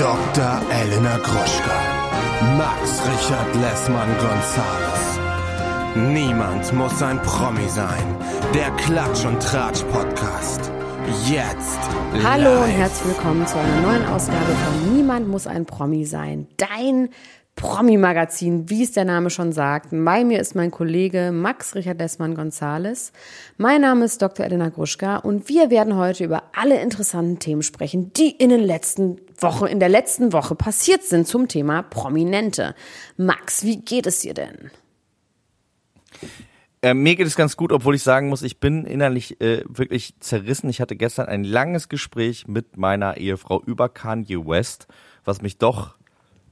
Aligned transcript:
Dr. 0.00 0.62
Elena 0.72 1.18
Gruschka. 1.18 1.78
Max 2.56 3.02
Richard 3.06 3.54
Lessmann 3.56 4.08
Gonzales. 4.16 5.20
Niemand 5.94 6.72
muss 6.72 7.02
ein 7.02 7.20
Promi 7.20 7.68
sein. 7.68 8.16
Der 8.54 8.70
Klatsch 8.78 9.26
und 9.26 9.42
Tratsch 9.42 9.82
Podcast. 9.92 10.72
Jetzt. 11.28 11.78
Hallo 12.24 12.44
live. 12.44 12.64
und 12.64 12.70
herzlich 12.70 13.14
willkommen 13.14 13.46
zu 13.46 13.58
einer 13.58 13.82
neuen 13.82 14.06
Ausgabe 14.06 14.38
von 14.46 14.96
Niemand 14.96 15.28
muss 15.28 15.46
ein 15.46 15.66
Promi 15.66 16.06
sein. 16.06 16.46
Dein 16.56 17.10
Promi-Magazin, 17.56 18.70
wie 18.70 18.84
es 18.84 18.92
der 18.92 19.04
Name 19.04 19.28
schon 19.28 19.52
sagt. 19.52 19.88
Bei 19.90 20.24
mir 20.24 20.40
ist 20.40 20.54
mein 20.54 20.70
Kollege 20.70 21.30
Max 21.30 21.74
Richard 21.74 21.98
Lessmann 21.98 22.34
Gonzales. 22.34 23.12
Mein 23.58 23.82
Name 23.82 24.06
ist 24.06 24.22
Dr. 24.22 24.46
Elena 24.46 24.70
Gruschka 24.70 25.16
und 25.16 25.50
wir 25.50 25.68
werden 25.68 25.94
heute 25.96 26.24
über 26.24 26.44
alle 26.58 26.80
interessanten 26.80 27.38
Themen 27.38 27.62
sprechen, 27.62 28.14
die 28.14 28.30
in 28.30 28.48
den 28.48 28.62
letzten 28.62 29.18
Wochen, 29.42 29.66
in 29.66 29.80
der 29.80 29.88
letzten 29.88 30.32
Woche 30.32 30.54
passiert 30.54 31.02
sind 31.02 31.26
zum 31.26 31.48
Thema 31.48 31.82
Prominente. 31.82 32.74
Max, 33.16 33.64
wie 33.64 33.80
geht 33.80 34.06
es 34.06 34.20
dir 34.20 34.34
denn? 34.34 34.70
Äh, 36.82 36.94
mir 36.94 37.14
geht 37.14 37.26
es 37.26 37.36
ganz 37.36 37.56
gut, 37.56 37.72
obwohl 37.72 37.94
ich 37.94 38.02
sagen 38.02 38.28
muss, 38.28 38.42
ich 38.42 38.58
bin 38.58 38.86
innerlich 38.86 39.40
äh, 39.40 39.62
wirklich 39.68 40.14
zerrissen. 40.20 40.70
Ich 40.70 40.80
hatte 40.80 40.96
gestern 40.96 41.26
ein 41.26 41.44
langes 41.44 41.88
Gespräch 41.88 42.48
mit 42.48 42.78
meiner 42.78 43.18
Ehefrau 43.18 43.62
über 43.62 43.88
Kanye 43.88 44.46
West, 44.46 44.86
was 45.24 45.42
mich 45.42 45.58
doch, 45.58 45.96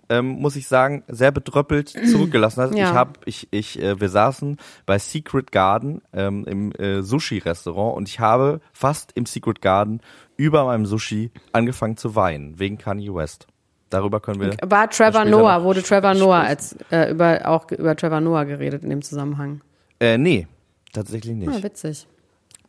ähm, 0.09 0.27
muss 0.41 0.57
ich 0.57 0.67
sagen, 0.69 1.05
sehr 1.09 1.31
bedröppelt 1.33 1.89
zurückgelassen 2.11 2.63
hat. 2.63 2.75
Ja. 2.75 2.89
Ich 2.89 2.95
habe, 2.95 3.13
ich, 3.25 3.49
ich, 3.51 3.83
äh, 3.83 4.01
wir 4.01 4.09
saßen 4.09 4.57
bei 4.87 4.99
Secret 4.99 5.53
Garden 5.53 6.03
ähm, 6.13 6.45
im 6.47 6.73
äh, 6.73 7.03
Sushi-Restaurant 7.03 7.97
und 7.97 8.09
ich 8.09 8.21
habe 8.21 8.61
fast 8.73 9.13
im 9.15 9.27
Secret 9.27 9.61
Garden 9.61 10.01
über 10.37 10.65
meinem 10.65 10.87
Sushi 10.87 11.31
angefangen 11.53 11.97
zu 11.97 12.15
weinen 12.15 12.59
wegen 12.59 12.79
Kanye 12.79 13.15
West. 13.15 13.47
Darüber 13.91 14.21
können 14.21 14.41
wir. 14.41 14.57
War 14.69 14.91
Trevor 14.91 15.25
Noah, 15.25 15.65
wurde 15.65 15.83
Trevor 15.83 16.15
Noah 16.15 16.41
als, 16.41 16.77
äh, 16.91 17.11
über, 17.11 17.49
auch 17.49 17.71
über 17.71 17.97
Trevor 17.97 18.21
Noah 18.21 18.45
geredet 18.45 18.83
in 18.83 18.91
dem 18.91 19.03
Zusammenhang. 19.03 19.63
Äh, 19.99 20.19
nee, 20.19 20.47
tatsächlich 20.93 21.35
nicht. 21.35 21.49
Ah, 21.49 21.63
witzig. 21.63 22.07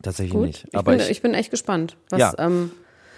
tatsächlich 0.02 0.32
Gut. 0.32 0.46
nicht. 0.46 0.64
Ich, 0.68 0.74
Aber 0.76 0.92
bin, 0.92 1.00
ich, 1.00 1.10
ich 1.10 1.22
bin 1.22 1.34
echt 1.34 1.50
gespannt, 1.50 1.96
was, 2.08 2.20
Ja. 2.20 2.32
ähm, 2.38 2.70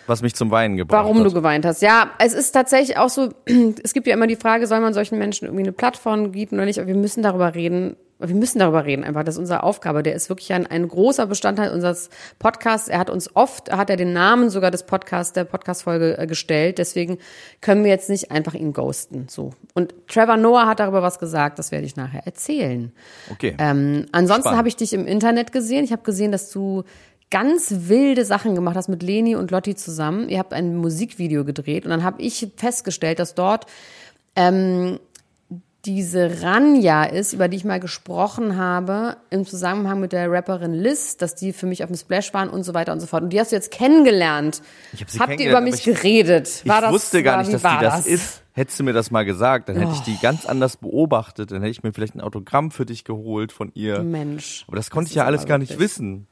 was 0.06 0.22
mich 0.22 0.34
zum 0.34 0.50
Weinen 0.50 0.76
gebracht 0.76 1.02
warum 1.02 1.18
hat. 1.18 1.26
du 1.26 1.32
geweint 1.32 1.64
hast. 1.64 1.82
Ja, 1.82 2.10
es 2.18 2.32
ist 2.32 2.52
tatsächlich 2.52 2.96
auch 2.96 3.08
so, 3.08 3.30
es 3.82 3.92
gibt 3.92 4.06
ja 4.06 4.14
immer 4.14 4.26
die 4.26 4.36
Frage, 4.36 4.66
soll 4.66 4.80
man 4.80 4.94
solchen 4.94 5.18
Menschen 5.18 5.46
irgendwie 5.46 5.64
eine 5.64 5.72
Plattform 5.72 6.32
bieten 6.32 6.56
oder 6.56 6.64
nicht? 6.64 6.78
Aber 6.78 6.88
wir 6.88 6.94
müssen 6.94 7.22
darüber 7.22 7.54
reden. 7.54 7.96
Wir 8.24 8.36
müssen 8.36 8.60
darüber 8.60 8.84
reden, 8.84 9.02
einfach. 9.02 9.24
Das 9.24 9.34
ist 9.34 9.40
unsere 9.40 9.64
Aufgabe. 9.64 10.04
Der 10.04 10.14
ist 10.14 10.28
wirklich 10.28 10.52
ein, 10.52 10.64
ein 10.68 10.86
großer 10.86 11.26
Bestandteil 11.26 11.72
unseres 11.72 12.08
Podcasts. 12.38 12.86
Er 12.86 13.00
hat 13.00 13.10
uns 13.10 13.34
oft, 13.34 13.72
hat 13.72 13.90
er 13.90 13.96
den 13.96 14.12
Namen 14.12 14.48
sogar 14.48 14.70
des 14.70 14.84
Podcasts, 14.84 15.32
der 15.32 15.42
Podcast-Folge 15.42 16.18
äh, 16.18 16.28
gestellt. 16.28 16.78
Deswegen 16.78 17.18
können 17.60 17.82
wir 17.82 17.90
jetzt 17.90 18.08
nicht 18.08 18.30
einfach 18.30 18.54
ihn 18.54 18.72
ghosten, 18.72 19.26
so. 19.28 19.54
Und 19.74 19.94
Trevor 20.06 20.36
Noah 20.36 20.66
hat 20.66 20.78
darüber 20.78 21.02
was 21.02 21.18
gesagt. 21.18 21.58
Das 21.58 21.72
werde 21.72 21.84
ich 21.84 21.96
nachher 21.96 22.24
erzählen. 22.24 22.92
Okay. 23.32 23.56
Ähm, 23.58 24.06
ansonsten 24.12 24.56
habe 24.56 24.68
ich 24.68 24.76
dich 24.76 24.92
im 24.92 25.08
Internet 25.08 25.50
gesehen. 25.50 25.82
Ich 25.82 25.90
habe 25.90 26.02
gesehen, 26.02 26.30
dass 26.30 26.48
du 26.50 26.84
ganz 27.32 27.74
wilde 27.88 28.24
Sachen 28.24 28.54
gemacht 28.54 28.76
hast 28.76 28.88
mit 28.88 29.02
Leni 29.02 29.34
und 29.34 29.50
Lotti 29.50 29.74
zusammen. 29.74 30.28
Ihr 30.28 30.38
habt 30.38 30.52
ein 30.52 30.76
Musikvideo 30.76 31.44
gedreht 31.44 31.84
und 31.84 31.90
dann 31.90 32.04
habe 32.04 32.22
ich 32.22 32.46
festgestellt, 32.56 33.18
dass 33.18 33.34
dort 33.34 33.66
ähm, 34.36 35.00
diese 35.84 36.42
Ranja 36.42 37.02
ist, 37.02 37.32
über 37.32 37.48
die 37.48 37.56
ich 37.56 37.64
mal 37.64 37.80
gesprochen 37.80 38.56
habe, 38.56 39.16
im 39.30 39.44
Zusammenhang 39.44 39.98
mit 39.98 40.12
der 40.12 40.30
Rapperin 40.30 40.72
Liz, 40.74 41.16
dass 41.16 41.34
die 41.34 41.52
für 41.52 41.66
mich 41.66 41.82
auf 41.82 41.90
dem 41.90 41.96
Splash 41.96 42.32
waren 42.32 42.48
und 42.50 42.62
so 42.62 42.72
weiter 42.72 42.92
und 42.92 43.00
so 43.00 43.08
fort. 43.08 43.24
Und 43.24 43.32
die 43.32 43.40
hast 43.40 43.50
du 43.50 43.56
jetzt 43.56 43.72
kennengelernt. 43.72 44.62
Ich 44.92 45.00
hab 45.00 45.10
sie 45.10 45.18
Habt 45.18 45.40
ihr 45.40 45.50
über 45.50 45.60
mich 45.60 45.74
ich- 45.74 45.84
geredet? 45.84 46.62
War 46.66 46.76
ich 46.76 46.82
das, 46.82 46.92
wusste 46.92 47.22
gar 47.24 47.38
war, 47.38 47.42
nicht, 47.42 47.52
dass 47.52 47.62
die 47.62 47.84
das, 47.84 48.06
ist. 48.06 48.42
Hättest 48.52 48.78
du 48.78 48.84
mir 48.84 48.92
das 48.92 49.10
mal 49.10 49.24
gesagt, 49.24 49.70
dann 49.70 49.76
hätte 49.76 49.90
ich 49.92 50.00
Oh. 50.00 50.04
die 50.06 50.18
ganz 50.22 50.46
anders 50.46 50.76
beobachtet. 50.76 51.50
Dann 51.50 51.62
hätte 51.62 51.70
ich 51.72 51.82
mir 51.82 51.92
vielleicht 51.92 52.14
ein 52.14 52.20
Autogramm 52.20 52.70
für 52.70 52.86
dich 52.86 53.02
geholt 53.02 53.50
von 53.50 53.72
ihr. 53.74 54.02
Mensch. 54.04 54.64
Aber 54.68 54.76
das 54.76 54.90
konnte 54.90 55.06
Das 55.06 55.12
ich 55.12 55.16
ja 55.16 55.24
alles 55.24 55.46
gar 55.46 55.58
nicht 55.58 55.78
wissen. 55.80 56.28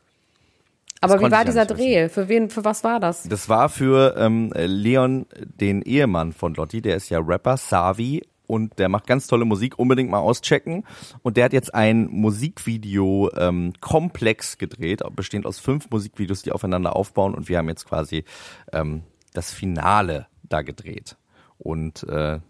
Aber 1.00 1.20
wie 1.20 1.30
war 1.30 1.44
dieser 1.44 1.66
Dreh? 1.66 2.08
Für 2.08 2.28
wen, 2.28 2.50
für 2.50 2.64
was 2.64 2.84
war 2.84 3.00
das? 3.00 3.22
Das 3.24 3.48
war 3.48 3.68
für 3.68 4.16
ähm, 4.16 4.52
Leon, 4.54 5.26
den 5.38 5.82
Ehemann 5.82 6.32
von 6.32 6.54
Lotti, 6.54 6.82
der 6.82 6.96
ist 6.96 7.08
ja 7.08 7.18
Rapper, 7.20 7.56
Savi, 7.56 8.22
und 8.50 8.80
der 8.80 8.88
macht 8.88 9.06
ganz 9.06 9.28
tolle 9.28 9.44
Musik, 9.44 9.78
unbedingt 9.78 10.10
mal 10.10 10.18
auschecken. 10.18 10.84
Und 11.22 11.36
der 11.36 11.44
hat 11.44 11.52
jetzt 11.52 11.72
ein 11.72 12.08
Musikvideo 12.10 13.30
ähm, 13.36 13.74
komplex 13.80 14.58
gedreht, 14.58 15.02
bestehend 15.14 15.46
aus 15.46 15.60
fünf 15.60 15.88
Musikvideos, 15.88 16.42
die 16.42 16.50
aufeinander 16.50 16.96
aufbauen. 16.96 17.34
Und 17.34 17.48
wir 17.48 17.58
haben 17.58 17.68
jetzt 17.68 17.86
quasi 17.86 18.24
ähm, 18.72 19.02
das 19.34 19.52
Finale 19.52 20.26
da 20.42 20.62
gedreht. 20.62 21.16
Und 21.58 22.02
äh, 22.08 22.40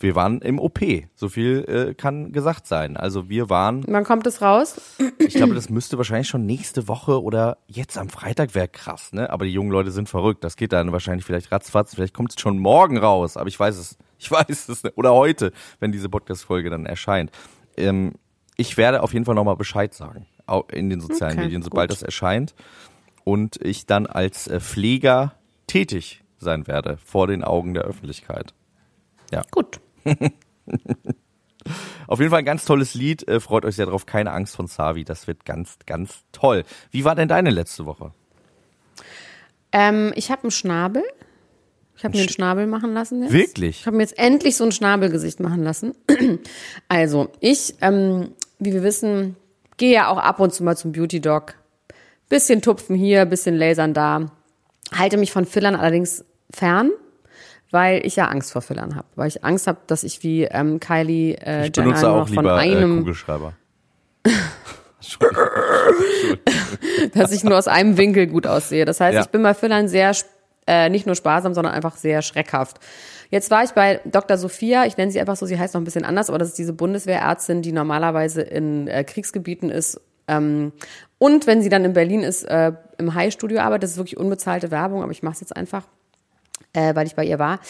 wir 0.00 0.14
waren 0.14 0.40
im 0.42 0.58
OP. 0.60 0.78
So 1.14 1.28
viel 1.28 1.64
äh, 1.90 1.94
kann 1.94 2.30
gesagt 2.32 2.66
sein. 2.66 2.96
Also 2.96 3.28
wir 3.28 3.50
waren 3.50 3.84
Wann 3.88 4.04
kommt 4.04 4.26
es 4.28 4.40
raus? 4.40 4.80
ich 5.18 5.34
glaube, 5.34 5.54
das 5.54 5.68
müsste 5.70 5.96
wahrscheinlich 5.98 6.28
schon 6.28 6.46
nächste 6.46 6.86
Woche 6.88 7.20
oder 7.22 7.58
jetzt 7.66 7.98
am 7.98 8.08
Freitag 8.08 8.54
wäre 8.54 8.68
krass, 8.68 9.12
ne? 9.12 9.28
Aber 9.30 9.44
die 9.44 9.52
jungen 9.52 9.70
Leute 9.70 9.90
sind 9.90 10.08
verrückt. 10.08 10.44
Das 10.44 10.56
geht 10.56 10.72
dann 10.72 10.92
wahrscheinlich 10.92 11.24
vielleicht 11.24 11.50
ratzfatz. 11.50 11.94
Vielleicht 11.96 12.14
kommt 12.14 12.30
es 12.36 12.40
schon 12.40 12.58
morgen 12.58 12.96
raus. 12.98 13.36
Aber 13.36 13.48
ich 13.48 13.58
weiß 13.58 13.76
es. 13.76 13.96
Ich 14.20 14.32
weiß 14.32 14.68
es. 14.70 14.82
Oder 14.96 15.14
heute, 15.14 15.52
wenn 15.78 15.92
diese 15.92 16.08
Podcast-Folge 16.08 16.70
dann 16.70 16.86
erscheint. 16.86 17.30
Ähm, 17.76 18.14
ich 18.56 18.76
werde 18.76 19.04
auf 19.04 19.12
jeden 19.12 19.24
Fall 19.24 19.36
nochmal 19.36 19.54
Bescheid 19.54 19.94
sagen. 19.94 20.26
Au- 20.46 20.64
In 20.72 20.90
den 20.90 21.00
sozialen 21.00 21.34
Okay, 21.34 21.42
Medien, 21.44 21.62
sobald 21.62 21.90
gut. 21.90 21.98
das 21.98 22.02
erscheint. 22.02 22.56
Und 23.22 23.64
ich 23.64 23.86
dann 23.86 24.08
als 24.08 24.48
äh, 24.48 24.58
Pfleger 24.58 25.34
tätig 25.68 26.24
sein 26.38 26.66
werde 26.66 26.96
vor 27.04 27.28
den 27.28 27.44
Augen 27.44 27.74
der 27.74 27.84
Öffentlichkeit. 27.84 28.54
Gut. 29.52 29.78
Auf 32.06 32.18
jeden 32.20 32.30
Fall 32.30 32.38
ein 32.40 32.44
ganz 32.44 32.64
tolles 32.64 32.94
Lied. 32.94 33.28
Äh, 33.28 33.40
freut 33.40 33.64
euch 33.64 33.76
sehr 33.76 33.86
drauf. 33.86 34.06
Keine 34.06 34.32
Angst 34.32 34.56
von 34.56 34.66
Savi. 34.66 35.04
Das 35.04 35.26
wird 35.26 35.44
ganz, 35.44 35.76
ganz 35.86 36.22
toll. 36.32 36.64
Wie 36.90 37.04
war 37.04 37.14
denn 37.14 37.28
deine 37.28 37.50
letzte 37.50 37.86
Woche? 37.86 38.12
Ähm, 39.72 40.12
ich 40.16 40.30
habe 40.30 40.44
einen 40.44 40.50
Schnabel. 40.50 41.02
Ich 41.96 42.04
habe 42.04 42.16
mir 42.16 42.22
einen 42.22 42.30
Schnabel 42.30 42.66
machen 42.66 42.94
lassen 42.94 43.22
jetzt. 43.22 43.32
Wirklich? 43.32 43.80
Ich 43.80 43.86
habe 43.86 43.96
mir 43.96 44.04
jetzt 44.04 44.18
endlich 44.18 44.56
so 44.56 44.64
ein 44.64 44.72
Schnabelgesicht 44.72 45.40
machen 45.40 45.64
lassen. 45.64 45.94
also, 46.88 47.28
ich, 47.40 47.74
ähm, 47.80 48.30
wie 48.58 48.72
wir 48.72 48.84
wissen, 48.84 49.36
gehe 49.76 49.92
ja 49.92 50.08
auch 50.08 50.18
ab 50.18 50.38
und 50.40 50.54
zu 50.54 50.62
mal 50.62 50.76
zum 50.76 50.92
Beauty 50.92 51.20
Dog. 51.20 51.54
Bisschen 52.28 52.62
tupfen 52.62 52.94
hier, 52.94 53.26
bisschen 53.26 53.56
lasern 53.56 53.94
da. 53.94 54.30
Halte 54.96 55.16
mich 55.16 55.32
von 55.32 55.44
Fillern 55.44 55.74
allerdings 55.74 56.24
fern, 56.50 56.90
weil 57.70 58.04
ich 58.06 58.16
ja 58.16 58.26
Angst 58.26 58.52
vor 58.52 58.62
Fillern 58.62 58.96
habe. 58.96 59.06
Weil 59.14 59.28
ich 59.28 59.44
Angst 59.44 59.66
habe, 59.66 59.78
dass 59.86 60.04
ich 60.04 60.22
wie 60.22 60.44
ähm, 60.44 60.80
Kylie 60.80 61.34
äh, 61.36 61.66
Ich 61.66 61.72
benutze 61.72 62.02
nur 62.02 62.10
auch 62.12 62.18
noch 62.20 62.28
von 62.28 62.36
lieber 62.44 62.56
äh, 62.56 62.60
einem 62.60 62.98
Kugelschreiber. 62.98 63.52
dass 67.14 67.32
ich 67.32 67.44
nur 67.44 67.56
aus 67.56 67.68
einem 67.68 67.96
Winkel 67.96 68.26
gut 68.26 68.46
aussehe. 68.46 68.84
Das 68.84 69.00
heißt, 69.00 69.14
Ja. 69.14 69.20
ich 69.22 69.28
bin 69.28 69.42
bei 69.42 69.54
Fillern 69.54 69.88
sehr, 69.88 70.12
äh, 70.66 70.88
nicht 70.88 71.06
nur 71.06 71.14
sparsam, 71.14 71.54
sondern 71.54 71.74
einfach 71.74 71.96
sehr 71.96 72.22
schreckhaft. 72.22 72.78
Jetzt 73.30 73.50
war 73.50 73.62
ich 73.62 73.70
bei 73.72 74.00
Dr. 74.04 74.38
Sophia, 74.38 74.86
ich 74.86 74.96
nenne 74.96 75.12
sie 75.12 75.20
einfach 75.20 75.36
so, 75.36 75.46
sie 75.46 75.58
heißt 75.58 75.74
noch 75.74 75.80
ein 75.80 75.84
bisschen 75.84 76.04
anders, 76.04 76.30
aber 76.30 76.38
das 76.38 76.48
ist 76.48 76.58
diese 76.58 76.72
Bundeswehrärztin, 76.72 77.62
die 77.62 77.72
normalerweise 77.72 78.42
in 78.42 78.88
äh, 78.88 79.04
Kriegsgebieten 79.04 79.70
ist. 79.70 80.00
Ähm, 80.26 80.72
und 81.18 81.46
wenn 81.46 81.62
sie 81.62 81.68
dann 81.68 81.84
in 81.84 81.92
Berlin 81.92 82.22
ist, 82.22 82.44
äh, 82.44 82.72
im 82.98 83.14
High-Studio 83.14 83.60
arbeitet, 83.60 83.84
das 83.84 83.90
ist 83.92 83.96
wirklich 83.98 84.16
unbezahlte 84.16 84.70
Werbung, 84.70 85.02
aber 85.02 85.12
ich 85.12 85.22
mache 85.22 85.34
es 85.34 85.40
jetzt 85.40 85.56
einfach, 85.56 85.84
äh, 86.72 86.94
weil 86.94 87.06
ich 87.06 87.14
bei 87.16 87.24
ihr 87.24 87.38
war. 87.38 87.60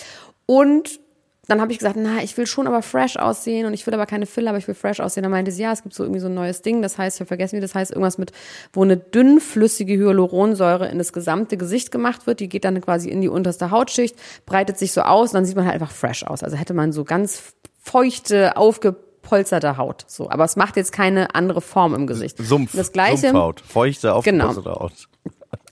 Und 0.47 1.00
dann 1.47 1.62
habe 1.62 1.72
ich 1.72 1.78
gesagt, 1.78 1.97
na, 1.99 2.22
ich 2.22 2.37
will 2.37 2.47
schon 2.47 2.66
aber 2.66 2.82
fresh 2.82 3.16
aussehen 3.16 3.65
und 3.65 3.72
ich 3.72 3.87
will 3.87 3.94
aber 3.94 4.04
keine 4.04 4.26
Filler, 4.26 4.50
aber 4.50 4.59
ich 4.59 4.69
will 4.69 4.75
fresh 4.75 5.00
aussehen. 5.00 5.22
Dann 5.22 5.32
meinte 5.32 5.50
sie, 5.50 5.62
ja, 5.62 5.72
es 5.72 5.82
gibt 5.82 5.94
so 5.94 6.03
irgendwie 6.03 6.21
so 6.21 6.26
ein 6.26 6.34
neues 6.34 6.60
Ding, 6.60 6.82
das 6.82 6.99
heißt, 6.99 7.16
ich 7.16 7.21
habe 7.21 7.28
vergessen, 7.28 7.56
wie 7.56 7.62
das 7.62 7.75
heißt, 7.75 7.91
irgendwas 7.91 8.19
mit, 8.19 8.32
wo 8.75 8.82
eine 8.82 8.99
dünnflüssige 8.99 9.94
Hyaluronsäure 9.97 10.88
in 10.88 10.99
das 10.99 11.15
gesamte 11.15 11.56
Gesicht 11.56 11.91
gemacht 11.91 12.26
wird. 12.26 12.41
Die 12.41 12.50
geht 12.50 12.66
dann 12.66 12.78
quasi 12.82 13.08
in 13.08 13.23
die 13.23 13.29
unterste 13.29 13.70
Hautschicht, 13.70 14.14
breitet 14.44 14.76
sich 14.76 14.93
so 14.93 15.00
aus 15.00 15.31
und 15.31 15.37
dann 15.37 15.44
sieht 15.46 15.56
man 15.56 15.64
halt 15.64 15.75
einfach 15.75 15.90
fresh 15.90 16.23
aus. 16.25 16.43
Also 16.43 16.56
hätte 16.58 16.75
man 16.75 16.93
so 16.93 17.05
ganz 17.05 17.55
feuchte, 17.81 18.58
aufgepolsterte 18.58 19.79
Haut. 19.79 20.05
So, 20.06 20.29
aber 20.31 20.44
es 20.44 20.56
macht 20.56 20.76
jetzt 20.76 20.93
keine 20.93 21.35
andere 21.35 21.62
Form 21.62 21.94
im 21.94 22.06
Gesicht. 22.06 22.37
Sumpf, 22.38 22.73
das 22.76 22.93
gleiche, 22.93 23.29
Sumpfhaut, 23.29 23.61
feuchte, 23.62 24.14
Genau. 24.23 24.49
aufgepasste 24.49 24.81
Haut. 24.81 25.08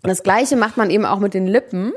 das 0.03 0.23
gleiche 0.23 0.57
macht 0.57 0.79
man 0.79 0.89
eben 0.89 1.05
auch 1.05 1.19
mit 1.19 1.35
den 1.35 1.47
Lippen. 1.47 1.93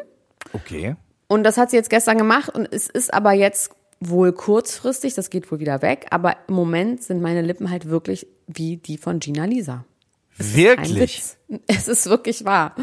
Okay. 0.52 0.98
Und 1.30 1.44
das 1.44 1.58
hat 1.58 1.70
sie 1.70 1.78
jetzt 1.78 1.92
gestern 1.92 2.18
gemacht 2.18 2.50
und 2.54 2.68
es 2.72 2.90
ist 2.90 3.14
aber 3.14 3.34
jetzt 3.34 3.72
wohl 4.00 4.34
kurzfristig, 4.34 5.14
das 5.14 5.30
geht 5.30 5.52
wohl 5.52 5.60
wieder 5.60 5.82
weg, 5.82 6.08
aber 6.10 6.36
im 6.48 6.56
Moment 6.56 7.04
sind 7.04 7.22
meine 7.22 7.44
Lippen 7.44 7.70
halt 7.70 7.88
wirklich 7.88 8.28
wie 8.48 8.78
die 8.78 8.98
von 8.98 9.20
Gina 9.20 9.46
Lisa. 9.46 9.86
Kein 10.38 10.56
Wirklich? 10.56 10.96
Witz. 10.96 11.38
Es 11.68 11.88
ist 11.88 12.08
wirklich 12.08 12.46
wahr. 12.46 12.76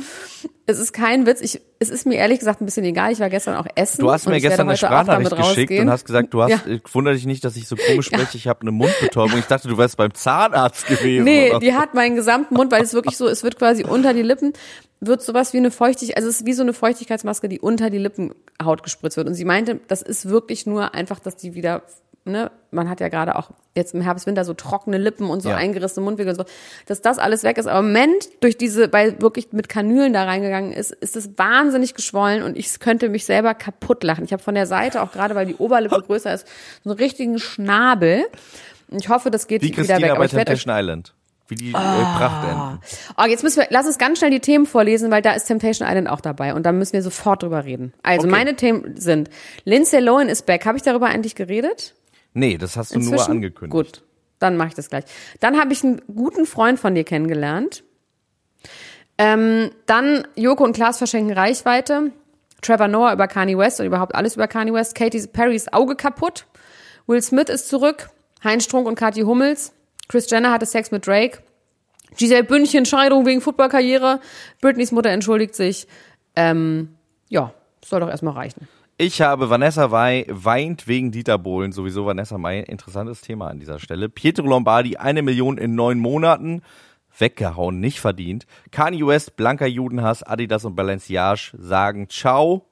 Es 0.66 0.78
ist 0.78 0.92
kein 0.92 1.26
Witz. 1.26 1.40
Ich, 1.40 1.60
es 1.78 1.90
ist 1.90 2.06
mir 2.06 2.14
ehrlich 2.14 2.38
gesagt 2.38 2.60
ein 2.60 2.64
bisschen 2.64 2.84
egal. 2.84 3.12
Ich 3.12 3.20
war 3.20 3.28
gestern 3.28 3.56
auch 3.56 3.66
essen. 3.74 4.00
Du 4.00 4.10
hast 4.10 4.26
mir 4.26 4.40
gestern 4.40 4.68
eine 4.68 4.76
Sprachnachricht 4.76 5.30
geschickt 5.36 5.48
rausgehen. 5.60 5.84
und 5.84 5.90
hast 5.90 6.04
gesagt, 6.06 6.32
du 6.32 6.42
hast, 6.42 6.50
Ja. 6.50 6.60
ich 6.66 6.80
wundere 6.94 7.14
dich 7.14 7.26
nicht, 7.26 7.44
dass 7.44 7.56
ich 7.56 7.68
so 7.68 7.76
komisch 7.76 8.06
spreche, 8.12 8.36
ich 8.36 8.48
habe 8.48 8.62
eine 8.62 8.70
Mundbetäubung. 8.70 9.38
Ich 9.38 9.44
dachte, 9.46 9.68
du 9.68 9.76
wärst 9.76 9.96
beim 9.96 10.14
Zahnarzt 10.14 10.86
gewesen. 10.86 11.24
Nee, 11.24 11.52
die 11.60 11.74
hat 11.74 11.92
meinen 11.94 12.16
gesamten 12.16 12.54
Mund, 12.54 12.72
weil 12.72 12.82
es 12.82 12.94
wirklich 12.94 13.16
so, 13.16 13.28
es 13.28 13.42
wird 13.42 13.58
quasi 13.58 13.84
unter 13.84 14.14
die 14.14 14.22
Lippen, 14.22 14.52
wird 15.00 15.20
sowas 15.22 15.52
wie 15.52 15.58
eine 15.58 15.70
Feuchtigkeit, 15.70 16.16
also 16.16 16.28
es 16.28 16.40
ist 16.40 16.46
wie 16.46 16.54
so 16.54 16.62
eine 16.62 16.72
Feuchtigkeitsmaske, 16.72 17.48
die 17.48 17.60
unter 17.60 17.90
die 17.90 17.98
Lippenhaut 17.98 18.82
gespritzt 18.82 19.18
wird. 19.18 19.28
Und 19.28 19.34
sie 19.34 19.44
meinte, 19.44 19.80
das 19.88 20.00
ist 20.02 20.28
wirklich 20.28 20.64
nur 20.66 20.94
einfach, 20.94 21.18
dass 21.20 21.36
die 21.36 21.54
wieder, 21.54 21.82
ne, 22.26 22.50
man 22.70 22.90
hat 22.90 23.00
ja 23.00 23.08
gerade 23.08 23.36
auch 23.36 23.50
jetzt 23.74 23.94
im 23.94 24.00
Herbst, 24.00 24.26
Winter 24.26 24.44
so 24.44 24.52
trockene 24.54 24.98
Lippen 24.98 25.30
und 25.30 25.42
so 25.42 25.50
Ja. 25.50 25.56
eingerissene 25.56 26.04
Mundwinkel 26.04 26.34
und 26.38 26.46
so, 26.46 26.52
dass 26.86 27.00
das 27.00 27.18
alles 27.18 27.42
weg 27.44 27.56
ist. 27.58 27.66
Aber 27.66 27.80
im 27.80 27.86
Moment 27.86 28.28
durch 28.40 28.58
diese, 28.58 28.92
weil 28.92 29.20
wirklich 29.20 29.52
mit 29.52 29.68
Kanülen 29.68 30.12
da 30.12 30.24
reingegangen 30.24 30.72
ist, 30.72 30.90
ist 30.92 31.16
es 31.16 31.38
wahnsinnig 31.38 31.94
geschwollen 31.94 32.42
und 32.42 32.56
ich 32.56 32.78
könnte 32.80 33.08
mich 33.08 33.24
selber 33.24 33.54
kaputt 33.54 34.02
lachen. 34.04 34.24
Ich 34.24 34.32
habe 34.32 34.42
von 34.42 34.54
der 34.54 34.66
Seite, 34.66 35.00
auch 35.02 35.12
gerade 35.12 35.34
weil 35.34 35.46
die 35.46 35.56
Oberlippe 35.56 36.02
größer 36.06 36.32
ist, 36.34 36.46
so 36.84 36.90
einen 36.90 36.98
richtigen 36.98 37.38
Schnabel. 37.38 38.24
Und 38.90 39.00
ich 39.00 39.08
hoffe, 39.08 39.30
das 39.30 39.46
geht 39.46 39.62
Wie 39.62 39.68
wieder 39.68 39.78
weg. 39.78 39.86
Christina 39.88 40.10
Aber 40.12 40.18
bei 40.20 40.24
ich 40.26 40.30
Temptation 40.32 40.74
Island. 40.76 41.12
Wie 41.48 41.54
die 41.54 41.70
äh, 41.70 41.72
Prachtenten. 41.74 42.80
Oh, 43.16 43.24
jetzt 43.24 43.44
müssen 43.44 43.60
wir, 43.60 43.66
lass 43.70 43.86
uns 43.86 43.98
ganz 43.98 44.18
schnell 44.18 44.30
die 44.32 44.40
Themen 44.40 44.66
vorlesen, 44.66 45.10
weil 45.12 45.22
da 45.22 45.32
ist 45.32 45.44
Temptation 45.44 45.86
Island 45.88 46.08
auch 46.08 46.20
dabei 46.20 46.54
und 46.54 46.64
da 46.64 46.72
müssen 46.72 46.94
wir 46.94 47.02
sofort 47.02 47.42
drüber 47.42 47.64
reden. 47.64 47.92
Also 48.02 48.22
Okay. 48.26 48.30
meine 48.30 48.56
Themen 48.56 48.96
sind, 48.96 49.30
Lindsay 49.64 50.00
Lohan 50.00 50.28
ist 50.28 50.46
back. 50.46 50.66
Habe 50.66 50.76
ich 50.76 50.82
darüber 50.82 51.06
eigentlich 51.06 51.34
geredet? 51.36 51.94
Nee, 52.36 52.58
das 52.58 52.76
hast 52.76 52.94
du 52.94 52.98
nur 52.98 53.12
Inzwischen? 53.12 53.30
angekündigt. 53.30 53.72
Gut, 53.72 54.02
dann 54.38 54.58
mache 54.58 54.68
ich 54.68 54.74
das 54.74 54.90
gleich. 54.90 55.04
Dann 55.40 55.58
habe 55.58 55.72
ich 55.72 55.82
einen 55.82 56.02
guten 56.14 56.44
Freund 56.44 56.78
von 56.78 56.94
dir 56.94 57.02
kennengelernt. 57.02 57.82
Ähm, 59.16 59.70
dann 59.86 60.28
Joko 60.36 60.62
und 60.62 60.74
Klaas 60.74 60.98
verschenken 60.98 61.32
Reichweite. 61.32 62.12
Trevor 62.60 62.88
Noah 62.88 63.14
über 63.14 63.26
Kanye 63.26 63.56
West 63.56 63.80
und 63.80 63.86
überhaupt 63.86 64.14
alles 64.14 64.36
über 64.36 64.48
Kanye 64.48 64.74
West. 64.74 64.94
Katy 64.94 65.26
Perrys 65.28 65.72
Auge 65.72 65.96
kaputt. 65.96 66.44
Will 67.06 67.22
Smith 67.22 67.48
ist 67.48 67.68
zurück. 67.68 68.10
Heinz 68.44 68.64
Strunk 68.64 68.86
und 68.86 68.96
Kathi 68.96 69.22
Hummels. 69.22 69.72
Chris 70.08 70.30
Jenner 70.30 70.52
hatte 70.52 70.66
Sex 70.66 70.90
mit 70.90 71.06
Drake. 71.06 71.38
Giselle 72.18 72.44
Bündchen, 72.44 72.84
Scheidung 72.84 73.24
wegen 73.24 73.40
Footballkarriere. 73.40 74.20
Britneys 74.60 74.92
Mutter 74.92 75.08
entschuldigt 75.08 75.54
sich. 75.54 75.88
Ähm, 76.34 76.96
ja, 77.30 77.54
soll 77.82 78.00
doch 78.00 78.10
erstmal 78.10 78.34
reichen. 78.34 78.68
Ich 78.98 79.20
habe 79.20 79.50
Vanessa 79.50 79.90
Wei 79.90 80.24
weint 80.30 80.88
wegen 80.88 81.10
Dieter 81.10 81.36
Bohlen, 81.36 81.70
sowieso 81.70 82.06
Vanessa 82.06 82.38
Mai, 82.38 82.60
interessantes 82.60 83.20
Thema 83.20 83.48
an 83.48 83.58
dieser 83.58 83.78
Stelle. 83.78 84.08
Pietro 84.08 84.46
Lombardi, 84.46 84.96
eine 84.96 85.20
Million 85.20 85.58
in 85.58 85.74
neun 85.74 85.98
Monaten, 85.98 86.62
weggehauen, 87.18 87.78
nicht 87.78 88.00
verdient. 88.00 88.46
Kanye 88.70 89.06
West, 89.06 89.36
blanker 89.36 89.66
Judenhass, 89.66 90.22
Adidas 90.22 90.64
und 90.64 90.76
Balenciage 90.76 91.52
sagen 91.58 92.08
Ciao. 92.08 92.70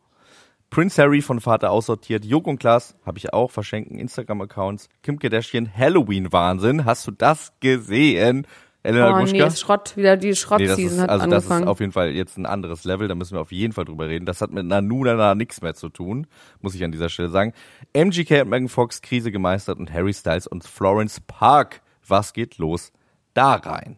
Prince 0.70 1.02
Harry 1.02 1.20
von 1.20 1.42
Vater 1.42 1.70
aussortiert, 1.70 2.24
Joko 2.24 2.48
und 2.48 2.58
Klaas, 2.58 2.96
habe 3.04 3.18
ich 3.18 3.34
auch, 3.34 3.50
verschenken 3.50 3.98
Instagram-Accounts. 3.98 4.88
Kim 5.02 5.18
Kardashian, 5.18 5.70
Halloween-Wahnsinn, 5.76 6.86
hast 6.86 7.06
du 7.06 7.10
das 7.10 7.52
gesehen? 7.60 8.46
Elena 8.84 9.10
Oh 9.10 9.24
nee, 9.24 9.30
Gruschka? 9.32 9.46
ist 9.46 9.60
Schrott, 9.60 9.96
wieder 9.96 10.16
die 10.16 10.28
Nee, 10.28 10.34
Schrottseason 10.34 10.98
ist, 10.98 11.00
hat 11.00 11.08
also 11.10 11.26
das 11.26 11.44
ist 11.44 11.50
angefangen. 11.50 11.68
auf 11.68 11.80
jeden 11.80 11.92
Fall 11.92 12.10
jetzt 12.10 12.36
ein 12.38 12.46
anderes 12.46 12.84
Level, 12.84 13.08
da 13.08 13.14
müssen 13.16 13.34
wir 13.34 13.40
auf 13.40 13.50
jeden 13.52 13.72
Fall 13.72 13.84
drüber 13.86 14.08
reden. 14.08 14.26
Das 14.26 14.40
hat 14.40 14.52
mit 14.52 14.64
Nanuna 14.66 15.34
nichts 15.34 15.60
mehr 15.62 15.74
zu 15.74 15.88
tun, 15.88 16.26
muss 16.60 16.74
ich 16.74 16.84
an 16.84 16.92
dieser 16.92 17.08
Stelle 17.08 17.30
sagen. 17.30 17.52
MGK 17.94 18.42
und 18.42 18.50
Megan 18.50 18.68
Fox 18.68 19.02
Krise 19.02 19.32
gemeistert 19.32 19.78
und 19.78 19.92
Harry 19.92 20.12
Styles 20.14 20.46
und 20.46 20.64
Florence 20.64 21.20
Park. 21.26 21.80
Was 22.06 22.32
geht 22.34 22.58
los 22.58 22.92
da 23.32 23.54
rein? 23.54 23.96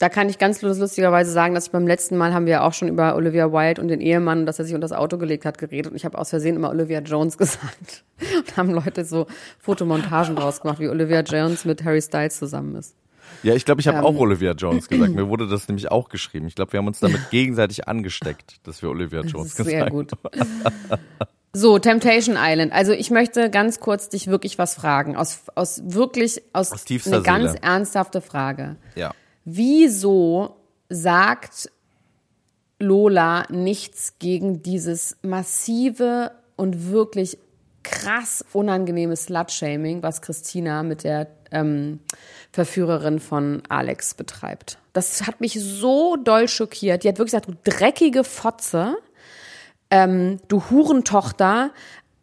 Da 0.00 0.08
kann 0.08 0.28
ich 0.28 0.38
ganz 0.38 0.62
lustigerweise 0.62 1.32
sagen, 1.32 1.54
dass 1.54 1.66
ich 1.66 1.72
beim 1.72 1.86
letzten 1.86 2.16
Mal 2.16 2.32
haben 2.32 2.46
wir 2.46 2.62
auch 2.62 2.72
schon 2.72 2.86
über 2.86 3.16
Olivia 3.16 3.50
Wilde 3.52 3.80
und 3.82 3.88
den 3.88 4.00
Ehemann, 4.00 4.46
dass 4.46 4.58
er 4.60 4.64
sich 4.64 4.74
unter 4.74 4.86
das 4.86 4.96
Auto 4.96 5.18
gelegt 5.18 5.44
hat, 5.44 5.58
geredet. 5.58 5.90
Und 5.90 5.96
ich 5.96 6.04
habe 6.04 6.16
aus 6.18 6.30
Versehen 6.30 6.54
immer 6.54 6.70
Olivia 6.70 7.00
Jones 7.00 7.36
gesagt. 7.38 8.04
Und 8.36 8.56
haben 8.56 8.70
Leute 8.70 9.04
so 9.04 9.26
Fotomontagen 9.58 10.36
draus 10.36 10.60
gemacht, 10.60 10.78
wie 10.80 10.88
Olivia 10.88 11.20
Jones 11.22 11.64
mit 11.64 11.84
Harry 11.84 12.00
Styles 12.02 12.38
zusammen 12.38 12.76
ist. 12.76 12.94
Ja, 13.42 13.54
ich 13.54 13.64
glaube, 13.64 13.80
ich 13.80 13.88
habe 13.88 13.98
Ähm. 13.98 14.04
auch 14.04 14.16
Olivia 14.16 14.52
Jones 14.52 14.88
gesagt. 14.88 15.14
Mir 15.14 15.28
wurde 15.28 15.48
das 15.48 15.68
nämlich 15.68 15.90
auch 15.90 16.08
geschrieben. 16.08 16.46
Ich 16.48 16.54
glaube, 16.54 16.72
wir 16.72 16.78
haben 16.78 16.86
uns 16.88 17.00
damit 17.00 17.30
gegenseitig 17.30 17.86
angesteckt, 17.88 18.56
dass 18.66 18.82
wir 18.82 18.90
Olivia 18.90 19.20
Jones 19.20 19.54
Das 19.54 19.60
ist 19.60 19.66
sehr 19.66 19.90
gesagt 19.90 19.92
gut. 19.92 20.12
So, 21.54 21.78
Temptation 21.78 22.36
Island. 22.38 22.72
Also 22.72 22.92
ich 22.92 23.10
möchte 23.10 23.48
ganz 23.50 23.80
kurz 23.80 24.10
dich 24.10 24.26
wirklich 24.26 24.58
was 24.58 24.74
fragen. 24.74 25.16
Aus, 25.16 25.40
aus 25.54 25.80
wirklich, 25.86 26.42
aus, 26.52 26.70
Aus 26.72 26.84
eine 27.06 27.22
ganz 27.22 27.52
Seele. 27.52 27.62
ernsthafte 27.62 28.20
Frage. 28.20 28.76
Ja. 28.94 29.12
Wieso 29.46 30.56
sagt 30.90 31.70
Lola 32.78 33.44
nichts 33.50 34.14
gegen 34.18 34.62
dieses 34.62 35.16
massive 35.22 36.32
und 36.56 36.90
wirklich 36.92 37.38
krass 37.90 38.44
unangenehme 38.52 39.16
Slut-Shaming, 39.16 40.02
was 40.02 40.22
Christina 40.22 40.82
mit 40.82 41.04
der 41.04 41.28
ähm, 41.50 42.00
Verführerin 42.52 43.20
von 43.20 43.62
Alex 43.68 44.14
betreibt? 44.14 44.78
Das 44.92 45.26
hat 45.26 45.40
mich 45.40 45.58
so 45.60 46.16
doll 46.16 46.48
schockiert. 46.48 47.04
Die 47.04 47.08
hat 47.08 47.18
wirklich 47.18 47.32
gesagt, 47.32 47.48
du 47.48 47.70
dreckige 47.70 48.24
Fotze, 48.24 48.96
ähm, 49.90 50.38
du 50.48 50.70
Hurentochter, 50.70 51.70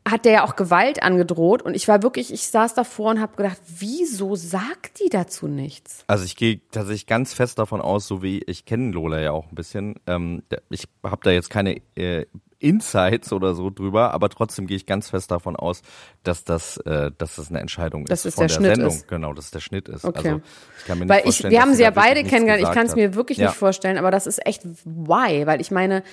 hat 0.08 0.26
der 0.26 0.32
ja 0.34 0.44
auch 0.44 0.56
Gewalt 0.56 1.02
angedroht 1.02 1.64
und 1.64 1.76
ich 1.76 1.88
war 1.88 2.04
wirklich, 2.04 2.32
ich 2.32 2.48
saß 2.48 2.76
davor 2.76 3.10
und 3.10 3.22
habe 3.22 3.36
gedacht, 3.36 3.58
wieso 3.80 4.36
sagt 4.36 5.00
die 5.04 5.10
dazu 5.10 5.48
nichts? 5.48 6.04
Also 6.06 6.26
ich 6.26 6.36
gehe 6.36 6.62
tatsächlich 6.72 7.08
ganz 7.08 7.34
fest 7.34 7.58
davon 7.58 7.82
aus, 7.82 8.06
so 8.08 8.22
wie 8.22 8.44
ich 8.46 8.66
kenne 8.66 8.92
Lola 8.92 9.20
ja 9.20 9.32
auch 9.32 9.50
ein 9.50 9.56
bisschen. 9.56 9.96
Ähm, 10.06 10.44
ich 10.70 10.88
habe 11.04 11.22
da 11.24 11.32
jetzt 11.32 11.50
keine 11.50 11.82
äh, 11.96 12.28
Insights 12.66 13.32
oder 13.32 13.54
so 13.54 13.70
drüber, 13.70 14.12
aber 14.14 14.28
trotzdem 14.30 14.66
gehe 14.66 14.76
ich 14.76 14.88
ganz 14.88 15.12
fest 15.12 15.30
davon 15.30 15.56
aus, 15.56 15.84
dass 16.24 16.44
das, 16.44 16.78
äh, 16.78 17.12
dass 17.16 17.36
das 17.36 17.50
eine 17.50 17.60
Entscheidung 17.60 18.06
Dass 18.06 18.26
ist 18.26 18.26
es 18.26 18.36
von 18.36 18.48
der 18.48 18.48
der, 18.48 18.56
Schnitt 18.56 18.76
Sendung. 18.78 18.94
ist. 18.96 19.08
Genau, 19.08 19.34
dass 19.34 19.46
es 19.46 19.52
der 19.52 19.60
Schnitt 19.60 19.88
ist. 19.88 20.04
Okay. 20.04 20.30
Also 20.30 20.42
ich 20.80 20.86
kann 20.86 20.98
mir 20.98 21.06
nicht 21.06 21.14
Weil 21.14 21.20
ich, 21.20 21.24
vorstellen, 21.26 21.52
wir 21.52 21.60
dass 21.60 21.68
haben 21.68 21.76
sie 21.76 21.84
ja 21.84 21.92
beide 21.92 22.24
kennengelernt. 22.24 22.64
Ich 22.68 22.74
kann 22.74 22.88
es 22.88 22.96
mir 22.96 23.14
wirklich 23.14 23.38
ja. 23.38 23.48
nicht 23.48 23.58
vorstellen, 23.58 23.98
aber 24.00 24.10
das 24.10 24.26
ist 24.26 24.44
echt 24.46 24.66
why, 24.84 25.46
weil 25.46 25.62
ich 25.62 25.70
meine, 25.70 26.04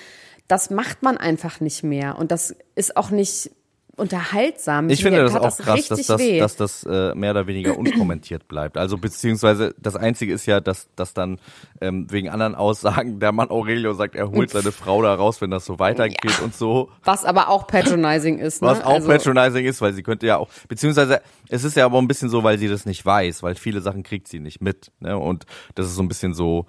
das 0.47 0.69
macht 0.69 1.01
man 1.01 1.17
einfach 1.17 1.59
nicht 1.59 1.83
mehr 1.83 2.17
und 2.19 2.31
das 2.31 2.55
ist 2.75 2.95
auch 2.97 3.09
nicht 3.09 3.49
unterhaltsam. 3.95 4.89
Ich 4.89 5.03
finde 5.03 5.21
das 5.21 5.35
auch 5.35 5.57
krass, 5.57 5.87
dass 5.87 6.07
das, 6.07 6.19
weh. 6.19 6.39
dass 6.39 6.55
das 6.55 6.83
äh, 6.83 7.13
mehr 7.13 7.31
oder 7.31 7.45
weniger 7.45 7.77
unkommentiert 7.77 8.47
bleibt. 8.47 8.77
Also 8.77 8.97
beziehungsweise 8.97 9.75
das 9.77 9.95
Einzige 9.95 10.33
ist 10.33 10.45
ja, 10.47 10.59
dass, 10.59 10.87
dass 10.95 11.13
dann 11.13 11.39
ähm, 11.79 12.07
wegen 12.09 12.29
anderen 12.29 12.55
Aussagen 12.55 13.19
der 13.19 13.31
Mann 13.31 13.51
Aurelio 13.51 13.93
sagt, 13.93 14.15
er 14.15 14.31
holt 14.31 14.49
seine 14.49 14.71
Frau 14.71 15.01
da 15.03 15.13
raus, 15.13 15.41
wenn 15.41 15.51
das 15.51 15.65
so 15.65 15.77
weitergeht 15.77 16.39
und 16.43 16.55
so. 16.55 16.89
was 17.03 17.23
aber 17.23 17.49
auch 17.49 17.67
patronizing 17.67 18.39
ist. 18.39 18.61
Ne? 18.61 18.69
Was 18.69 18.83
auch 18.83 18.95
also, 18.95 19.07
patronizing 19.07 19.65
ist, 19.65 19.79
weil 19.81 19.93
sie 19.93 20.01
könnte 20.01 20.25
ja 20.25 20.37
auch, 20.37 20.49
beziehungsweise 20.67 21.21
es 21.49 21.63
ist 21.63 21.77
ja 21.77 21.85
aber 21.85 21.99
ein 21.99 22.07
bisschen 22.07 22.29
so, 22.29 22.43
weil 22.43 22.57
sie 22.57 22.67
das 22.67 22.85
nicht 22.85 23.05
weiß, 23.05 23.43
weil 23.43 23.55
viele 23.55 23.81
Sachen 23.81 24.01
kriegt 24.01 24.27
sie 24.27 24.39
nicht 24.39 24.59
mit. 24.59 24.91
Ne? 25.01 25.17
Und 25.17 25.45
das 25.75 25.85
ist 25.85 25.95
so 25.95 26.01
ein 26.01 26.07
bisschen 26.07 26.33
so, 26.33 26.65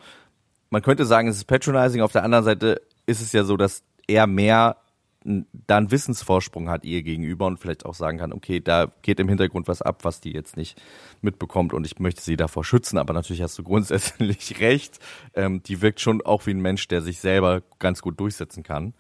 man 0.69 0.83
könnte 0.83 1.07
sagen, 1.07 1.29
es 1.29 1.37
ist 1.37 1.45
patronizing, 1.45 2.03
auf 2.03 2.13
der 2.13 2.25
anderen 2.25 2.45
Seite 2.45 2.83
ist 3.07 3.23
es 3.23 3.33
ja 3.33 3.45
so, 3.45 3.57
dass 3.57 3.83
er 4.07 4.27
mehr 4.27 4.77
da 5.25 5.79
einen 5.79 5.91
Wissensvorsprung 5.91 6.69
hat 6.69 6.85
ihr 6.85 7.03
gegenüber 7.03 7.47
und 7.47 7.59
vielleicht 7.59 7.87
auch 7.87 7.95
sagen 7.95 8.19
kann, 8.19 8.33
okay, 8.33 8.61
da 8.61 8.93
geht 9.03 9.19
im 9.21 9.29
Hintergrund 9.29 9.69
was 9.69 9.81
ab, 9.81 10.01
was 10.05 10.21
die 10.21 10.33
jetzt 10.33 10.57
nicht 10.59 10.81
mitbekommt 11.23 11.73
und 11.73 11.87
ich 11.87 11.99
möchte 11.99 12.21
sie 12.21 12.37
davor 12.37 12.63
schützen, 12.65 12.99
aber 12.99 13.15
natürlich 13.15 13.41
hast 13.41 13.59
du 13.59 13.63
grundsätzlich 13.63 14.61
recht. 14.61 14.99
Ähm, 15.35 15.63
die 15.63 15.81
wirkt 15.81 16.01
schon 16.01 16.21
auch 16.21 16.45
wie 16.47 16.51
ein 16.51 16.61
Mensch, 16.61 16.87
der 16.89 17.01
sich 17.01 17.21
selber 17.21 17.63
ganz 17.79 18.03
gut 18.03 18.21
durchsetzen 18.21 18.63
kann. 18.63 18.93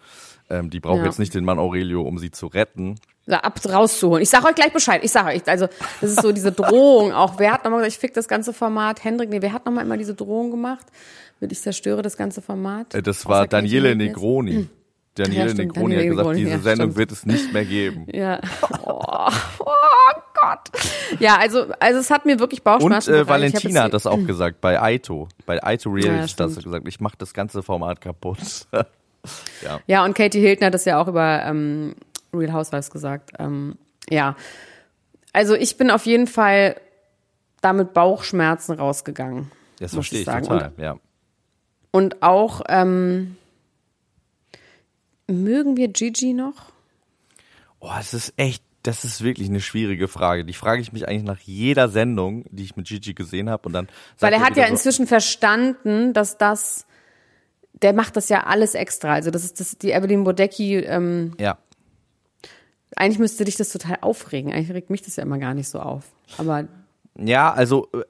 Ähm, 0.48 0.70
die 0.70 0.80
braucht 0.80 1.00
Ja. 1.00 1.04
jetzt 1.04 1.18
nicht 1.18 1.34
den 1.34 1.44
Mann 1.44 1.58
Aurelio, 1.58 2.00
um 2.02 2.18
sie 2.18 2.30
zu 2.30 2.46
retten. 2.46 2.94
da 3.26 3.38
ab 3.38 3.58
rauszuholen. 3.66 4.22
Ich 4.22 4.30
sag 4.30 4.44
euch 4.46 4.54
gleich 4.54 4.72
Bescheid. 4.72 5.02
Ich 5.04 5.10
sag 5.12 5.26
euch, 5.26 5.46
also 5.46 5.66
das 6.00 6.10
ist 6.10 6.22
so 6.22 6.32
diese 6.32 6.52
Drohung 6.52 7.12
auch. 7.12 7.38
Wer 7.38 7.52
hat 7.52 7.64
nochmal 7.64 7.80
gesagt, 7.80 7.94
ich 7.94 7.98
fick 7.98 8.14
das 8.14 8.28
ganze 8.28 8.52
Format? 8.52 9.02
Hendrik, 9.04 9.30
nee, 9.30 9.40
wer 9.42 9.52
hat 9.52 9.64
nochmal 9.66 9.84
immer 9.84 9.96
diese 9.98 10.14
Drohung 10.14 10.50
gemacht? 10.50 10.87
Mit 11.40 11.50
ich 11.52 11.60
zerstöre 11.60 12.00
das 12.02 12.16
ganze 12.16 12.40
Format? 12.42 12.94
Äh, 12.94 13.02
Das 13.02 13.20
Außer 13.20 13.28
war 13.28 13.40
Katie 13.48 13.50
Daniele. 13.80 13.96
Negroni. 13.96 14.68
Daniele 15.14 15.49
Ja, 15.49 15.54
Negroni 15.54 15.97
hat 15.97 16.04
gesagt, 16.04 16.37
diese 16.37 16.50
ja, 16.50 16.59
Sendung 16.59 16.87
stimmt. 16.87 16.97
wird 16.97 17.12
es 17.12 17.26
nicht 17.26 17.52
mehr 17.52 17.64
geben. 17.64 18.06
Ja. 18.12 18.40
Oh, 18.83 19.28
oh 19.61 20.21
Gott. 20.40 20.71
Ja, 21.21 21.37
also, 21.37 21.66
also 21.78 22.00
es 22.00 22.11
hat 22.11 22.26
mir 22.26 22.38
wirklich 22.38 22.61
Und 22.61 22.64
Bauchschmerzen 22.64 23.11
äh. 23.11 23.14
Ich 23.16 23.21
hab 23.21 23.28
Valentina 23.28 23.83
hat 23.85 23.94
das 23.94 24.06
auch 24.06 24.25
gesagt 24.26 24.61
bei 24.61 24.80
Aito. 24.80 25.28
Bei 25.47 25.62
Aito 25.62 25.90
Reality 25.90 26.35
Ja, 26.38 26.44
hat 26.49 26.64
gesagt, 26.64 26.88
ich 26.88 27.00
mache 27.00 27.16
das 27.18 27.33
ganze 27.33 27.62
Format 27.62 28.00
kaputt. 28.00 28.38
Ja, 29.87 30.04
und 30.04 30.14
Katie 30.14 30.40
Hilton 30.40 30.66
hat 30.66 30.75
das 30.75 30.85
ja 30.85 31.00
auch 31.00 31.09
über 31.09 31.42
ähm, 31.47 31.94
Real 32.35 32.52
Housewives 32.52 32.90
gesagt. 32.90 33.30
Ähm, 33.38 33.76
ja. 34.11 34.37
Also 35.33 35.54
ich 35.54 35.78
bin 35.78 35.90
auf 35.90 36.04
jeden 36.04 36.26
Fall 36.26 36.76
da 37.62 37.73
mit 37.73 37.94
Bauchschmerzen 37.94 38.73
rausgegangen. 38.73 39.50
Das 39.78 39.94
verstehe 39.94 40.21
ich 40.21 40.26
sagen. 40.26 40.47
total, 40.47 40.73
ja. 40.76 40.97
Und 41.90 42.23
auch, 42.23 42.61
ähm, 42.68 43.37
mögen 45.26 45.76
wir 45.76 45.88
Gigi 45.88 46.32
noch? 46.32 46.72
Oh, 47.80 47.90
es 47.98 48.14
ist 48.14 48.32
echt 48.36 48.62
Das 48.82 49.04
ist 49.04 49.22
wirklich 49.22 49.48
eine 49.48 49.60
schwierige 49.60 50.08
Frage. 50.08 50.44
Die 50.44 50.52
frage 50.52 50.82
ich 50.82 50.92
mich 50.92 51.08
eigentlich 51.08 51.22
nach 51.22 51.40
jeder 51.40 51.88
Sendung, 51.88 52.44
die 52.50 52.64
ich 52.64 52.76
mit 52.76 52.86
Gigi 52.86 53.14
gesehen 53.14 53.48
habe. 53.48 53.66
Und 53.66 53.72
dann 53.72 53.88
Weil 54.18 54.32
er 54.32 54.40
hat 54.40 54.56
ja 54.56 54.66
so, 54.66 54.72
inzwischen 54.72 55.06
verstanden, 55.06 56.12
dass 56.12 56.36
das, 56.36 56.86
der 57.72 57.94
macht 57.94 58.16
das 58.16 58.28
ja 58.28 58.44
alles 58.44 58.74
extra. 58.74 59.14
Also 59.14 59.30
das 59.30 59.44
ist 59.44 59.60
das, 59.60 59.78
die 59.78 59.92
Evelyn 59.92 60.24
Bodecki. 60.24 60.76
Ähm, 60.76 61.32
ja. 61.38 61.58
Eigentlich 62.96 63.18
müsste 63.18 63.44
dich 63.44 63.56
das 63.56 63.70
total 63.70 63.98
aufregen. 64.02 64.52
Eigentlich 64.52 64.72
regt 64.72 64.90
mich 64.90 65.02
das 65.02 65.16
ja 65.16 65.22
immer 65.22 65.38
gar 65.38 65.54
nicht 65.54 65.68
so 65.68 65.80
auf. 65.80 66.04
Aber 66.36 66.68
ja, 67.16 67.52
also 67.52 67.88
äh, 67.92 68.02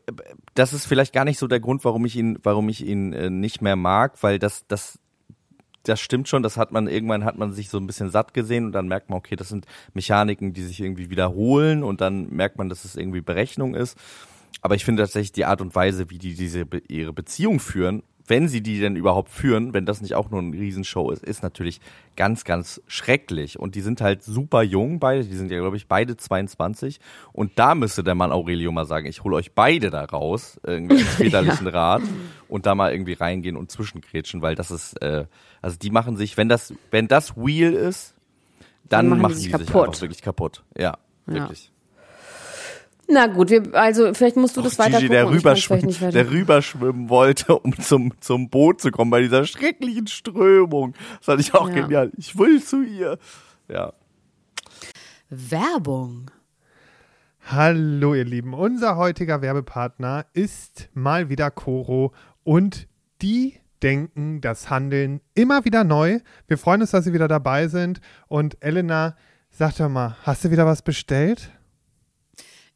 das 0.55 0.73
ist 0.73 0.87
vielleicht 0.87 1.13
gar 1.13 1.25
nicht 1.25 1.39
so 1.39 1.47
der 1.47 1.61
Grund, 1.61 1.85
warum 1.85 2.05
ich 2.07 2.17
ihn, 2.17 2.39
warum 2.43 2.69
ich 2.69 2.85
ihn 2.85 3.13
äh, 3.13 3.31
nicht 3.31 3.61
mehr 3.61 3.77
mag, 3.77 4.23
weil 4.23 4.39
das, 4.39 4.67
das, 4.67 4.99
das 5.85 6.01
stimmt 6.01 6.29
schon. 6.29 6.43
Das 6.43 6.57
hat 6.57 6.73
man 6.73 6.89
irgendwann 6.89 7.25
hat 7.25 7.39
man 7.39 7.53
sich 7.53 7.69
so 7.69 7.79
ein 7.79 7.87
bisschen 7.87 8.11
satt 8.11 8.35
gesehen 8.35 8.67
und 8.67 8.73
dann 8.73 8.89
merkt 8.89 9.11
man, 9.11 9.19
okay, 9.19 9.37
das 9.37 9.49
sind 9.49 9.67
Mechaniken, 9.93 10.53
die 10.53 10.63
sich 10.63 10.81
irgendwie 10.81 11.11
wiederholen 11.11 11.83
und 11.83 12.01
dann 12.01 12.31
merkt 12.31 12.59
man, 12.59 12.69
dass 12.69 12.85
es 12.85 12.97
irgendwie 12.97 13.21
Berechnung 13.21 13.75
ist. 13.75 13.97
Aber 14.63 14.75
ich 14.75 14.85
finde 14.85 15.03
tatsächlich 15.03 15.33
die 15.33 15.45
Art 15.45 15.61
und 15.61 15.75
Weise, 15.75 16.11
wie 16.11 16.19
die 16.19 16.35
diese 16.35 16.65
ihre 16.89 17.13
Beziehung 17.13 17.61
führen, 17.61 18.03
wenn 18.27 18.49
sie 18.49 18.63
die 18.63 18.81
denn 18.81 18.97
überhaupt 18.97 19.29
führen, 19.29 19.75
wenn 19.75 19.85
das 19.85 20.01
nicht 20.01 20.15
auch 20.15 20.31
nur 20.31 20.41
eine 20.41 20.53
Riesenshow 20.53 21.11
ist, 21.11 21.23
ist 21.23 21.43
natürlich 21.43 21.81
ganz, 22.17 22.45
ganz 22.45 22.81
schrecklich. 22.87 23.59
Und 23.59 23.75
die 23.75 23.83
sind 23.83 24.01
halt 24.01 24.23
super 24.23 24.63
jung 24.63 24.99
beide, 24.99 25.25
die 25.25 25.37
sind 25.37 25.51
ja, 25.51 25.59
glaube 25.59 25.77
ich, 25.77 25.89
beide 25.89 26.17
22. 26.17 27.01
Und 27.33 27.53
da 27.59 27.75
müsste 27.75 28.03
der 28.03 28.15
Mann 28.15 28.33
Aurelio 28.33 28.73
mal 28.73 28.87
sagen, 28.87 29.07
ich 29.07 29.25
hole 29.25 29.37
euch 29.37 29.53
beide 29.53 29.91
da 29.91 30.05
raus, 30.05 30.59
irgendwie 30.63 30.97
als 30.97 31.15
väterlichen 31.17 31.67
ja. 31.67 31.73
Rat 31.73 32.03
und 32.49 32.67
da 32.67 32.75
mal 32.75 32.93
irgendwie 32.93 33.15
reingehen 33.15 33.57
und 33.57 33.71
zwischenkretschen, 33.71 34.41
weil 34.41 34.55
das 34.55 34.71
ist, 34.71 34.95
äh, 35.03 35.27
also 35.61 35.77
die 35.77 35.91
machen 35.91 36.17
sich, 36.17 36.37
wenn 36.37 36.49
das, 36.49 36.73
wenn 36.91 37.09
das 37.09 37.37
Wheel 37.37 37.75
ist, 37.75 38.15
dann, 38.89 39.09
dann 39.09 39.09
machen, 39.09 39.23
machen 39.23 39.33
die 39.33 39.41
sich, 39.41 39.53
die 39.53 39.65
sich 39.65 39.75
einfach 39.75 40.01
wirklich 40.01 40.23
kaputt. 40.23 40.63
Ja, 40.77 40.97
ja. 41.27 41.35
wirklich. 41.35 41.74
Na 43.09 43.27
gut, 43.27 43.51
wir, 43.51 43.75
also 43.75 44.15
vielleicht 44.15 44.37
musst 44.37 44.57
du 44.57 44.63
das 44.63 44.79
weiter 44.79 44.99
Gigi, 44.99 45.11
der, 45.11 45.29
rüberschwimmen, 45.29 45.95
der 46.13 46.31
rüberschwimmen 46.31 47.09
wollte, 47.09 47.59
um 47.59 47.79
zum, 47.79 48.13
zum 48.21 48.49
Boot 48.49 48.81
zu 48.81 48.91
kommen 48.91 49.11
bei 49.11 49.21
dieser 49.21 49.45
schrecklichen 49.45 50.07
Strömung. 50.07 50.95
Das 51.19 51.27
fand 51.27 51.41
ich 51.41 51.55
auch 51.55 51.69
ja. 51.69 51.75
genial. 51.75 52.11
Ich 52.17 52.39
will 52.39 52.63
zu 52.63 52.83
ihr. 52.83 53.19
Ja. 53.69 53.93
Werbung. 55.29 56.31
Hallo 57.47 58.15
ihr 58.15 58.25
Lieben, 58.25 58.55
unser 58.55 58.97
heutiger 58.97 59.43
Werbepartner 59.43 60.25
ist 60.33 60.89
mal 60.95 61.29
wieder 61.29 61.51
Coro 61.51 62.15
und 62.43 62.89
die 63.21 63.61
denken 63.83 64.41
das 64.41 64.71
Handeln 64.71 65.21
immer 65.35 65.67
wieder 65.67 65.85
neu. 65.85 66.21
Wir 66.47 66.57
freuen 66.57 66.81
uns, 66.81 66.93
dass 66.93 67.05
Sie 67.05 67.13
wieder 67.13 67.29
dabei 67.29 67.69
sind 67.69 68.01
und 68.29 68.57
Elena, 68.63 69.15
sag 69.51 69.77
doch 69.77 69.91
mal, 69.91 70.17
hast 70.23 70.45
du 70.45 70.51
wieder 70.51 70.65
was 70.65 70.81
bestellt? 70.81 71.51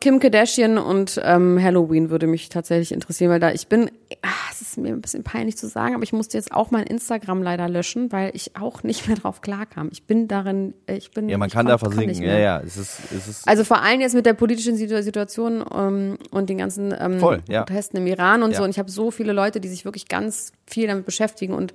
Kim 0.00 0.18
Kardashian 0.18 0.78
und 0.78 1.20
ähm, 1.22 1.62
Halloween 1.62 2.08
würde 2.08 2.26
mich 2.26 2.48
tatsächlich 2.48 2.90
interessieren, 2.92 3.30
weil 3.30 3.38
da 3.40 3.52
ich 3.52 3.66
bin, 3.68 3.90
ach, 4.22 4.50
es 4.50 4.62
ist 4.62 4.78
mir 4.78 4.88
ein 4.88 5.02
bisschen 5.02 5.22
peinlich 5.24 5.58
zu 5.58 5.68
sagen, 5.68 5.94
aber 5.94 6.02
ich 6.04 6.14
musste 6.14 6.38
jetzt 6.38 6.52
auch 6.52 6.70
mein 6.70 6.84
Instagram 6.86 7.42
leider 7.42 7.68
löschen, 7.68 8.10
weil 8.10 8.30
ich 8.34 8.56
auch 8.56 8.82
nicht 8.82 9.06
mehr 9.08 9.16
drauf 9.18 9.42
klarkam. 9.42 9.90
Ich 9.92 10.04
bin 10.04 10.26
darin, 10.26 10.72
äh, 10.86 10.96
ich 10.96 11.10
bin. 11.10 11.28
Ja, 11.28 11.36
man 11.36 11.50
kann 11.50 11.66
da 11.66 11.76
versinken. 11.76 12.08
nicht 12.08 12.20
Ja, 12.22 12.38
ja. 12.38 12.60
Es 12.64 12.78
ist, 12.78 12.98
es 13.14 13.28
ist 13.28 13.46
Also 13.48 13.62
vor 13.64 13.82
allem 13.82 14.00
jetzt 14.00 14.14
mit 14.14 14.24
der 14.24 14.32
politischen 14.34 14.74
Situ- 14.76 15.02
Situation 15.02 15.62
ähm, 15.74 16.16
und 16.30 16.48
den 16.48 16.56
ganzen 16.56 16.94
ähm, 16.98 17.20
Voll, 17.20 17.42
ja. 17.48 17.64
Protesten 17.64 17.98
im 17.98 18.06
Iran 18.06 18.42
und 18.42 18.52
Ja. 18.52 18.58
so. 18.58 18.64
Und 18.64 18.70
ich 18.70 18.78
habe 18.78 18.90
so 18.90 19.10
viele 19.10 19.34
Leute, 19.34 19.60
die 19.60 19.68
sich 19.68 19.84
wirklich 19.84 20.08
ganz 20.08 20.52
viel 20.66 20.86
damit 20.86 21.04
beschäftigen 21.04 21.52
und 21.52 21.74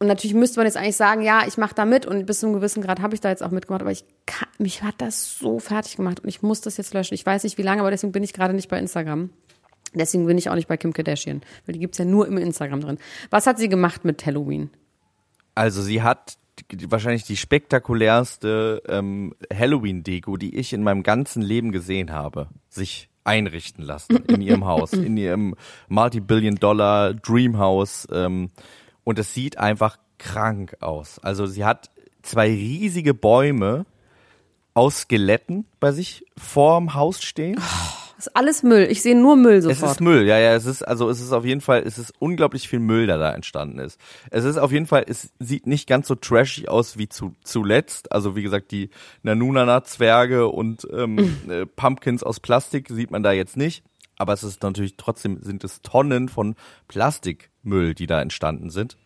und 0.00 0.06
natürlich 0.06 0.34
müsste 0.34 0.60
man 0.60 0.66
jetzt 0.66 0.76
eigentlich 0.76 0.96
sagen, 0.96 1.22
ja, 1.22 1.42
ich 1.46 1.58
mache 1.58 1.74
da 1.74 1.84
mit 1.84 2.06
und 2.06 2.24
bis 2.24 2.40
zu 2.40 2.46
einem 2.46 2.54
gewissen 2.54 2.82
Grad 2.82 3.00
habe 3.00 3.14
ich 3.14 3.20
da 3.20 3.30
jetzt 3.30 3.42
auch 3.42 3.50
mitgemacht, 3.50 3.82
aber 3.82 3.90
ich 3.90 4.04
kann, 4.26 4.48
mich 4.58 4.82
hat 4.82 4.94
das 4.98 5.38
so 5.38 5.58
fertig 5.58 5.96
gemacht 5.96 6.20
und 6.20 6.28
ich 6.28 6.40
muss 6.40 6.60
das 6.60 6.76
jetzt 6.76 6.94
löschen. 6.94 7.14
Ich 7.14 7.26
weiß 7.26 7.42
nicht 7.42 7.58
wie 7.58 7.62
lange, 7.62 7.80
aber 7.80 7.90
deswegen 7.90 8.12
bin 8.12 8.22
ich 8.22 8.32
gerade 8.32 8.54
nicht 8.54 8.68
bei 8.68 8.78
Instagram. 8.78 9.30
Deswegen 9.94 10.26
bin 10.26 10.38
ich 10.38 10.50
auch 10.50 10.54
nicht 10.54 10.68
bei 10.68 10.76
Kim 10.76 10.92
Kardashian, 10.92 11.40
weil 11.66 11.72
die 11.72 11.80
gibt's 11.80 11.98
ja 11.98 12.04
nur 12.04 12.28
im 12.28 12.36
Instagram 12.36 12.80
drin. 12.80 12.98
Was 13.30 13.46
hat 13.46 13.58
sie 13.58 13.68
gemacht 13.68 14.04
mit 14.04 14.24
Halloween? 14.24 14.70
Also 15.54 15.82
sie 15.82 16.02
hat 16.02 16.38
wahrscheinlich 16.88 17.24
die 17.24 17.36
spektakulärste 17.36 18.82
ähm, 18.88 19.34
Halloween-Deko, 19.52 20.36
die 20.36 20.56
ich 20.56 20.72
in 20.72 20.82
meinem 20.82 21.02
ganzen 21.02 21.42
Leben 21.42 21.72
gesehen 21.72 22.12
habe, 22.12 22.48
sich 22.68 23.08
einrichten 23.24 23.84
lassen 23.84 24.16
in 24.28 24.42
ihrem 24.42 24.64
Haus, 24.64 24.92
in 24.92 25.16
ihrem 25.16 25.56
Multi-Billion-Dollar 25.88 27.14
Dreamhouse. 27.14 28.06
Ähm, 28.12 28.50
und 29.08 29.18
es 29.18 29.32
sieht 29.32 29.56
einfach 29.56 29.96
krank 30.18 30.76
aus. 30.80 31.18
Also 31.20 31.46
sie 31.46 31.64
hat 31.64 31.88
zwei 32.20 32.48
riesige 32.48 33.14
Bäume 33.14 33.86
aus 34.74 35.00
Skeletten 35.00 35.64
bei 35.80 35.92
sich 35.92 36.26
vorm 36.36 36.92
Haus 36.92 37.22
stehen. 37.22 37.54
Das 38.16 38.26
ist 38.26 38.36
alles 38.36 38.62
Müll. 38.62 38.86
Ich 38.90 39.00
sehe 39.00 39.18
nur 39.18 39.36
Müll 39.36 39.54
Es 39.54 39.64
sofort. 39.64 39.92
ist 39.92 40.00
Müll, 40.02 40.26
ja, 40.26 40.38
ja, 40.38 40.54
es 40.54 40.66
ist, 40.66 40.82
also 40.82 41.08
es 41.08 41.22
ist 41.22 41.32
auf 41.32 41.46
jeden 41.46 41.62
Fall, 41.62 41.84
es 41.86 41.96
ist 41.96 42.12
unglaublich 42.18 42.68
viel 42.68 42.80
Müll, 42.80 43.06
der 43.06 43.16
da 43.16 43.32
entstanden 43.32 43.78
ist. 43.78 43.98
Es 44.30 44.44
ist 44.44 44.58
auf 44.58 44.72
jeden 44.72 44.86
Fall, 44.86 45.06
es 45.08 45.30
sieht 45.38 45.66
nicht 45.66 45.88
ganz 45.88 46.06
so 46.06 46.14
trashy 46.14 46.68
aus 46.68 46.98
wie 46.98 47.08
zu, 47.08 47.34
zuletzt. 47.42 48.12
Also 48.12 48.36
wie 48.36 48.42
gesagt, 48.42 48.72
die 48.72 48.90
Nanunana-Zwerge 49.22 50.48
und 50.48 50.86
ähm, 50.92 51.38
äh, 51.48 51.64
Pumpkins 51.64 52.22
aus 52.22 52.40
Plastik 52.40 52.88
sieht 52.90 53.10
man 53.10 53.22
da 53.22 53.32
jetzt 53.32 53.56
nicht. 53.56 53.84
Aber 54.18 54.32
es 54.32 54.42
ist 54.42 54.62
natürlich 54.62 54.96
trotzdem, 54.96 55.42
sind 55.42 55.64
es 55.64 55.82
Tonnen 55.82 56.28
von 56.28 56.56
Plastikmüll, 56.88 57.94
die 57.94 58.06
da 58.06 58.20
entstanden 58.20 58.70
sind. 58.70 58.96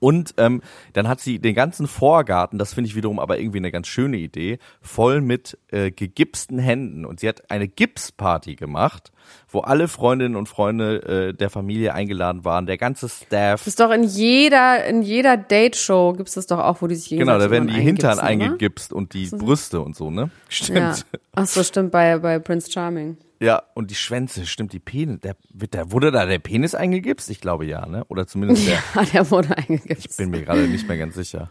Und 0.00 0.34
ähm, 0.36 0.62
dann 0.92 1.08
hat 1.08 1.20
sie 1.20 1.38
den 1.38 1.54
ganzen 1.54 1.86
Vorgarten, 1.86 2.58
das 2.58 2.74
finde 2.74 2.88
ich 2.88 2.96
wiederum 2.96 3.18
aber 3.18 3.38
irgendwie 3.38 3.58
eine 3.58 3.72
ganz 3.72 3.88
schöne 3.88 4.16
Idee, 4.16 4.58
voll 4.80 5.20
mit 5.20 5.58
äh, 5.68 5.90
gegipsten 5.90 6.58
Händen. 6.58 7.04
Und 7.04 7.20
sie 7.20 7.28
hat 7.28 7.50
eine 7.50 7.68
Gipsparty 7.68 8.54
gemacht, 8.54 9.10
wo 9.48 9.60
alle 9.60 9.88
Freundinnen 9.88 10.36
und 10.36 10.48
Freunde 10.48 11.30
äh, 11.30 11.34
der 11.34 11.50
Familie 11.50 11.94
eingeladen 11.94 12.44
waren, 12.44 12.66
der 12.66 12.78
ganze 12.78 13.08
Staff. 13.08 13.60
Das 13.60 13.66
ist 13.66 13.80
doch 13.80 13.90
in 13.90 14.04
jeder, 14.04 14.84
in 14.84 15.02
jeder 15.02 15.36
Date-Show 15.36 16.12
gibt's 16.12 16.34
das 16.34 16.46
doch 16.46 16.58
auch, 16.58 16.80
wo 16.80 16.86
die 16.86 16.94
sich 16.94 17.18
Genau, 17.18 17.38
da 17.38 17.50
werden 17.50 17.68
die 17.68 17.74
Hintern 17.74 18.20
eingipsen, 18.20 18.20
oder? 18.20 18.44
eingegipst 18.44 18.92
und 18.92 19.14
die 19.14 19.26
Brüste 19.26 19.80
und 19.80 19.96
so, 19.96 20.10
ne? 20.10 20.30
Stimmt. 20.48 20.78
Ja. 20.78 20.94
Ach 21.34 21.46
so, 21.46 21.62
stimmt, 21.62 21.90
bei, 21.90 22.18
bei 22.18 22.38
Prince 22.38 22.70
Charming. 22.70 23.16
Ja, 23.40 23.62
und 23.74 23.90
die 23.90 23.94
Schwänze, 23.94 24.46
stimmt, 24.46 24.72
die 24.72 24.80
Penis, 24.80 25.20
der, 25.20 25.36
wird 25.52 25.74
der, 25.74 25.92
wurde 25.92 26.10
da 26.10 26.26
der 26.26 26.40
Penis 26.40 26.74
eingegipst? 26.74 27.30
Ich 27.30 27.40
glaube 27.40 27.66
ja, 27.66 27.86
ne? 27.86 28.04
Oder 28.08 28.26
zumindest 28.26 28.66
der, 28.66 28.82
Ja, 28.94 29.04
der 29.04 29.30
wurde 29.30 29.56
eingegipst. 29.56 30.16
bin 30.16 30.30
mir 30.30 30.42
gerade 30.42 30.66
nicht 30.66 30.88
mehr 30.88 30.98
ganz 30.98 31.14
sicher. 31.14 31.50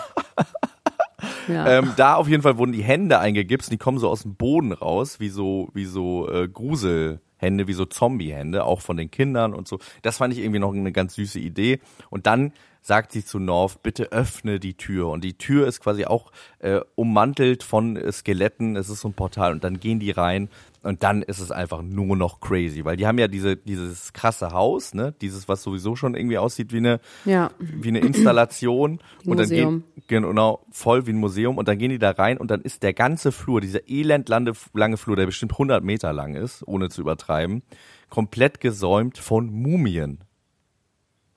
Ja. 1.47 1.67
Ähm, 1.67 1.93
da 1.95 2.15
auf 2.15 2.27
jeden 2.27 2.41
Fall 2.41 2.57
wurden 2.57 2.71
die 2.71 2.83
Hände 2.83 3.19
eingegipst, 3.19 3.71
die 3.71 3.77
kommen 3.77 3.99
so 3.99 4.09
aus 4.09 4.23
dem 4.23 4.35
Boden 4.35 4.71
raus, 4.71 5.19
wie 5.19 5.29
so, 5.29 5.69
wie 5.73 5.85
so 5.85 6.27
äh, 6.29 6.47
Gruselhände, 6.47 7.67
wie 7.67 7.73
so 7.73 7.85
Zombiehände, 7.85 8.63
auch 8.63 8.81
von 8.81 8.97
den 8.97 9.11
Kindern 9.11 9.53
und 9.53 9.67
so. 9.67 9.79
Das 10.01 10.17
fand 10.17 10.33
ich 10.33 10.39
irgendwie 10.39 10.59
noch 10.59 10.73
eine 10.73 10.91
ganz 10.91 11.15
süße 11.15 11.39
Idee. 11.39 11.79
Und 12.09 12.25
dann 12.25 12.51
sagt 12.87 13.13
sie 13.13 13.25
zu 13.25 13.39
North, 13.39 13.81
bitte 13.81 14.11
öffne 14.11 14.59
die 14.59 14.75
Tür. 14.75 15.07
Und 15.09 15.23
die 15.23 15.35
Tür 15.39 15.65
ist 15.65 15.79
quasi 15.81 16.05
auch 16.05 16.31
äh, 16.59 16.81
ummantelt 16.93 17.63
von 17.63 17.97
äh, 17.97 18.11
Skeletten. 18.11 18.75
Es 18.75 18.89
ist 18.89 18.99
so 19.01 19.07
ein 19.07 19.13
Portal 19.15 19.53
und 19.53 19.63
dann 19.63 19.79
gehen 19.79 19.99
die 19.99 20.11
rein 20.11 20.49
und 20.83 21.01
dann 21.01 21.23
ist 21.23 21.39
es 21.39 21.49
einfach 21.49 21.81
nur 21.81 22.15
noch 22.15 22.41
crazy, 22.41 22.85
weil 22.85 22.95
die 22.95 23.07
haben 23.07 23.17
ja 23.17 23.27
diese 23.27 23.57
dieses 23.57 24.13
krasse 24.13 24.51
Haus, 24.51 24.93
ne, 24.93 25.15
dieses 25.19 25.47
was 25.47 25.63
sowieso 25.63 25.95
schon 25.95 26.13
irgendwie 26.13 26.37
aussieht 26.37 26.71
wie 26.73 26.77
eine 26.77 26.99
Ja. 27.25 27.49
wie 27.57 27.87
eine 27.87 28.01
Installation 28.01 28.99
und 29.25 29.37
dann 29.39 29.47
Museum. 29.49 29.83
gehen 29.95 30.07
genau 30.07 30.63
voll 30.69 31.07
wie 31.07 31.13
ein 31.13 31.17
Museum 31.17 31.57
und 31.57 31.67
dann 31.67 31.79
gehen 31.79 31.89
die 31.89 31.97
da 31.97 32.11
rein 32.11 32.37
und 32.37 32.51
dann 32.51 32.61
ist 32.61 32.83
der 32.83 32.93
ganze 32.93 33.31
Flur, 33.31 33.61
dieser 33.61 33.89
elendlange 33.89 34.51
lange 34.75 34.97
Flur, 34.97 35.15
der 35.15 35.25
bestimmt 35.25 35.53
100 35.53 35.83
Meter 35.83 36.13
lang 36.13 36.35
ist, 36.35 36.61
ohne 36.67 36.89
zu 36.89 37.01
übertreiben, 37.01 37.63
komplett 38.11 38.59
gesäumt 38.59 39.17
von 39.17 39.47
Mumien. 39.47 40.19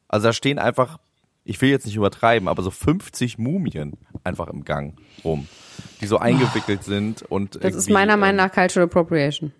Also 0.08 0.28
da 0.28 0.32
stehen 0.34 0.58
einfach, 0.58 0.98
ich 1.48 1.61
will 1.62 1.70
jetzt 1.70 1.87
nicht 1.87 1.96
übertreiben, 1.96 2.46
aber 2.46 2.62
so 2.62 2.70
50 2.70 3.38
Mumien 3.38 3.94
einfach 4.22 4.48
im 4.48 4.64
Gang 4.64 5.00
rum, 5.24 5.48
die 6.02 6.06
so 6.06 6.18
eingewickelt 6.18 6.84
sind 6.84 7.22
und 7.22 7.64
Das 7.64 7.74
ist 7.74 7.88
meiner 7.88 8.18
Meinung 8.18 8.40
ähm, 8.40 8.46
nach 8.46 8.52
Cultural 8.52 8.87
Appropriation. 8.87 9.52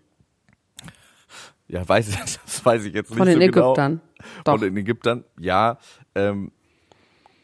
Ja, 1.67 1.89
weiß 1.89 2.11
ich, 2.11 2.17
das 2.45 2.65
weiß 2.65 2.85
ich 2.85 2.93
jetzt 2.93 3.09
nicht 3.11 3.17
Von 3.17 3.27
den 3.27 3.41
so 3.41 3.47
genau. 3.47 3.73
Ägyptern. 3.73 4.01
Doch. 4.45 4.53
Von 4.53 4.61
den 4.61 4.77
Ägyptern, 4.77 5.25
ja. 5.41 5.79
Ähm, 6.15 6.53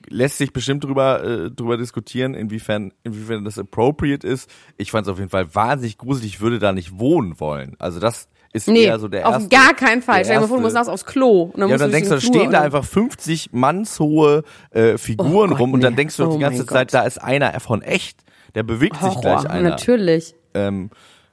lässt 0.09 0.37
sich 0.37 0.53
bestimmt 0.53 0.85
drüber, 0.85 1.25
äh, 1.25 1.51
drüber 1.51 1.79
diskutieren, 1.79 2.35
inwiefern, 2.35 2.93
inwiefern 3.03 3.47
das 3.47 3.59
appropriate 3.59 4.27
ist. 4.27 4.51
Ich 4.77 4.91
fand 4.91 5.07
es 5.07 5.11
auf 5.11 5.19
jeden 5.19 5.31
Fall 5.31 5.55
wahnsinnig 5.55 5.97
gruselig. 5.97 6.35
Ich 6.35 6.41
würde 6.43 6.59
da 6.59 6.73
nicht 6.73 6.99
wohnen 6.99 7.41
wollen. 7.41 7.77
Also 7.79 7.99
das 7.99 8.29
ist 8.55 8.69
Nee, 8.69 8.85
eher 8.85 8.99
so 8.99 9.09
der 9.09 9.27
auf 9.29 9.35
erste. 9.35 9.49
gar 9.51 9.75
keinen 9.75 10.01
Fall. 10.01 10.25
Stell 10.25 10.37
dir 10.37 10.41
mal 10.43 10.47
vor, 10.49 10.57
du 10.57 10.63
musst 10.63 10.75
nachts 10.75 10.89
aufs 10.89 11.05
Klo. 11.05 11.51
Und 11.53 11.59
dann 11.61 11.69
ja, 11.69 11.75
musst 11.75 11.83
dann 11.83 11.91
du 11.91 11.95
denkst 11.97 12.09
du, 12.09 12.15
da 12.15 12.21
stehen 12.21 12.51
da 12.53 12.59
und- 12.61 12.65
einfach 12.65 12.85
50 12.85 13.51
mannshohe 13.53 14.43
äh, 14.71 14.97
Figuren 14.97 15.51
Oh 15.51 15.53
Gott, 15.55 15.61
rum 15.61 15.73
und 15.75 15.81
dann 15.83 15.97
denkst 15.97 16.17
du 16.17 16.23
doch 16.25 16.31
die 16.31 16.37
Oh 16.37 16.41
ganze 16.41 16.65
Zeit, 16.67 16.89
Gott. 16.89 16.95
da 16.95 17.03
ist 17.03 17.19
einer 17.19 17.59
von 17.61 17.83
echt. 17.83 18.21
Der 18.55 18.63
bewegt 18.63 18.95
sich 18.97 19.21
gleich 19.21 19.39
Horror, 19.39 19.51
einer. 19.51 19.71
natürlich. 19.71 20.35
Ähm, 20.55 20.91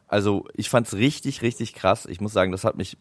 also 0.08 0.46
ich 0.56 0.70
fand's 0.70 0.94
richtig, 0.96 1.42
richtig 1.44 1.74
krass. 1.76 2.06
Ich 2.10 2.20
muss 2.20 2.34
sagen, 2.34 2.52
das 2.52 2.64
hat 2.64 2.76
mich, 2.76 2.98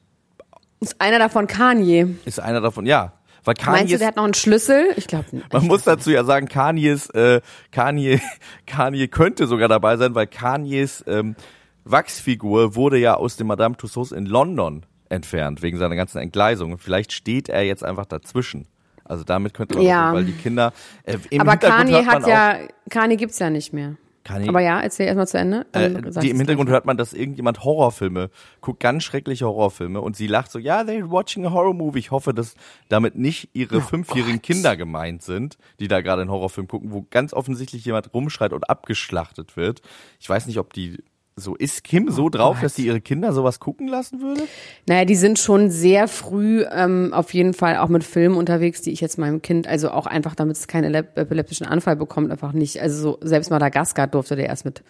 Ist 0.81 1.01
einer 1.01 1.19
davon 1.19 1.47
Kanye. 1.47 2.07
ist 2.27 2.39
einer 2.39 2.61
davon, 2.61 2.85
ja. 2.87 3.15
Weil 3.43 3.55
Meinst 3.65 3.65
du, 3.65 3.73
Kanye 3.95 3.97
der 3.99 4.07
hat 4.09 4.17
noch 4.17 4.25
einen 4.25 4.35
Schlüssel? 4.35 4.89
Ich 4.97 5.07
glaube 5.07 5.25
Man 5.51 5.67
muss 5.67 5.85
dazu 5.85 6.11
ja 6.11 6.25
sagen, 6.25 6.47
Kanye's, 6.47 7.09
äh, 7.11 7.41
Kanye, 7.73 8.21
Kanye 8.67 9.09
könnte 9.09 9.47
sogar 9.47 9.67
dabei 9.69 9.97
sein, 9.97 10.15
weil 10.15 10.27
Kanyes 10.27 11.03
ähm, 11.07 11.37
Wachsfigur 11.85 12.75
wurde 12.75 12.99
ja 12.99 13.15
aus 13.15 13.37
dem 13.37 13.47
Madame 13.49 13.77
Tussauds 13.77 14.13
in 14.13 14.27
London 14.27 14.85
entfernt, 15.09 15.63
wegen 15.63 15.79
seiner 15.79 15.97
ganzen 15.97 16.19
Entgleisung. 16.19 16.79
Vielleicht 16.79 17.13
steht 17.13 17.49
er 17.49 17.63
jetzt 17.65 17.85
einfach 17.85 18.07
dazwischen. 18.07 18.67
Also 19.05 19.25
damit 19.25 19.55
könnte 19.55 19.77
man, 19.77 19.85
Ja. 19.85 20.13
weil 20.13 20.25
die 20.25 20.33
Kinder, 20.33 20.73
äh, 21.05 21.17
im 21.31 21.41
Aber 21.41 21.57
Kanye 21.57 21.93
man 21.93 22.07
hat 22.07 22.25
auch, 22.25 22.29
ja, 22.29 22.59
Kanye 22.91 23.17
gibt's 23.17 23.39
ja 23.41 23.51
nicht 23.51 23.73
mehr. 23.73 23.97
Kanye, 24.23 24.49
Aber 24.51 24.61
ja, 24.61 24.81
erzähl 24.81 25.07
erstmal 25.07 25.27
zu 25.27 25.39
Ende. 25.39 25.67
äh, 25.73 25.91
die, 26.21 26.31
im 26.31 26.37
Hintergrund 26.37 26.69
hört 26.69 26.85
man, 26.85 26.97
dass 26.97 27.13
irgendjemand 27.15 27.65
Horrorfilme 27.65 28.31
guckt, 28.61 28.79
ganz 28.79 29.03
schreckliche 29.03 29.47
Horrorfilme 29.47 30.01
und 30.01 30.15
sie 30.15 30.27
lacht 30.29 30.53
so, 30.53 30.59
ja, 30.61 30.83
they're 30.83 31.11
watching 31.11 31.45
a 31.47 31.51
horror 31.51 31.75
movie. 31.75 31.99
Ich 31.99 32.11
hoffe, 32.13 32.33
dass 32.35 32.55
damit 32.89 33.17
nicht 33.17 33.49
ihre 33.55 33.79
Oh 33.79 33.81
fünfjährigen 33.81 34.43
Kinder 34.43 34.77
gemeint 34.77 35.23
sind, 35.23 35.57
die 35.81 35.89
da 35.89 36.03
gerade 36.03 36.21
einen 36.23 36.31
Horrorfilm 36.31 36.69
gucken, 36.69 36.93
wo 36.93 37.05
ganz 37.11 37.33
offensichtlich 37.33 37.85
jemand 37.85 38.13
rumschreit 38.15 38.53
und 38.53 38.69
abgeschlachtet 38.71 39.57
wird. 39.57 39.81
Ich 40.21 40.29
weiß 40.29 40.47
nicht, 40.47 40.59
ob 40.59 40.73
die 40.75 41.03
so 41.37 41.55
ist 41.55 41.85
Kim 41.85 42.11
so 42.11 42.29
drauf, 42.29 42.51
Oh 42.51 42.55
Gott. 42.57 42.65
dass 42.65 42.75
sie 42.75 42.87
ihre 42.87 43.01
Kinder 43.01 43.33
sowas 43.33 43.61
gucken 43.61 43.89
lassen 43.89 44.21
würde? 44.21 44.43
Naja, 44.87 45.05
die 45.07 45.15
sind 45.17 45.39
schon 45.39 45.71
sehr 45.71 46.07
früh 46.09 46.65
ähm, 46.71 47.13
auf 47.15 47.33
jeden 47.33 47.55
Fall 47.55 47.79
auch 47.79 47.89
mit 47.89 48.05
Filmen 48.05 48.37
unterwegs, 48.37 48.83
die 48.83 48.91
ich 48.93 49.01
jetzt 49.01 49.17
meinem 49.19 49.41
Kind, 49.41 49.67
also 49.67 49.91
auch 49.91 50.07
einfach, 50.07 50.35
damit 50.35 50.57
es 50.57 50.67
keinen 50.69 50.93
epileptischen 50.95 51.67
Anfall 51.67 51.97
bekommt, 51.97 52.31
einfach 52.31 52.53
nicht. 52.53 52.81
Also 52.83 53.01
so, 53.03 53.19
selbst 53.23 53.51
Madagaskar 53.51 54.07
durfte 54.07 54.37
der 54.37 54.47
erst 54.47 54.65
mit 54.67 54.83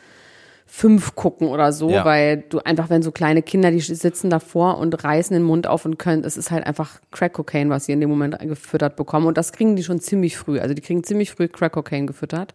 fünf 0.67 1.15
gucken 1.17 1.49
oder 1.49 1.73
so, 1.73 1.91
Ja. 1.91 2.05
weil 2.05 2.45
du 2.49 2.61
einfach, 2.61 2.91
wenn 2.91 3.03
so 3.03 3.11
kleine 3.11 3.43
Kinder, 3.43 3.71
die 3.73 3.81
sitzen 3.81 4.31
davor 4.31 4.79
und 4.79 5.03
reißen 5.05 5.35
den 5.35 5.43
Mund 5.43 5.67
auf 5.67 5.85
und 5.85 5.99
können, 5.99 6.23
es 6.25 6.37
ist 6.37 6.51
halt 6.53 6.65
einfach 6.65 7.01
Crack 7.11 7.33
Cocaine, 7.33 7.71
was 7.71 7.87
sie 7.87 7.93
in 7.93 8.01
dem 8.01 8.09
Moment 8.09 8.39
gefüttert 8.39 8.95
bekommen. 8.97 9.27
Und 9.27 9.37
das 9.37 9.53
kriegen 9.53 9.75
die 9.75 9.83
schon 9.83 9.99
ziemlich 10.01 10.37
früh. 10.37 10.61
Also 10.61 10.75
die 10.75 10.83
kriegen 10.83 11.03
ziemlich 11.03 11.33
früh 11.33 11.49
Crack 11.49 11.73
Cocaine 11.73 12.07
gefüttert. 12.07 12.55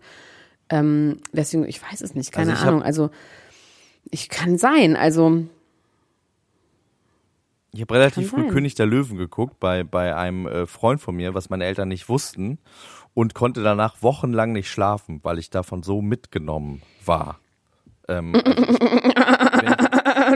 Ähm, 0.69 1.17
deswegen, 1.34 1.67
ich 1.67 1.82
weiß 1.82 2.02
es 2.02 2.15
nicht, 2.15 2.32
keine 2.32 2.54
Also 2.54 2.65
Ahnung. 2.65 2.82
Also 2.84 3.10
ich 4.12 4.30
kann 4.30 4.58
sein. 4.58 4.96
Also 4.96 5.46
Ich 7.74 7.82
habe 7.82 7.94
relativ 7.94 8.30
früh 8.30 8.44
sein. 8.44 8.52
König 8.52 8.76
der 8.76 8.86
Löwen 8.86 9.18
geguckt 9.18 9.60
bei, 9.60 9.84
bei 9.84 10.15
einem 10.15 10.48
äh, 10.48 10.65
Freund 10.65 11.02
von 11.02 11.15
mir, 11.15 11.34
was 11.34 11.50
meine 11.50 11.65
Eltern 11.65 11.89
nicht 11.89 12.10
wussten 12.10 12.60
und 13.13 13.34
konnte 13.34 13.63
danach 13.63 14.02
wochenlang 14.02 14.52
nicht 14.52 14.70
schlafen, 14.70 15.20
weil 15.24 15.39
ich 15.39 15.50
davon 15.50 15.84
so 15.84 16.02
mitgenommen 16.02 16.82
war. 17.04 17.39
Ähm, 18.08 18.36
also 18.36 18.52
ich, 18.52 18.80
wenn, 19.62 19.75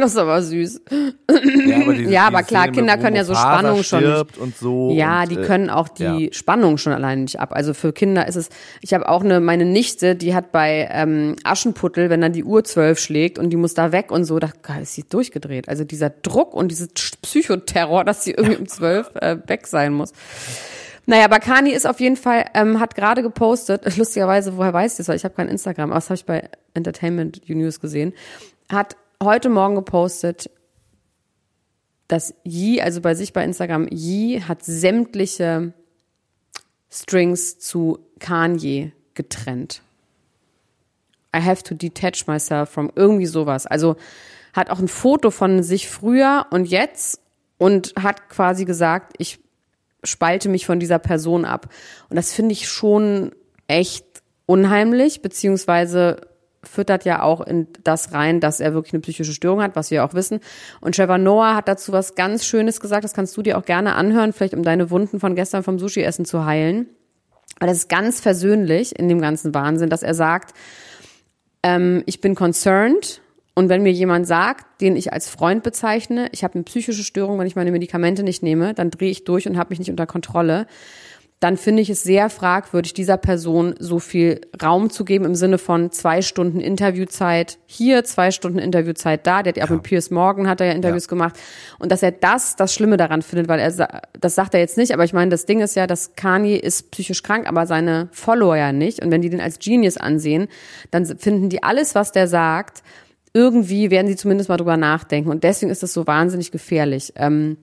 das 0.02 0.12
ist 0.12 0.18
aber 0.18 0.42
süß. 0.42 0.82
Ja, 0.90 1.76
aber, 1.82 1.94
diese, 1.94 2.10
Ja, 2.12 2.28
aber 2.28 2.44
klar, 2.44 2.64
Szene, 2.64 2.76
Kinder 2.78 2.98
können 2.98 3.16
ja 3.16 3.24
so 3.24 3.34
Mufasa 3.34 3.60
Spannung 3.60 3.84
schon 3.84 4.04
nicht- 4.04 4.38
Und 4.38 4.58
so 4.58 4.92
Ja, 4.92 5.24
und, 5.24 5.32
die 5.32 5.36
äh, 5.38 5.46
können 5.46 5.70
auch 5.70 5.88
die 5.88 6.04
ja. 6.28 6.34
Spannung 6.34 6.78
schon 6.78 6.94
alleine 6.94 7.22
nicht 7.22 7.40
ab. 7.40 7.50
Also 7.54 7.74
für 7.74 7.94
Kinder 7.94 8.28
ist 8.28 8.36
es, 8.36 8.50
ich 8.82 8.94
habe 8.94 9.08
auch 9.10 9.24
eine, 9.24 9.40
meine 9.40 9.66
Nichte, 9.66 10.16
die 10.16 10.34
hat 10.36 10.52
bei 10.52 10.88
ähm, 10.92 11.36
Aschenputtel, 11.44 12.10
wenn 12.10 12.22
dann 12.22 12.34
die 12.34 12.44
Uhr 12.44 12.64
zwölf 12.64 13.00
schlägt 13.00 13.40
und 13.40 13.50
die 13.50 13.58
muss 13.58 13.74
da 13.74 13.92
weg 13.92 14.12
und 14.12 14.26
so, 14.26 14.40
da 14.40 14.50
ist 14.82 14.94
sie 14.96 15.04
durchgedreht. 15.04 15.70
Also 15.70 15.84
dieser 15.84 16.10
Druck 16.10 16.54
und 16.54 16.70
dieses 16.70 16.90
Psychoterror, 17.22 18.04
dass 18.04 18.24
sie 18.24 18.32
irgendwie 18.32 18.58
um 18.58 18.68
zwölf 18.68 19.12
äh, 19.16 19.38
weg 19.48 19.68
sein 19.68 19.94
muss. 19.94 20.14
Naja, 21.06 21.28
Bakani 21.28 21.72
ist 21.72 21.88
auf 21.88 22.00
jeden 22.00 22.18
Fall, 22.18 22.46
ähm, 22.54 22.80
hat 22.80 22.94
gerade 22.94 23.24
gepostet, 23.24 23.82
lustigerweise, 23.98 24.58
woher 24.58 24.74
weiß 24.74 24.92
ich 24.92 24.98
das, 24.98 25.08
weil 25.08 25.16
ich 25.16 25.24
habe 25.24 25.34
kein 25.34 25.48
Instagram, 25.48 25.90
aber 25.90 25.96
das 25.98 26.06
habe 26.10 26.16
ich 26.18 26.26
bei 26.26 26.48
Entertainment 26.76 27.50
News 27.50 27.80
gesehen, 27.80 28.14
hat 28.72 28.96
heute 29.22 29.50
Morgen 29.50 29.76
gepostet, 29.76 30.50
dass 32.08 32.34
Yi, 32.44 32.82
also 32.82 33.02
bei 33.02 33.16
sich 33.16 33.34
bei 33.34 33.44
Instagram, 33.44 33.88
Yi 33.90 34.42
hat 34.42 34.64
sämtliche 34.64 35.74
Strings 36.90 37.60
zu 37.60 38.00
Kanye 38.20 38.94
getrennt. 39.14 39.82
I 41.36 41.42
have 41.42 41.64
to 41.64 41.76
detach 41.76 42.26
myself 42.28 42.70
from 42.70 42.92
irgendwie 42.96 43.28
sowas. 43.28 43.68
Also 43.68 43.98
hat 44.54 44.70
auch 44.70 44.80
ein 44.80 44.88
Foto 44.88 45.30
von 45.30 45.62
sich 45.62 45.88
früher 45.88 46.48
und 46.50 46.66
jetzt 46.66 47.22
und 47.58 47.94
hat 48.02 48.30
quasi 48.30 48.66
gesagt, 48.66 49.14
ich 49.20 49.40
spalte 50.04 50.50
mich 50.50 50.66
von 50.66 50.80
dieser 50.80 50.98
Person 50.98 51.46
ab. 51.46 51.70
Und 52.10 52.16
das 52.16 52.34
finde 52.34 52.54
ich 52.54 52.68
schon 52.68 53.36
echt 53.68 54.06
unheimlich, 54.48 55.22
beziehungsweise 55.22 56.22
füttert 56.64 57.06
ja 57.06 57.22
auch 57.22 57.42
in 57.42 57.68
das 57.84 58.14
rein, 58.14 58.40
dass 58.40 58.60
er 58.60 58.74
wirklich 58.74 58.94
eine 58.94 59.02
psychische 59.02 59.34
Störung 59.34 59.62
hat, 59.62 59.76
was 59.76 59.92
wir 59.92 60.04
auch 60.04 60.14
wissen. 60.14 60.40
Und 60.82 60.96
Trevor 60.96 61.18
Noah 61.18 61.56
hat 61.56 61.68
dazu 61.68 61.92
was 61.92 62.16
ganz 62.16 62.46
Schönes 62.46 62.80
gesagt, 62.80 63.04
das 63.04 63.14
kannst 63.14 63.36
du 63.38 63.42
dir 63.42 63.58
auch 63.58 63.66
gerne 63.66 63.96
anhören, 63.96 64.34
vielleicht 64.34 64.54
um 64.54 64.64
deine 64.64 64.90
Wunden 64.92 65.20
von 65.20 65.36
gestern 65.36 65.64
vom 65.64 65.80
Sushi-Essen 65.80 66.26
zu 66.26 66.46
heilen. 66.46 66.88
Aber 67.58 67.68
das 67.68 67.78
ist 67.78 67.90
ganz 67.90 68.20
versöhnlich 68.20 68.98
in 68.98 69.10
dem 69.10 69.22
ganzen 69.22 69.54
Wahnsinn, 69.54 69.90
dass 69.90 70.04
er 70.04 70.14
sagt, 70.14 70.54
ähm, 71.64 72.04
ich 72.06 72.22
bin 72.22 72.36
concerned 72.36 73.22
und 73.60 73.68
wenn 73.68 73.84
mir 73.84 73.92
jemand 73.92 74.26
sagt, 74.26 74.80
den 74.80 74.96
ich 74.96 75.12
als 75.12 75.28
Freund 75.28 75.64
bezeichne, 75.64 76.30
ich 76.32 76.46
habe 76.46 76.54
eine 76.56 76.64
psychische 76.64 77.04
Störung, 77.04 77.40
wenn 77.40 77.48
ich 77.48 77.58
meine 77.58 77.72
Medikamente 77.72 78.24
nicht 78.24 78.42
nehme, 78.42 78.74
dann 78.74 78.90
drehe 78.90 79.12
ich 79.12 79.26
durch 79.26 79.48
und 79.50 79.58
habe 79.58 79.72
mich 79.72 79.80
nicht 79.80 79.92
unter 79.92 80.08
Kontrolle, 80.08 80.66
dann 81.42 81.56
finde 81.56 81.82
ich 81.82 81.90
es 81.90 82.04
sehr 82.04 82.30
fragwürdig, 82.30 82.94
dieser 82.94 83.16
Person 83.16 83.74
so 83.80 84.00
viel 84.00 84.42
Raum 84.62 84.90
zu 84.90 85.06
geben 85.06 85.24
im 85.24 85.36
Sinne 85.36 85.58
von 85.58 85.90
zwei 85.90 86.22
Stunden 86.22 86.60
Interviewzeit 86.60 87.60
hier, 87.66 88.04
zwei 88.04 88.32
Stunden 88.32 88.60
Interviewzeit 88.60 89.26
da. 89.26 89.42
Der 89.42 89.52
hat 89.52 89.58
ja 89.58 89.64
auch 89.64 89.70
mit 89.70 89.84
Piers 89.84 90.12
Morgan 90.12 90.50
hat 90.50 90.60
er 90.60 90.68
ja 90.68 90.74
Interviews 90.74 91.06
Ja. 91.06 91.10
gemacht. 91.10 91.40
Und 91.80 91.94
dass 91.94 92.04
er 92.04 92.12
das 92.12 92.58
das 92.58 92.74
Schlimme 92.74 92.98
daran 92.98 93.22
findet, 93.22 93.48
weil 93.48 93.62
er, 93.62 94.02
das 94.20 94.36
sagt 94.36 94.54
er 94.54 94.60
jetzt 94.60 94.78
nicht, 94.78 94.94
aber 94.94 95.06
ich 95.06 95.14
meine, 95.14 95.32
das 95.32 95.46
Ding 95.46 95.62
ist 95.62 95.76
ja, 95.78 95.88
dass 95.88 96.14
Kanye 96.16 96.58
ist 96.58 96.92
psychisch 96.92 97.24
krank, 97.24 97.48
aber 97.48 97.66
seine 97.66 98.10
Follower 98.12 98.58
ja 98.58 98.74
nicht. 98.74 99.02
Und 99.02 99.10
wenn 99.10 99.22
die 99.22 99.30
den 99.30 99.40
als 99.40 99.60
Genius 99.60 99.96
ansehen, 99.96 100.50
dann 100.92 101.06
finden 101.06 101.48
die 101.48 101.64
alles, 101.64 101.96
was 101.96 102.12
der 102.12 102.28
sagt, 102.28 102.84
irgendwie 103.34 103.92
werden 103.92 104.08
sie 104.08 104.16
zumindest 104.16 104.50
mal 104.50 104.58
drüber 104.58 104.76
nachdenken. 104.76 105.30
Und 105.30 105.44
deswegen 105.44 105.72
ist 105.72 105.84
das 105.84 105.94
so 105.94 106.06
wahnsinnig 106.08 106.52
gefährlich. 106.52 107.14
Ähm, 107.16 107.58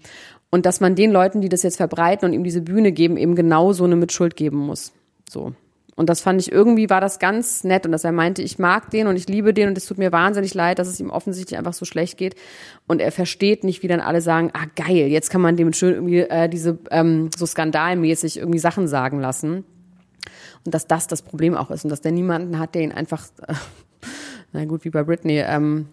und 0.51 0.67
dass 0.67 0.81
man 0.81 0.95
den 0.95 1.11
Leuten, 1.11 1.41
die 1.41 1.49
das 1.49 1.63
jetzt 1.63 1.77
verbreiten 1.77 2.27
und 2.27 2.33
ihm 2.33 2.45
diese 2.45 2.63
Bühne 2.63 2.93
geben, 2.93 3.17
eben 3.17 3.35
genau 3.35 3.73
so 3.73 3.85
eine 3.85 3.97
Mitschuld 3.97 4.37
geben 4.37 4.59
muss. 4.59 4.93
So. 5.29 5.53
Und 5.97 6.11
das 6.11 6.21
fand 6.21 6.41
ich 6.43 6.53
irgendwie 6.53 6.91
war 6.91 7.01
das 7.01 7.19
ganz 7.19 7.65
nett 7.65 7.87
und 7.87 7.93
dass 7.93 8.05
er 8.05 8.13
meinte, 8.13 8.43
ich 8.43 8.59
mag 8.59 8.91
den 8.91 9.07
und 9.07 9.17
ich 9.17 9.29
liebe 9.29 9.55
den 9.55 9.71
und 9.71 9.79
es 9.79 9.87
tut 9.87 9.97
mir 9.97 10.13
wahnsinnig 10.13 10.53
leid, 10.53 10.79
dass 10.79 10.89
es 10.89 11.01
ihm 11.01 11.09
offensichtlich 11.09 11.59
einfach 11.59 11.73
so 11.73 11.87
schlecht 11.87 12.19
geht. 12.19 12.37
Und 12.87 13.01
er 13.01 13.11
versteht 13.11 13.65
nicht, 13.65 13.83
wie 13.83 13.89
dann 13.89 14.01
alle 14.01 14.21
sagen, 14.21 14.51
ah 14.53 14.67
geil, 14.77 15.09
jetzt 15.09 15.31
kann 15.31 15.41
man 15.41 15.57
dem 15.57 15.73
schön 15.73 15.95
irgendwie 15.95 16.21
äh, 16.21 16.51
diese 16.51 16.79
ähm, 16.91 17.31
so 17.35 17.47
skandalmäßig 17.47 18.37
irgendwie 18.37 18.59
Sachen 18.59 18.89
sagen 18.89 19.21
lassen. 19.21 19.65
Und 20.67 20.75
dass 20.75 20.87
das 20.87 21.07
das 21.07 21.23
Problem 21.23 21.55
auch 21.55 21.71
ist 21.71 21.85
und 21.85 21.91
dass 21.91 22.03
der 22.03 22.13
niemanden 22.13 22.59
hat, 22.59 22.75
der 22.75 22.83
ihn 22.83 22.93
einfach, 22.93 23.25
äh, 23.47 23.55
na 24.53 24.67
gut, 24.67 24.85
wie 24.85 24.91
bei 24.91 25.03
Britney, 25.03 25.39
ähm, 25.39 25.87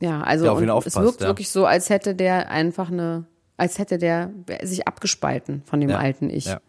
ja, 0.00 0.20
also 0.20 0.44
es 0.84 0.96
wirkt 0.96 1.22
ja. 1.22 1.28
wirklich 1.28 1.48
so, 1.48 1.64
als 1.64 1.88
hätte 1.88 2.14
der 2.14 2.50
einfach 2.50 2.90
eine, 2.90 3.24
als 3.56 3.78
hätte 3.78 3.98
der 3.98 4.30
sich 4.62 4.86
abgespalten 4.88 5.62
von 5.64 5.80
dem 5.80 5.90
Ja. 5.90 5.98
alten 5.98 6.30
Ich. 6.30 6.46
Ja. 6.46 6.60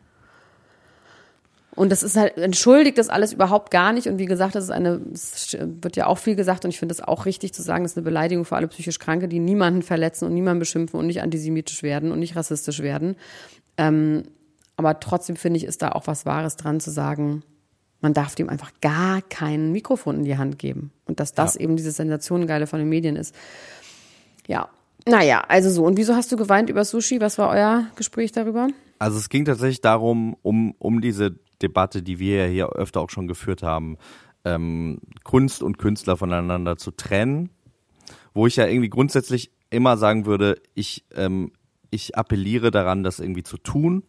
Und 1.76 1.92
das 1.92 2.04
ist 2.04 2.16
halt, 2.16 2.38
entschuldigt 2.38 2.98
das 2.98 3.10
alles 3.10 3.34
überhaupt 3.34 3.70
gar 3.70 3.92
nicht. 3.92 4.08
Und 4.08 4.18
wie 4.18 4.26
gesagt, 4.28 4.56
das 4.56 4.64
ist 4.64 4.70
eine, 4.70 5.02
es 5.14 5.58
wird 5.60 5.98
ja 5.98 6.08
auch 6.08 6.18
viel 6.18 6.36
gesagt 6.38 6.64
und 6.64 6.70
ich 6.72 6.80
finde 6.80 6.94
es 6.94 7.02
auch 7.02 7.26
richtig 7.26 7.54
zu 7.54 7.62
sagen, 7.62 7.84
das 7.84 7.92
ist 7.94 7.98
eine 7.98 8.06
Beleidigung 8.06 8.46
für 8.46 8.56
alle 8.56 8.70
psychisch 8.70 8.98
Kranke, 8.98 9.28
die 9.28 9.40
niemanden 9.40 9.82
verletzen 9.82 10.26
und 10.26 10.34
niemanden 10.34 10.60
beschimpfen 10.60 10.98
und 10.98 11.08
nicht 11.08 11.22
antisemitisch 11.22 11.84
werden 11.84 12.14
und 12.14 12.20
nicht 12.20 12.38
rassistisch 12.38 12.80
werden. 12.82 13.18
Ähm, 13.78 14.24
aber 14.78 15.02
trotzdem 15.02 15.36
finde 15.36 15.58
ich, 15.58 15.66
ist 15.66 15.82
da 15.82 15.90
auch 15.92 16.08
was 16.08 16.26
Wahres 16.26 16.56
dran 16.56 16.80
zu 16.80 16.92
sagen, 16.92 17.44
man 18.00 18.14
darf 18.14 18.36
dem 18.36 18.50
einfach 18.50 18.72
gar 18.82 19.22
kein 19.24 19.74
Mikrofon 19.74 20.18
in 20.20 20.24
die 20.26 20.38
Hand 20.38 20.60
geben. 20.60 20.92
Und 21.06 21.20
dass 21.20 21.34
das 21.34 21.56
Ja. 21.56 21.62
eben 21.62 21.76
diese 21.76 21.92
Sensationengeile 21.92 22.68
von 22.68 22.80
den 22.80 22.88
Medien 22.88 23.18
ist. 23.18 23.36
Ja. 24.48 24.70
Naja, 25.08 25.42
also 25.48 25.70
so. 25.70 25.86
Und 25.86 25.98
wieso 25.98 26.16
hast 26.16 26.32
du 26.32 26.36
geweint 26.38 26.70
über 26.70 26.84
Sushi? 26.84 27.22
Was 27.22 27.38
war 27.38 27.50
euer 27.50 27.88
Gespräch 27.96 28.32
darüber? 28.32 28.70
Also 28.98 29.18
es 29.18 29.30
ging 29.30 29.46
tatsächlich 29.46 29.82
darum, 29.82 30.36
um, 30.42 30.74
um 30.80 31.02
diese 31.02 31.36
Debatte, 31.62 32.02
die 32.02 32.20
wir 32.20 32.46
ja 32.46 32.52
hier 32.52 32.70
öfter 32.70 33.02
auch 33.02 33.10
schon 33.10 33.28
geführt 33.28 33.62
haben, 33.62 33.98
ähm, 34.44 35.00
Kunst 35.24 35.62
und 35.64 35.78
Künstler 35.78 36.18
voneinander 36.18 36.78
zu 36.78 36.92
trennen, 36.92 37.50
wo 38.34 38.48
ich 38.48 38.56
ja 38.56 38.68
irgendwie 38.68 38.90
grundsätzlich 38.90 39.52
immer 39.70 39.98
sagen 39.98 40.26
würde, 40.26 40.62
ich, 40.74 41.06
ähm, 41.16 41.52
ich 41.92 42.18
appelliere 42.18 42.72
daran, 42.72 43.04
das 43.04 43.20
irgendwie 43.20 43.44
zu 43.44 43.58
tun. 43.58 44.04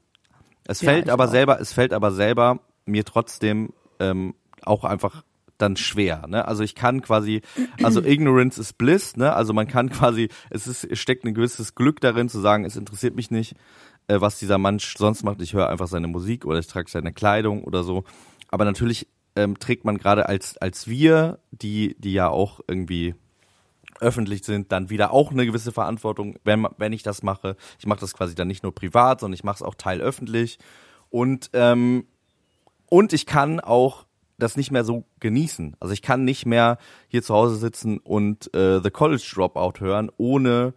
Es 0.66 0.80
Ja, 0.80 0.90
fällt 0.92 1.10
aber 1.10 1.24
auch. 1.24 1.30
selber, 1.30 1.60
es 1.60 1.72
fällt 1.72 1.92
aber 1.92 2.10
selber 2.12 2.60
mir 2.86 3.04
trotzdem 3.04 3.70
ähm, 4.00 4.34
auch 4.62 4.84
einfach 4.84 5.24
dann 5.58 5.76
schwer. 5.76 6.26
Ne? 6.26 6.46
Also 6.46 6.62
ich 6.62 6.74
kann 6.74 7.02
quasi, 7.02 7.42
also 7.82 8.02
Ignorance 8.02 8.60
is 8.60 8.72
Bliss, 8.72 9.16
ne? 9.16 9.32
Also 9.32 9.52
man 9.52 9.66
kann 9.66 9.90
quasi, 9.90 10.28
es 10.50 10.66
ist, 10.66 10.96
steckt 10.96 11.24
ein 11.24 11.34
gewisses 11.34 11.74
Glück 11.74 12.00
darin 12.00 12.28
zu 12.28 12.40
sagen, 12.40 12.64
es 12.64 12.76
interessiert 12.76 13.16
mich 13.16 13.30
nicht, 13.30 13.54
äh, 14.08 14.20
was 14.20 14.38
dieser 14.38 14.58
Mann 14.58 14.78
sonst 14.78 15.24
macht. 15.24 15.40
Ich 15.40 15.54
höre 15.54 15.68
einfach 15.68 15.88
seine 15.88 16.08
Musik 16.08 16.44
oder 16.44 16.58
ich 16.58 16.66
trage 16.66 16.90
seine 16.90 17.12
Kleidung 17.12 17.64
oder 17.64 17.82
so. 17.82 18.04
Aber 18.48 18.64
natürlich 18.64 19.08
ähm, 19.34 19.58
trägt 19.58 19.84
man 19.84 19.98
gerade 19.98 20.28
als 20.28 20.56
als 20.58 20.86
wir, 20.88 21.38
die 21.50 21.96
die 21.98 22.12
ja 22.12 22.28
auch 22.28 22.60
irgendwie 22.66 23.14
öffentlich 24.00 24.44
sind, 24.44 24.72
dann 24.72 24.90
wieder 24.90 25.12
auch 25.12 25.30
eine 25.30 25.46
gewisse 25.46 25.72
Verantwortung, 25.72 26.36
wenn, 26.44 26.66
wenn 26.78 26.92
ich 26.92 27.02
das 27.02 27.22
mache. 27.22 27.56
Ich 27.78 27.86
mache 27.86 28.00
das 28.00 28.14
quasi 28.14 28.34
dann 28.34 28.48
nicht 28.48 28.62
nur 28.62 28.74
privat, 28.74 29.20
sondern 29.20 29.34
ich 29.34 29.44
mache 29.44 29.56
es 29.56 29.62
auch 29.62 29.74
teilöffentlich. 29.74 30.58
Und, 31.10 31.50
ähm, 31.52 32.06
und 32.88 33.12
ich 33.12 33.26
kann 33.26 33.60
auch 33.60 34.05
das 34.38 34.56
nicht 34.56 34.70
mehr 34.70 34.84
so 34.84 35.04
genießen. 35.20 35.76
Also 35.80 35.92
ich 35.92 36.02
kann 36.02 36.24
nicht 36.24 36.46
mehr 36.46 36.78
hier 37.08 37.22
zu 37.22 37.34
Hause 37.34 37.56
sitzen 37.56 37.98
und 37.98 38.52
äh, 38.54 38.80
The 38.82 38.90
College 38.90 39.26
Dropout 39.34 39.80
hören, 39.80 40.10
ohne 40.18 40.74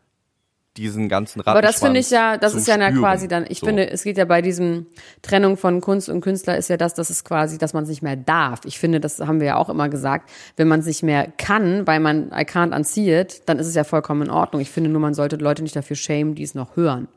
diesen 0.78 1.10
ganzen 1.10 1.42
Rattenschwanz 1.42 1.58
Aber 1.58 1.62
das 1.68 1.80
finde 1.82 2.00
ich 2.00 2.10
ja, 2.10 2.38
das 2.38 2.54
ist 2.54 2.68
ja 2.68 2.78
na 2.78 2.88
spüren. 2.88 3.02
quasi 3.02 3.28
dann, 3.28 3.46
ich 3.50 3.60
So. 3.60 3.66
finde, 3.66 3.90
es 3.90 4.04
geht 4.04 4.18
ja 4.18 4.24
bei 4.24 4.42
diesem 4.42 4.86
Trennung 5.22 5.58
von 5.58 5.82
Kunst 5.82 6.08
und 6.08 6.22
Künstler 6.22 6.58
ist 6.58 6.70
ja 6.70 6.78
das, 6.78 6.94
dass 6.94 7.10
es 7.10 7.26
quasi, 7.26 7.58
dass 7.58 7.74
man 7.74 7.84
es 7.84 7.90
nicht 7.90 8.02
mehr 8.02 8.16
darf. 8.16 8.62
Ich 8.64 8.80
finde, 8.80 9.02
das 9.02 9.20
haben 9.20 9.42
wir 9.42 9.48
ja 9.48 9.56
auch 9.58 9.70
immer 9.70 9.90
gesagt, 9.90 10.30
wenn 10.56 10.70
man 10.70 10.80
es 10.80 10.86
nicht 10.86 11.04
mehr 11.04 11.28
kann, 11.38 11.86
weil 11.86 12.00
man 12.00 12.28
I 12.28 12.44
can't 12.46 12.74
unsee 12.74 13.20
it, 13.20 13.42
dann 13.48 13.60
ist 13.60 13.68
es 13.68 13.76
ja 13.76 13.84
vollkommen 13.84 14.22
in 14.22 14.30
Ordnung. 14.30 14.62
Ich 14.62 14.70
finde 14.70 14.90
nur, 14.90 15.02
man 15.02 15.14
sollte 15.16 15.36
Leute 15.38 15.64
nicht 15.64 15.76
dafür 15.76 15.98
schämen, 15.98 16.36
die 16.36 16.44
es 16.44 16.56
noch 16.56 16.78
hören. 16.78 17.10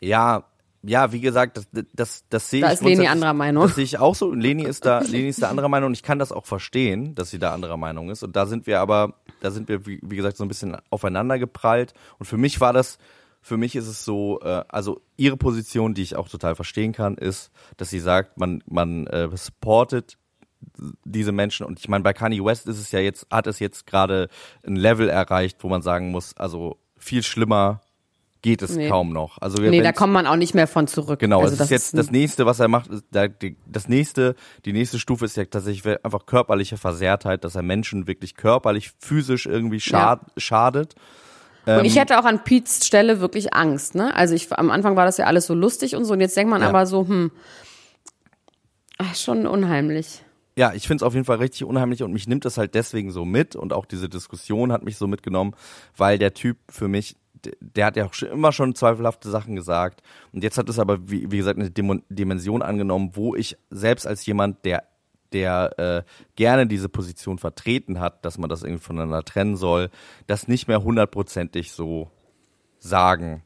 Ja, 0.00 0.44
ja, 0.86 1.12
wie 1.12 1.20
gesagt, 1.20 1.56
das, 1.56 1.66
das, 1.92 2.24
das 2.28 2.50
sehe 2.50 2.60
Da 2.60 2.68
ich. 2.68 2.74
ist 2.74 2.84
Leni 2.84 3.06
anderer 3.06 3.34
Meinung. 3.34 3.64
Das 3.64 3.74
sehe 3.74 3.84
ich 3.84 3.98
auch 3.98 4.14
so. 4.14 4.32
Leni 4.32 4.64
ist 4.64 4.84
da, 4.84 5.00
Leni 5.00 5.28
ist 5.28 5.42
da 5.42 5.50
anderer 5.50 5.68
Meinung 5.68 5.88
und 5.88 5.94
ich 5.94 6.02
kann 6.02 6.18
das 6.18 6.32
auch 6.32 6.46
verstehen, 6.46 7.14
dass 7.14 7.30
sie 7.30 7.38
da 7.38 7.52
anderer 7.52 7.76
Meinung 7.76 8.10
ist. 8.10 8.22
Und 8.22 8.36
da 8.36 8.46
sind 8.46 8.66
wir 8.66 8.80
aber, 8.80 9.14
da 9.40 9.50
sind 9.50 9.68
wir, 9.68 9.86
wie, 9.86 10.00
wie 10.02 10.16
gesagt, 10.16 10.36
so 10.36 10.44
ein 10.44 10.48
bisschen 10.48 10.76
aufeinander 10.90 11.38
geprallt. 11.38 11.92
Und 12.18 12.26
für 12.26 12.36
mich 12.36 12.60
war 12.60 12.72
das, 12.72 12.98
für 13.40 13.56
mich 13.56 13.74
ist 13.76 13.86
es 13.86 14.04
so, 14.04 14.40
äh, 14.42 14.64
also 14.68 15.00
ihre 15.16 15.36
Position, 15.36 15.94
die 15.94 16.02
ich 16.02 16.16
auch 16.16 16.28
total 16.28 16.54
verstehen 16.54 16.92
kann, 16.92 17.16
ist, 17.16 17.50
dass 17.76 17.90
sie 17.90 18.00
sagt, 18.00 18.38
man, 18.38 18.62
man 18.66 19.06
äh, 19.08 19.28
supportet 19.36 20.18
diese 21.04 21.32
Menschen 21.32 21.66
und 21.66 21.78
ich 21.78 21.88
meine 21.88 22.02
bei 22.02 22.12
Kanye 22.12 22.44
West 22.44 22.66
ist 22.66 22.80
es 22.80 22.90
ja 22.90 22.98
jetzt 22.98 23.26
hat 23.30 23.46
es 23.46 23.60
jetzt 23.60 23.86
gerade 23.86 24.28
ein 24.66 24.74
Level 24.74 25.08
erreicht, 25.08 25.58
wo 25.62 25.68
man 25.68 25.82
sagen 25.82 26.10
muss, 26.10 26.36
also 26.36 26.78
viel 26.96 27.22
schlimmer 27.22 27.82
geht 28.46 28.62
es 28.62 28.76
Nee. 28.76 28.88
kaum 28.88 29.12
noch. 29.12 29.38
Also 29.40 29.60
Nee, 29.60 29.82
da 29.82 29.90
kommt 29.92 30.12
man 30.12 30.26
auch 30.26 30.36
nicht 30.36 30.54
mehr 30.54 30.68
von 30.68 30.86
zurück. 30.86 31.18
Genau, 31.18 31.40
also 31.40 31.54
es 31.54 31.60
ist 31.60 31.70
jetzt 31.70 31.98
das 31.98 32.10
nächste, 32.12 32.46
was 32.46 32.60
er 32.60 32.68
macht, 32.68 32.88
da, 33.10 33.26
die, 33.26 33.56
das 33.66 33.88
nächste, 33.88 34.36
die 34.64 34.72
nächste 34.72 34.98
Stufe 35.00 35.24
ist 35.24 35.36
ja 35.36 35.44
tatsächlich 35.44 35.98
einfach 36.04 36.26
körperliche 36.26 36.76
Versehrtheit, 36.76 37.42
dass 37.42 37.56
er 37.56 37.62
Menschen 37.62 38.06
wirklich 38.06 38.36
körperlich, 38.36 38.92
physisch 39.00 39.46
irgendwie 39.46 39.80
schad, 39.80 40.20
schadet. 40.36 40.94
Und 41.66 41.72
Ähm, 41.72 41.84
ich 41.84 41.98
hätte 41.98 42.20
auch 42.20 42.24
an 42.24 42.44
Pete's 42.44 42.86
Stelle 42.86 43.20
wirklich 43.20 43.52
Angst, 43.52 43.96
ne? 43.96 44.14
Also 44.14 44.34
ich, 44.36 44.52
am 44.52 44.70
Anfang 44.70 44.94
war 44.94 45.04
das 45.04 45.16
ja 45.16 45.26
alles 45.26 45.46
so 45.46 45.54
lustig 45.54 45.96
und 45.96 46.04
so, 46.04 46.12
und 46.12 46.20
jetzt 46.20 46.36
denkt 46.36 46.48
man 46.50 46.62
Ja. 46.62 46.68
aber 46.68 46.86
so, 46.86 47.08
hm, 47.08 47.32
ach, 48.98 49.14
schon 49.16 49.46
unheimlich. 49.46 50.22
ja, 50.58 50.72
ich 50.72 50.86
finde 50.86 51.02
es 51.02 51.06
auf 51.06 51.14
jeden 51.14 51.26
Fall 51.26 51.36
richtig 51.38 51.64
unheimlich 51.64 52.02
und 52.02 52.12
mich 52.12 52.26
nimmt 52.28 52.44
das 52.44 52.56
halt 52.56 52.74
deswegen 52.74 53.10
so 53.10 53.24
mit 53.24 53.56
und 53.56 53.72
auch 53.72 53.84
diese 53.84 54.08
Diskussion 54.08 54.72
hat 54.72 54.84
mich 54.84 54.96
so 54.96 55.06
mitgenommen, 55.06 55.54
weil 55.96 56.18
der 56.18 56.32
Typ 56.34 56.56
für 56.70 56.88
mich, 56.88 57.16
der 57.60 57.86
hat 57.86 57.96
ja 57.96 58.06
auch 58.06 58.22
immer 58.22 58.52
schon 58.52 58.74
zweifelhafte 58.74 59.30
Sachen 59.30 59.56
gesagt 59.56 60.02
und 60.32 60.42
jetzt 60.42 60.58
hat 60.58 60.68
es 60.68 60.78
aber, 60.78 61.10
wie, 61.10 61.30
wie 61.30 61.38
gesagt, 61.38 61.58
eine 61.58 61.70
Demo- 61.70 62.02
Dimension 62.08 62.62
angenommen, 62.62 63.12
wo 63.14 63.34
ich 63.34 63.56
selbst 63.70 64.06
als 64.06 64.24
jemand, 64.26 64.64
der 64.64 64.84
der 65.32 65.78
äh, 65.78 66.02
gerne 66.36 66.66
diese 66.66 66.88
Position 66.88 67.38
vertreten 67.38 67.98
hat, 67.98 68.24
dass 68.24 68.38
man 68.38 68.48
das 68.48 68.62
irgendwie 68.62 68.82
voneinander 68.82 69.24
trennen 69.24 69.56
soll, 69.56 69.90
das 70.28 70.46
nicht 70.46 70.68
mehr 70.68 70.84
hundertprozentig 70.84 71.72
so 71.72 72.10
sagen 72.78 73.42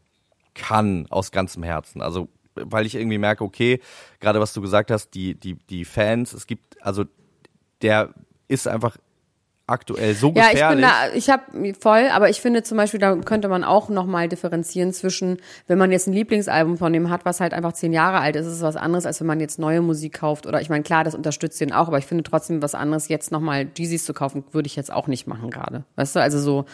kann 0.55 1.07
aus 1.09 1.33
ganzem 1.33 1.63
Herzen. 1.63 2.03
Also 2.03 2.29
weil 2.55 2.85
ich 2.85 2.97
irgendwie 2.97 3.19
merke, 3.19 3.45
okay, 3.45 3.81
gerade 4.19 4.41
was 4.41 4.53
du 4.53 4.61
gesagt 4.61 4.91
hast, 4.91 5.15
die 5.15 5.35
die 5.35 5.55
die 5.55 5.85
Fans, 5.85 6.33
es 6.33 6.47
gibt 6.47 6.83
also 6.85 7.05
der 7.83 8.13
ist 8.47 8.69
einfach 8.69 8.99
aktuell 9.71 10.15
so 10.15 10.33
Ja, 10.35 10.51
gefährlich. 10.51 10.85
ich 10.85 10.91
bin 10.91 10.91
da, 11.13 11.17
ich 11.17 11.31
habe 11.31 11.75
voll, 11.81 12.09
aber 12.13 12.29
ich 12.29 12.41
finde 12.41 12.63
zum 12.63 12.77
Beispiel, 12.77 13.01
da 13.01 13.17
könnte 13.17 13.49
man 13.49 13.65
auch 13.65 13.89
nochmal 13.89 14.29
differenzieren 14.29 14.93
zwischen, 14.93 15.39
wenn 15.67 15.79
man 15.79 15.93
jetzt 15.93 16.07
ein 16.07 16.13
Lieblingsalbum 16.13 16.79
von 16.79 16.93
dem 16.93 17.11
hat, 17.11 17.25
was 17.25 17.41
halt 17.41 17.55
einfach 17.55 17.73
zehn 17.73 17.93
Jahre 17.93 18.21
alt 18.21 18.37
ist, 18.37 18.47
ist 18.47 18.55
es 18.55 18.63
was 18.63 18.77
anderes, 18.77 19.07
als 19.07 19.21
wenn 19.21 19.27
man 19.27 19.41
jetzt 19.41 19.59
neue 19.59 19.81
Musik 19.81 20.15
kauft. 20.15 20.47
Oder 20.47 20.61
ich 20.61 20.69
meine, 20.69 20.83
klar, 20.83 21.05
das 21.05 21.15
unterstützt 21.15 21.61
den 21.61 21.73
auch, 21.73 21.89
aber 21.89 21.99
ich 21.99 22.07
finde 22.07 22.25
trotzdem 22.25 22.63
was 22.63 22.75
anderes, 22.75 23.09
jetzt 23.09 23.31
nochmal 23.33 23.69
Jeezys 23.77 24.05
zu 24.05 24.13
kaufen, 24.15 24.45
würde 24.53 24.67
ich 24.67 24.77
jetzt 24.77 24.93
auch 24.93 25.07
nicht 25.07 25.27
machen 25.27 25.51
gerade. 25.51 25.85
Weißt 25.97 26.17
du, 26.17 26.21
also 26.21 26.39
so, 26.39 26.65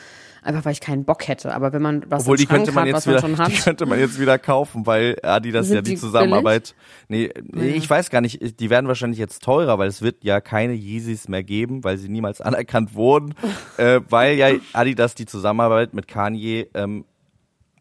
einfach 0.47 0.65
weil 0.65 0.73
ich 0.73 0.81
keinen 0.81 1.05
Bock 1.05 1.29
hätte. 1.29 1.55
Aber 1.55 1.73
wenn 1.73 1.83
man 1.83 2.05
was 2.09 2.23
Obwohl 2.23 2.37
im 2.37 2.41
die 2.41 2.47
Schrank 2.47 2.65
könnte 2.65 2.73
man 2.73 2.83
hat, 2.83 2.87
jetzt 2.87 2.95
was 2.97 3.07
man 3.07 3.15
wieder, 3.15 3.37
schon 3.37 3.39
hat. 3.39 3.53
die 3.53 3.63
könnte 3.63 3.87
man 3.87 3.99
jetzt 3.99 4.21
wieder 4.21 4.39
kaufen, 4.39 4.87
weil 4.87 5.17
Adidas 5.23 5.67
Sind 5.67 5.77
ja 5.77 5.83
die, 5.83 5.91
die 5.91 5.97
Zusammenarbeit. 5.97 6.75
Nee, 7.09 7.31
nee, 7.43 7.71
ich 7.71 7.89
weiß 7.89 8.11
gar 8.11 8.21
nicht, 8.21 8.61
die 8.61 8.71
werden 8.71 8.87
wahrscheinlich 8.87 9.19
jetzt 9.19 9.43
teurer, 9.43 9.79
weil 9.79 9.89
es 9.89 10.03
wird 10.03 10.25
ja 10.25 10.41
keine 10.41 10.75
Yeezys 10.75 11.29
mehr 11.29 11.43
geben, 11.43 11.85
weil 11.85 11.99
sie 11.99 12.09
niemals 12.09 12.41
anerkannt 12.47 12.95
wurden, 12.95 13.35
äh, 13.77 14.01
weil 14.09 14.37
ja 14.37 14.51
Adidas 14.73 15.15
die 15.15 15.27
Zusammenarbeit 15.27 15.95
mit 15.95 16.09
Kanye 16.09 16.69
ähm, 16.75 17.05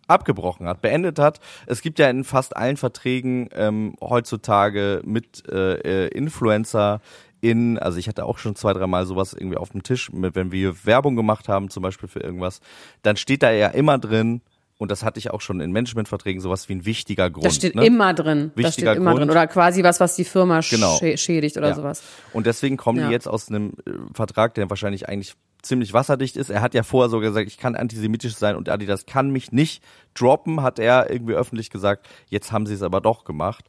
abgebrochen 0.08 0.68
hat, 0.68 0.82
beendet 0.82 1.20
hat. 1.20 1.40
Es 1.66 1.82
gibt 1.82 2.00
ja 2.00 2.10
in 2.10 2.24
fast 2.24 2.56
allen 2.56 2.78
Verträgen 2.78 3.50
ähm, 3.54 3.96
heutzutage 4.02 5.02
mit 5.04 5.44
äh, 5.50 6.06
äh, 6.06 6.08
Influencer 6.10 7.02
in, 7.50 7.78
also 7.80 7.98
ich 7.98 8.08
hatte 8.08 8.26
auch 8.26 8.38
schon 8.38 8.56
zwei, 8.56 8.74
dreimal 8.74 9.06
sowas 9.06 9.34
irgendwie 9.34 9.58
auf 9.58 9.70
dem 9.70 9.84
Tisch, 9.84 10.12
mit, 10.12 10.36
wenn 10.36 10.52
wir 10.52 10.86
Werbung 10.86 11.16
gemacht 11.16 11.48
haben, 11.50 11.70
zum 11.70 11.84
Beispiel 11.84 12.10
für 12.10 12.20
irgendwas, 12.20 12.60
dann 13.04 13.18
steht 13.18 13.44
da 13.44 13.52
ja 13.52 13.68
immer 13.68 13.98
drin, 13.98 14.42
und 14.78 14.92
das 14.92 15.04
hatte 15.04 15.20
ich 15.20 15.32
auch 15.32 15.40
schon 15.40 15.62
in 15.62 15.72
Managementverträgen, 15.72 16.42
sowas 16.42 16.68
wie 16.68 16.74
ein 16.76 16.86
wichtiger 16.86 17.30
Grund. 17.30 17.46
Das 17.46 17.56
steht 17.56 17.76
ne? 17.76 17.86
immer 17.86 18.14
drin. 18.14 18.52
das 18.56 18.66
Wichtiger 18.66 18.92
steht 18.92 18.98
immer 19.02 19.12
Grund. 19.12 19.22
drin. 19.22 19.30
Oder 19.30 19.48
quasi 19.48 19.84
was, 19.84 20.02
was 20.02 20.18
die 20.18 20.26
Firma 20.26 20.60
Genau. 20.70 20.98
schä- 20.98 21.16
schädigt 21.18 21.56
oder 21.56 21.70
Ja. 21.70 21.76
sowas. 21.76 22.04
Und 22.34 22.46
deswegen 22.46 22.76
kommen 22.76 23.00
Ja. 23.00 23.08
die 23.08 23.14
jetzt 23.14 23.26
aus 23.28 23.48
einem 23.48 23.72
äh, 23.88 23.92
Vertrag, 24.14 24.54
der 24.56 24.70
wahrscheinlich 24.70 25.08
eigentlich 25.08 25.36
ziemlich 25.62 25.94
wasserdicht 25.94 26.36
ist. 26.36 26.50
Er 26.50 26.60
hat 26.62 26.74
ja 26.74 26.84
vorher 26.84 27.10
sogar 27.10 27.30
gesagt, 27.30 27.48
ich 27.48 27.58
kann 27.58 27.76
antisemitisch 27.78 28.36
sein 28.36 28.58
und 28.58 28.68
Adidas 28.68 29.06
kann 29.06 29.30
mich 29.32 29.54
nicht 29.54 29.82
droppen, 30.14 30.62
hat 30.62 30.78
er 30.78 31.10
irgendwie 31.10 31.36
öffentlich 31.36 31.70
gesagt. 31.70 32.08
Jetzt 32.28 32.52
haben 32.52 32.66
sie 32.66 32.74
es 32.74 32.82
aber 32.82 33.00
doch 33.00 33.24
gemacht. 33.24 33.64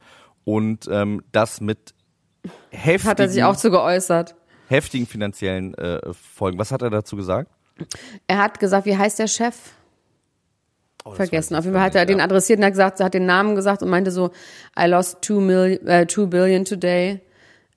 Und 0.44 0.88
ähm, 0.90 1.22
das 1.30 1.60
mit 1.60 1.94
heftigen, 2.76 3.10
Hat 3.10 3.20
er 3.20 3.28
sich 3.28 3.42
auch 3.44 3.56
zu 3.56 3.70
geäußert. 3.70 4.34
heftigen 4.68 5.06
finanziellen 5.06 5.74
äh, 5.74 6.00
Folgen. 6.12 6.58
Was 6.58 6.72
hat 6.72 6.82
er 6.82 6.90
dazu 6.90 7.16
gesagt? 7.16 7.50
Er 8.26 8.38
hat 8.38 8.58
gesagt, 8.58 8.86
wie 8.86 8.96
heißt 8.96 9.18
der 9.18 9.26
Chef? 9.26 9.54
Oh, 11.04 11.12
Vergessen. 11.12 11.54
Auf 11.54 11.64
jeden 11.64 11.76
Fall 11.76 11.84
hat 11.84 11.94
er 11.94 12.02
nicht, 12.02 12.10
den 12.10 12.18
ja. 12.18 12.24
adressiert 12.24 12.58
und 12.58 12.64
hat 12.64 12.72
gesagt, 12.72 13.00
er 13.00 13.06
hat 13.06 13.14
den 13.14 13.26
Namen 13.26 13.54
gesagt 13.54 13.82
und 13.82 13.90
meinte 13.90 14.10
so, 14.10 14.30
I 14.78 14.86
lost 14.86 15.22
two, 15.22 15.40
mil 15.40 15.80
äh, 15.86 16.06
two 16.06 16.26
billion 16.26 16.64
today 16.64 17.20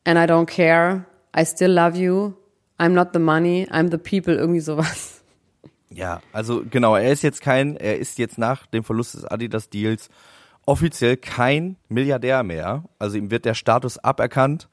and 0.06 0.18
I 0.18 0.24
don't 0.24 0.48
care. 0.48 1.06
I 1.38 1.46
still 1.46 1.72
love 1.72 1.96
you. 1.98 2.34
I'm 2.80 2.94
not 2.94 3.10
the 3.14 3.20
money. 3.20 3.68
I'm 3.72 3.92
the 3.92 3.98
people. 3.98 4.36
Irgendwie 4.36 4.62
sowas. 4.62 5.22
Ja, 5.92 6.22
also 6.32 6.64
genau, 6.70 6.96
er 6.96 7.12
ist 7.12 7.24
jetzt 7.24 7.42
kein, 7.42 7.76
er 7.76 7.98
ist 7.98 8.18
jetzt 8.20 8.38
nach 8.38 8.68
dem 8.68 8.84
Verlust 8.84 9.16
des 9.16 9.26
Adidas-Deals 9.26 10.10
offiziell 10.70 11.18
kein 11.18 11.78
Milliardär 11.90 12.44
mehr. 12.44 12.84
Also 13.00 13.18
ihm 13.18 13.32
wird 13.32 13.46
der 13.46 13.56
Status 13.56 13.98
aberkannt. 13.98 14.70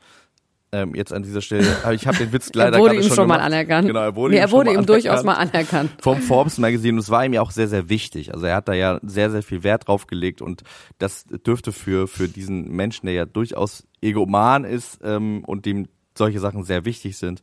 Ähm, 0.72 0.94
jetzt 0.94 1.12
an 1.12 1.22
dieser 1.22 1.40
Stelle, 1.40 1.64
aber 1.84 1.94
ich 1.94 2.06
habe 2.06 2.18
den 2.18 2.32
Witz 2.32 2.50
leider 2.52 2.76
er 2.76 2.82
wurde 2.82 2.96
ihm 2.96 3.02
schon, 3.04 3.28
mal 3.28 3.36
gemacht. 3.36 3.40
anerkannt. 3.40 3.86
Genau, 3.86 4.00
er 4.00 4.14
wurde 4.14 4.32
nee, 4.32 4.38
ihm 4.38 4.42
er 4.42 4.48
schon 4.48 4.58
wurde 4.58 4.72
mal 4.72 4.80
ihm 4.80 4.86
durchaus 4.86 5.22
mal 5.24 5.34
anerkannt 5.34 5.72
anerkannt. 5.72 6.02
vom 6.02 6.20
Forbes 6.22 6.58
Magazine 6.58 6.94
und 6.94 6.98
es 6.98 7.08
war 7.08 7.24
ihm 7.24 7.32
ja 7.32 7.40
auch 7.40 7.52
sehr, 7.52 7.68
sehr 7.68 7.88
wichtig. 7.88 8.34
Also 8.34 8.46
er 8.46 8.56
hat 8.56 8.68
da 8.68 8.74
ja 8.74 8.98
sehr, 9.02 9.30
sehr 9.30 9.42
viel 9.42 9.62
Wert 9.62 9.88
drauf 9.88 10.06
gelegt 10.06 10.42
und 10.42 10.64
das 10.98 11.24
dürfte 11.24 11.72
für, 11.72 12.08
für 12.08 12.28
diesen 12.28 12.68
Menschen, 12.72 13.06
der 13.06 13.14
ja 13.14 13.24
durchaus 13.24 13.86
egoman 14.02 14.64
ist 14.64 14.98
ähm, 15.02 15.44
und 15.46 15.64
dem 15.64 15.86
solche 16.18 16.40
Sachen 16.40 16.64
sehr 16.64 16.84
wichtig 16.84 17.16
sind, 17.16 17.42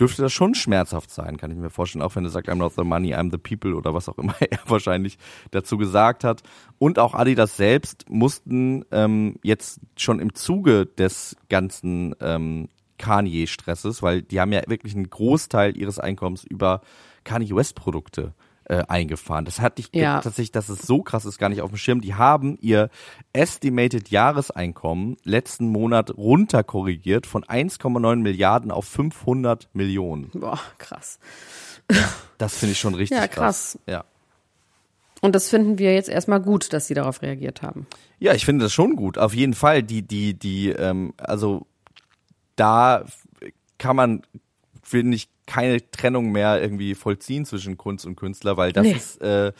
dürfte 0.00 0.22
das 0.22 0.32
schon 0.32 0.54
schmerzhaft 0.54 1.10
sein, 1.10 1.36
kann 1.36 1.50
ich 1.50 1.58
mir 1.58 1.70
vorstellen, 1.70 2.02
auch 2.02 2.16
wenn 2.16 2.24
er 2.24 2.30
sagt, 2.30 2.48
I'm 2.48 2.56
not 2.56 2.72
the 2.74 2.84
money, 2.84 3.14
I'm 3.14 3.30
the 3.30 3.38
people 3.38 3.74
oder 3.74 3.94
was 3.94 4.08
auch 4.08 4.18
immer 4.18 4.34
er 4.40 4.58
wahrscheinlich 4.66 5.18
dazu 5.50 5.76
gesagt 5.76 6.24
hat. 6.24 6.42
Und 6.78 6.98
auch 6.98 7.14
Adidas 7.14 7.56
selbst 7.56 8.08
mussten 8.08 8.84
ähm, 8.90 9.36
jetzt 9.42 9.80
schon 9.96 10.18
im 10.18 10.34
Zuge 10.34 10.86
des 10.86 11.36
ganzen 11.48 12.14
ähm, 12.20 12.68
Kanye-Stresses, 12.98 14.02
weil 14.02 14.22
die 14.22 14.40
haben 14.40 14.52
ja 14.52 14.62
wirklich 14.66 14.94
einen 14.94 15.10
Großteil 15.10 15.76
ihres 15.76 15.98
Einkommens 15.98 16.44
über 16.44 16.80
Kanye 17.24 17.54
West-Produkte 17.54 18.34
äh, 18.70 18.84
eingefahren. 18.86 19.44
Das 19.44 19.60
hatte 19.60 19.80
ich 19.82 19.88
Ja. 19.92 20.20
tatsächlich, 20.20 20.52
das 20.52 20.70
ist 20.70 20.86
so 20.86 21.02
krass, 21.02 21.24
ist 21.24 21.38
gar 21.38 21.48
nicht 21.48 21.60
auf 21.60 21.70
dem 21.70 21.76
Schirm. 21.76 22.00
Die 22.00 22.14
haben 22.14 22.56
ihr 22.60 22.88
estimated 23.32 24.10
Jahreseinkommen 24.10 25.16
letzten 25.24 25.68
Monat 25.68 26.16
runterkorrigiert 26.16 27.26
von 27.26 27.42
1,9 27.44 28.16
Milliarden 28.22 28.70
auf 28.70 28.84
500 28.86 29.68
Millionen. 29.74 30.30
Boah, 30.34 30.60
krass. 30.78 31.18
Das 32.38 32.56
finde 32.56 32.72
ich 32.74 32.78
schon 32.78 32.94
richtig 32.94 33.18
Ja, 33.18 33.26
krass. 33.26 33.76
krass. 33.76 33.78
Ja. 33.86 34.04
Und 35.20 35.34
das 35.34 35.48
finden 35.48 35.78
wir 35.78 35.92
jetzt 35.92 36.08
erstmal 36.08 36.40
gut, 36.40 36.72
dass 36.72 36.86
sie 36.86 36.94
darauf 36.94 37.22
reagiert 37.22 37.62
haben. 37.62 37.86
Ja, 38.20 38.34
ich 38.34 38.44
finde 38.44 38.64
das 38.66 38.72
schon 38.72 38.94
gut. 38.94 39.18
Auf 39.18 39.34
jeden 39.34 39.54
Fall. 39.54 39.82
Die, 39.82 40.02
die, 40.02 40.34
die, 40.34 40.68
ähm, 40.70 41.12
also 41.18 41.66
da 42.56 43.04
kann 43.78 43.96
man, 43.96 44.22
finde 44.82 45.16
ich, 45.16 45.28
keine 45.50 45.90
Trennung 45.90 46.30
mehr 46.30 46.62
irgendwie 46.62 46.94
vollziehen 46.94 47.44
zwischen 47.44 47.76
Kunst 47.76 48.06
und 48.06 48.14
Künstler, 48.14 48.56
weil 48.56 48.72
das 48.72 48.84
Nee. 48.84 48.92
ist, 48.92 49.20
äh, 49.20 49.52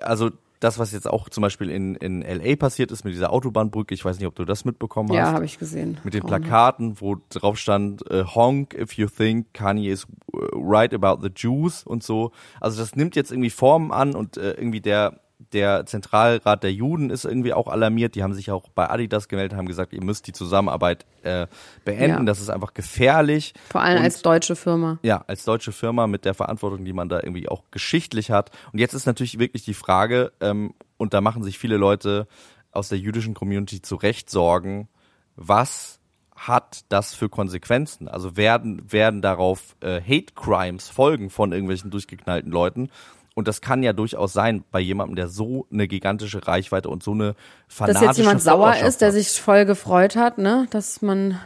also 0.00 0.30
das, 0.60 0.78
was 0.78 0.90
jetzt 0.92 1.06
auch 1.08 1.28
zum 1.28 1.42
Beispiel 1.42 1.70
in, 1.70 1.94
in 1.96 2.22
LA 2.22 2.56
passiert 2.56 2.90
ist 2.90 3.04
mit 3.04 3.12
dieser 3.14 3.32
Autobahnbrücke, 3.32 3.94
ich 3.94 4.04
weiß 4.04 4.18
nicht, 4.18 4.26
ob 4.26 4.34
du 4.34 4.44
das 4.44 4.64
mitbekommen 4.64 5.12
Ja, 5.12 5.26
hast. 5.26 5.32
habe 5.34 5.44
ich 5.44 5.58
gesehen. 5.58 5.98
Mit 6.02 6.14
den 6.14 6.24
Plakaten, 6.24 7.00
wo 7.00 7.16
drauf 7.28 7.58
stand, 7.58 8.10
äh, 8.10 8.24
honk 8.24 8.74
if 8.74 8.94
you 8.94 9.06
think 9.06 9.52
Kanye 9.54 9.90
is 9.92 10.04
äh, 10.32 10.38
right 10.54 10.92
about 10.92 11.22
the 11.22 11.30
Jews 11.34 11.84
und 11.84 12.02
so. 12.02 12.32
Also 12.60 12.80
das 12.80 12.96
nimmt 12.96 13.14
jetzt 13.14 13.30
irgendwie 13.30 13.50
Formen 13.50 13.92
an 13.92 14.14
und 14.16 14.36
äh, 14.36 14.52
irgendwie 14.54 14.80
der 14.80 15.20
der 15.52 15.86
Zentralrat 15.86 16.62
der 16.64 16.72
Juden 16.72 17.10
ist 17.10 17.24
irgendwie 17.24 17.52
auch 17.52 17.68
alarmiert. 17.68 18.14
Die 18.16 18.22
haben 18.22 18.34
sich 18.34 18.50
auch 18.50 18.68
bei 18.70 18.90
Adidas 18.90 19.28
gemeldet, 19.28 19.56
haben 19.56 19.66
gesagt, 19.68 19.92
ihr 19.92 20.02
müsst 20.02 20.26
die 20.26 20.32
Zusammenarbeit 20.32 21.06
äh, 21.22 21.46
beenden. 21.84 22.10
Ja. 22.18 22.22
Das 22.24 22.40
ist 22.40 22.50
einfach 22.50 22.74
gefährlich. 22.74 23.54
Vor 23.70 23.80
allem 23.80 23.98
Und- 23.98 24.04
als 24.04 24.22
deutsche 24.22 24.56
Firma. 24.56 24.98
ja, 25.02 25.24
als 25.28 25.44
deutsche 25.44 25.72
Firma 25.72 26.06
mit 26.08 26.24
der 26.24 26.34
Verantwortung, 26.34 26.84
die 26.84 26.92
man 26.92 27.08
da 27.08 27.18
irgendwie 27.20 27.48
auch 27.48 27.62
geschichtlich 27.70 28.30
hat. 28.32 28.50
Und 28.72 28.80
jetzt 28.80 28.94
ist 28.94 29.06
natürlich 29.06 29.38
wirklich 29.38 29.64
die 29.64 29.74
Frage, 29.74 30.32
ähm, 30.40 30.74
und 30.96 31.14
da 31.14 31.20
machen 31.20 31.44
sich 31.44 31.58
viele 31.58 31.76
Leute 31.76 32.26
aus 32.72 32.88
der 32.88 32.98
jüdischen 32.98 33.34
Community 33.34 33.80
zu 33.80 33.94
Recht 33.94 34.30
Sorgen, 34.30 34.88
was 35.36 36.00
hat 36.34 36.84
das 36.88 37.14
für 37.14 37.28
Konsequenzen? 37.28 38.08
Also 38.08 38.36
werden, 38.36 38.82
werden 38.92 39.22
darauf 39.22 39.76
äh, 39.80 40.00
Hate 40.00 40.34
Crimes 40.34 40.88
folgen 40.88 41.30
von 41.30 41.52
irgendwelchen 41.52 41.90
durchgeknallten 41.90 42.50
Leuten? 42.52 42.90
Und 43.38 43.46
das 43.46 43.60
kann 43.60 43.84
ja 43.84 43.92
durchaus 43.92 44.32
sein 44.32 44.64
bei 44.72 44.80
jemandem, 44.80 45.14
der 45.14 45.28
so 45.28 45.68
eine 45.72 45.86
gigantische 45.86 46.48
Reichweite 46.48 46.88
und 46.88 47.04
so 47.04 47.12
eine 47.12 47.36
fanatische 47.68 48.04
Dass 48.04 48.16
jetzt 48.16 48.18
jemand 48.18 48.42
sauer 48.42 48.74
ist, 48.78 49.00
der 49.00 49.12
sich 49.12 49.40
voll 49.40 49.64
gefreut 49.64 50.16
hat, 50.16 50.38
ne, 50.38 50.66
dass 50.70 51.02
man, 51.02 51.38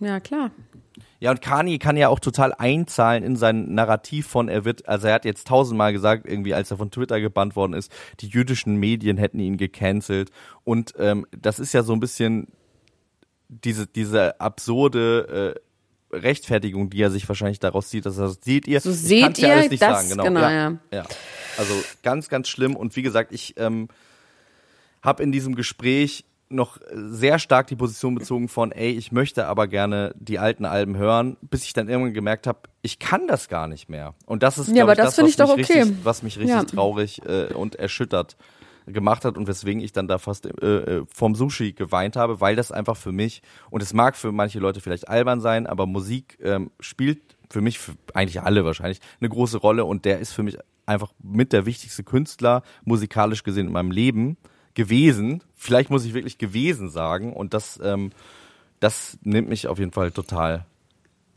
ja 0.00 0.18
klar. 0.18 0.50
Ja, 1.20 1.30
und 1.30 1.40
Kanye 1.40 1.78
kann 1.78 1.96
ja 1.96 2.08
auch 2.08 2.18
total 2.18 2.52
einzahlen 2.52 3.22
in 3.22 3.36
sein 3.36 3.72
Narrativ 3.72 4.26
von, 4.26 4.48
er 4.48 4.64
wird, 4.64 4.88
also 4.88 5.06
er 5.06 5.14
hat 5.14 5.24
jetzt 5.24 5.46
tausendmal 5.46 5.92
gesagt, 5.92 6.26
irgendwie 6.26 6.52
als 6.52 6.72
er 6.72 6.78
von 6.78 6.90
Twitter 6.90 7.20
gebannt 7.20 7.54
worden 7.54 7.74
ist, 7.74 7.92
die 8.18 8.26
jüdischen 8.26 8.74
Medien 8.74 9.16
hätten 9.16 9.38
ihn 9.38 9.56
gecancelt. 9.56 10.32
Und 10.64 10.94
ähm, 10.98 11.28
das 11.30 11.60
ist 11.60 11.72
ja 11.72 11.84
so 11.84 11.92
ein 11.92 12.00
bisschen 12.00 12.48
diese, 13.46 13.86
diese 13.86 14.40
absurde 14.40 15.54
äh, 15.54 15.60
Rechtfertigung, 16.12 16.90
die 16.90 17.00
er 17.02 17.10
sich 17.10 17.28
wahrscheinlich 17.28 17.60
daraus 17.60 17.88
zieht, 17.88 18.06
dass 18.06 18.18
er 18.18 18.30
seht 18.30 18.66
ihr, 18.66 18.80
So 18.80 18.92
seht 18.92 19.22
kann's 19.22 19.40
ja 19.40 19.48
ihr, 19.48 19.54
alles 19.54 19.70
nicht 19.70 19.82
das- 19.82 19.96
sagen, 19.98 20.08
genau. 20.10 20.24
genau, 20.24 20.40
ja, 20.40 20.50
ja. 20.50 20.78
ja. 20.92 21.04
Also 21.58 21.72
ganz, 22.02 22.28
ganz 22.28 22.48
schlimm. 22.48 22.76
Und 22.76 22.96
wie 22.96 23.02
gesagt, 23.02 23.32
ich 23.32 23.54
ähm, 23.58 23.88
habe 25.02 25.22
in 25.22 25.32
diesem 25.32 25.54
Gespräch 25.54 26.24
noch 26.52 26.78
sehr 26.92 27.38
stark 27.38 27.68
die 27.68 27.76
Position 27.76 28.16
bezogen 28.16 28.48
von, 28.48 28.72
ey, 28.72 28.90
ich 28.90 29.12
möchte 29.12 29.46
aber 29.46 29.68
gerne 29.68 30.12
die 30.18 30.40
alten 30.40 30.64
Alben 30.64 30.96
hören, 30.96 31.36
bis 31.42 31.64
ich 31.64 31.74
dann 31.74 31.88
irgendwann 31.88 32.12
gemerkt 32.12 32.48
habe, 32.48 32.58
ich 32.82 32.98
kann 32.98 33.28
das 33.28 33.48
gar 33.48 33.68
nicht 33.68 33.88
mehr. 33.88 34.14
Und 34.26 34.42
das 34.42 34.58
ist, 34.58 34.68
Ja, 34.74 34.82
aber 34.82 34.92
ich, 34.92 34.96
das 34.98 35.06
das, 35.06 35.14
finde 35.14 35.26
was 35.26 35.30
ich 35.30 35.36
doch 35.36 35.56
mich 35.56 35.70
okay. 35.70 35.82
richtig, 35.82 35.96
was 36.04 36.22
mich 36.24 36.38
richtig 36.38 36.56
Ja. 36.56 36.64
traurig 36.64 37.22
äh, 37.24 37.52
und 37.54 37.76
erschüttert. 37.76 38.36
Gemacht 38.90 39.24
hat 39.24 39.36
und 39.36 39.46
weswegen 39.46 39.82
ich 39.82 39.92
dann 39.92 40.08
da 40.08 40.18
fast 40.18 40.46
äh, 40.46 40.66
äh, 40.66 41.04
vom 41.14 41.34
Sushi 41.34 41.72
geweint 41.72 42.16
habe, 42.16 42.40
weil 42.40 42.56
das 42.56 42.72
einfach 42.72 42.96
für 42.96 43.12
mich, 43.12 43.42
und 43.70 43.82
es 43.82 43.92
mag 43.92 44.16
für 44.16 44.32
manche 44.32 44.58
Leute 44.58 44.80
vielleicht 44.80 45.08
albern 45.08 45.40
sein, 45.40 45.66
aber 45.66 45.86
Musik 45.86 46.38
ähm, 46.42 46.70
spielt 46.80 47.20
für 47.50 47.60
mich, 47.60 47.78
für 47.78 47.92
eigentlich 48.14 48.42
alle 48.42 48.64
wahrscheinlich, 48.64 49.00
eine 49.20 49.28
große 49.28 49.58
Rolle 49.58 49.84
und 49.84 50.04
der 50.04 50.20
ist 50.20 50.32
für 50.32 50.42
mich 50.42 50.58
einfach 50.86 51.12
mit 51.22 51.52
der 51.52 51.66
wichtigste 51.66 52.04
Künstler 52.04 52.62
musikalisch 52.84 53.42
gesehen 53.42 53.68
in 53.68 53.72
meinem 53.72 53.90
Leben 53.90 54.36
gewesen. 54.74 55.42
Vielleicht 55.54 55.90
muss 55.90 56.04
ich 56.04 56.14
wirklich 56.14 56.38
gewesen 56.38 56.90
sagen 56.90 57.32
und 57.32 57.54
das, 57.54 57.78
ähm, 57.82 58.10
das 58.80 59.18
nimmt 59.22 59.48
mich 59.48 59.66
auf 59.68 59.78
jeden 59.78 59.92
Fall 59.92 60.10
total 60.10 60.66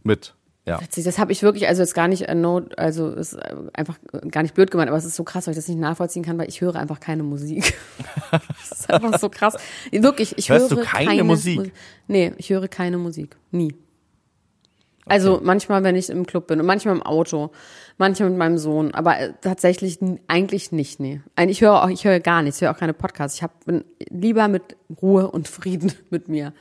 mit. 0.04 0.36
Ja. 0.65 0.80
Witzig, 0.82 1.04
das 1.04 1.19
habe 1.19 1.34
ich 1.34 1.43
wirklich, 1.43 1.67
also 1.67 1.82
jetzt 1.82 1.93
gar 1.93 2.08
nicht, 2.08 2.21
äh, 2.30 2.36
no, 2.36 2.62
also 2.78 3.10
ist 3.10 3.34
äh, 3.34 3.54
einfach 3.73 3.99
gar 4.32 4.43
nicht 4.43 4.54
blöd 4.56 4.71
gemeint, 4.71 4.88
aber 4.88 4.97
es 4.97 5.04
ist 5.04 5.15
so 5.17 5.26
krass, 5.26 5.45
weil 5.45 5.52
ich 5.52 5.58
das 5.58 5.67
nicht 5.67 5.78
nachvollziehen 5.80 6.23
kann, 6.23 6.38
weil 6.38 6.47
ich 6.47 6.62
höre 6.62 6.76
einfach 6.78 7.02
keine 7.02 7.23
Musik. 7.23 7.73
das 8.32 8.80
ist 8.80 8.89
einfach 8.93 9.19
so 9.19 9.28
krass. 9.30 9.58
Wirklich, 9.91 10.38
ich 10.38 10.49
Hörst 10.49 10.71
höre 10.71 10.78
du 10.78 10.84
keine 10.86 11.26
Musik? 11.26 11.58
Mu- 11.60 11.65
Nee, 12.08 12.32
ich 12.38 12.49
höre 12.49 12.69
keine 12.69 12.97
Musik. 12.97 13.36
Nie. 13.52 13.76
Also 15.06 15.41
manchmal, 15.43 15.84
wenn 15.84 15.97
ich 15.97 16.10
im 16.10 16.26
Club 16.26 16.47
bin 16.47 16.62
und 16.62 16.65
manchmal 16.65 16.95
im 16.95 17.04
Auto, 17.04 17.52
manchmal 17.97 18.30
mit 18.30 18.39
meinem 18.39 18.58
Sohn, 18.58 18.93
aber 18.93 19.19
äh, 19.19 19.34
tatsächlich 19.41 19.99
eigentlich 20.30 20.71
nicht, 20.71 21.02
nee. 21.02 21.19
Ein- 21.36 21.49
Ich 21.49 21.60
höre 21.60 21.84
auch, 21.84 21.89
ich 21.89 22.06
höre 22.06 22.21
gar 22.21 22.41
nichts, 22.41 22.58
ich 22.62 22.62
höre 22.65 22.71
auch 22.73 22.80
keine 22.80 22.93
Podcasts. 22.93 23.36
Ich 23.38 23.43
hab, 23.43 23.65
bin 23.65 23.84
lieber 24.10 24.47
mit 24.47 24.78
Ruhe 25.02 25.30
und 25.30 25.49
Frieden 25.49 25.91
mit 26.10 26.30
mir. 26.30 26.54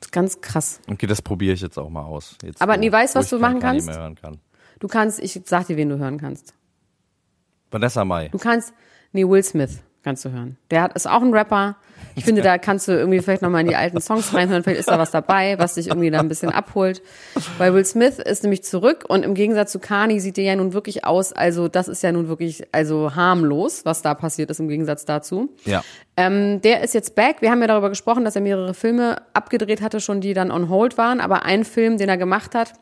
Das 0.00 0.08
ist 0.08 0.12
ganz 0.12 0.40
krass. 0.40 0.80
Okay, 0.90 1.06
das 1.06 1.20
probiere 1.22 1.54
ich 1.54 1.60
jetzt 1.60 1.78
auch 1.78 1.88
mal 1.90 2.02
aus. 2.02 2.36
Jetzt, 2.42 2.62
Aber 2.62 2.74
wo- 2.74 2.78
nee, 2.78 2.90
weißt 2.92 3.14
du, 3.14 3.18
was 3.18 3.28
du 3.30 3.38
machen 3.38 3.58
Kanye 3.60 3.82
kannst? 3.84 4.20
Kann. 4.22 4.38
Du 4.78 4.86
kannst, 4.88 5.18
ich 5.18 5.40
sag 5.44 5.66
dir, 5.66 5.76
wen 5.76 5.88
du 5.88 5.98
hören 5.98 6.18
kannst. 6.18 6.54
Vanessa 7.70 8.04
Mai. 8.04 8.28
Du 8.28 8.38
kannst, 8.38 8.72
nee, 9.12 9.24
Will 9.24 9.42
Smith 9.42 9.82
kannst 10.02 10.24
du 10.24 10.30
hören. 10.30 10.56
Der 10.70 10.82
hat, 10.82 10.94
ist 10.94 11.08
auch 11.08 11.22
ein 11.22 11.32
Rapper. 11.34 11.76
Ich 12.14 12.24
finde, 12.24 12.42
da 12.42 12.58
kannst 12.58 12.88
du 12.88 12.92
irgendwie 12.92 13.20
vielleicht 13.20 13.42
nochmal 13.42 13.60
in 13.60 13.68
die 13.68 13.76
alten 13.76 14.00
Songs 14.00 14.34
reinhören. 14.34 14.62
Vielleicht 14.64 14.80
ist 14.80 14.88
da 14.88 14.98
was 14.98 15.10
dabei, 15.10 15.58
was 15.58 15.74
dich 15.74 15.88
irgendwie 15.88 16.10
da 16.10 16.18
ein 16.18 16.28
bisschen 16.28 16.50
abholt. 16.50 17.00
Weil 17.58 17.74
Will 17.74 17.84
Smith 17.84 18.18
ist 18.18 18.42
nämlich 18.42 18.64
zurück 18.64 19.04
und 19.06 19.24
im 19.24 19.34
Gegensatz 19.34 19.72
zu 19.72 19.78
Kani 19.78 20.18
sieht 20.18 20.36
der 20.36 20.44
ja 20.44 20.56
nun 20.56 20.72
wirklich 20.72 21.04
aus, 21.04 21.32
also 21.32 21.68
das 21.68 21.86
ist 21.86 22.02
ja 22.02 22.10
nun 22.10 22.28
wirklich, 22.28 22.64
also 22.72 23.14
harmlos, 23.14 23.84
was 23.84 24.02
da 24.02 24.14
passiert 24.14 24.50
ist 24.50 24.58
im 24.58 24.68
Gegensatz 24.68 25.04
dazu. 25.04 25.50
Ja. 25.64 25.82
Ähm, 26.16 26.60
der 26.62 26.82
ist 26.82 26.94
jetzt 26.94 27.14
back. 27.14 27.40
Wir 27.40 27.50
haben 27.50 27.60
ja 27.60 27.68
darüber 27.68 27.88
gesprochen, 27.88 28.24
dass 28.24 28.34
er 28.34 28.42
mehrere 28.42 28.74
Filme 28.74 29.22
abgedreht 29.32 29.80
hatte, 29.80 30.00
schon 30.00 30.20
die 30.20 30.34
dann 30.34 30.50
on 30.50 30.68
hold 30.68 30.98
waren. 30.98 31.20
Aber 31.20 31.44
ein 31.44 31.64
Film, 31.64 31.98
den 31.98 32.08
er 32.08 32.16
gemacht 32.16 32.54
hat, 32.56 32.72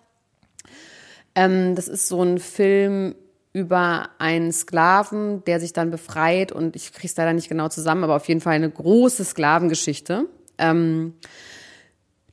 ähm, 1.34 1.74
das 1.74 1.88
ist 1.88 2.08
so 2.08 2.22
ein 2.22 2.38
Film 2.38 3.14
über 3.56 4.10
einen 4.18 4.52
Sklaven, 4.52 5.42
der 5.46 5.60
sich 5.60 5.72
dann 5.72 5.90
befreit 5.90 6.52
und 6.52 6.76
ich 6.76 6.92
krieg's 6.92 7.16
leider 7.16 7.32
nicht 7.32 7.48
genau 7.48 7.68
zusammen, 7.68 8.04
aber 8.04 8.16
auf 8.16 8.28
jeden 8.28 8.42
Fall 8.42 8.52
eine 8.52 8.68
große 8.68 9.24
Sklavengeschichte. 9.24 10.26
Ähm, 10.58 11.14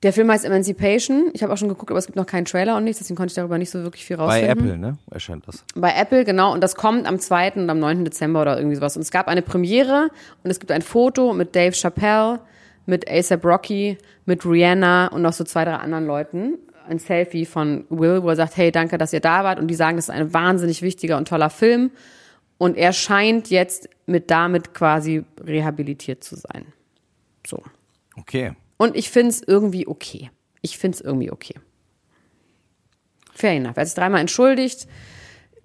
der 0.03 0.11
Film 0.11 0.29
heißt 0.29 0.43
Emancipation. 0.43 1.31
Ich 1.31 1.41
habe 1.41 1.53
auch 1.53 1.57
schon 1.57 1.69
geguckt, 1.69 1.91
aber 1.91 1.97
es 1.97 2.07
gibt 2.07 2.17
noch 2.17 2.25
keinen 2.25 2.43
Trailer 2.43 2.75
und 2.75 2.83
nichts, 2.83 2.99
deswegen 2.99 3.15
konnte 3.15 3.31
ich 3.31 3.35
darüber 3.35 3.57
nicht 3.57 3.69
so 3.69 3.83
wirklich 3.83 4.03
viel 4.03 4.17
Bei 4.17 4.23
rausfinden. 4.23 4.67
Apple, 4.67 4.77
ne? 4.77 4.97
Erscheint 5.11 5.47
das. 5.47 5.63
Bei 5.75 5.93
Apple, 5.95 6.25
genau. 6.25 6.51
Und 6.51 6.61
das 6.61 6.75
kommt 6.75 7.07
am 7.07 7.17
2. 7.17 7.53
und 7.53 7.69
am 7.69 7.79
9. 7.79 8.03
Dezember 8.03 8.41
oder 8.41 8.57
irgendwie 8.57 8.75
sowas. 8.75 8.97
Und 8.97 9.03
es 9.03 9.11
gab 9.11 9.29
eine 9.29 9.41
Premiere 9.41 10.09
und 10.43 10.51
es 10.51 10.59
gibt 10.59 10.73
ein 10.73 10.81
Foto 10.81 11.31
mit 11.31 11.55
Dave 11.55 11.71
Chappelle, 11.73 12.41
mit 12.85 13.09
ASAP 13.09 13.45
Rocky, 13.45 13.97
mit 14.25 14.45
Rihanna 14.45 15.07
und 15.07 15.21
noch 15.21 15.31
so 15.31 15.45
zwei, 15.45 15.63
drei 15.63 15.75
anderen 15.75 16.05
Leuten. 16.05 16.57
Ein 16.87 16.99
Selfie 16.99 17.45
von 17.45 17.85
Will, 17.89 18.23
wo 18.23 18.29
er 18.29 18.35
sagt, 18.35 18.57
hey, 18.57 18.71
danke, 18.71 18.97
dass 18.97 19.13
ihr 19.13 19.19
da 19.19 19.43
wart. 19.43 19.59
Und 19.59 19.67
die 19.67 19.75
sagen, 19.75 19.97
das 19.97 20.09
ist 20.09 20.15
ein 20.15 20.33
wahnsinnig 20.33 20.81
wichtiger 20.81 21.17
und 21.17 21.27
toller 21.27 21.49
Film. 21.49 21.91
Und 22.57 22.77
er 22.77 22.93
scheint 22.93 23.49
jetzt 23.49 23.89
mit 24.05 24.29
damit 24.31 24.73
quasi 24.73 25.23
rehabilitiert 25.41 26.23
zu 26.23 26.35
sein. 26.35 26.65
So. 27.45 27.61
Okay. 28.15 28.53
Und 28.77 28.95
ich 28.95 29.09
find's 29.09 29.41
irgendwie 29.45 29.87
okay. 29.87 30.29
Ich 30.61 30.77
find's 30.77 31.01
irgendwie 31.01 31.31
okay. 31.31 31.55
Fair 33.33 33.53
enough. 33.53 33.75
Er 33.75 33.81
hat 33.81 33.87
sich 33.87 33.95
dreimal 33.95 34.21
entschuldigt. 34.21 34.87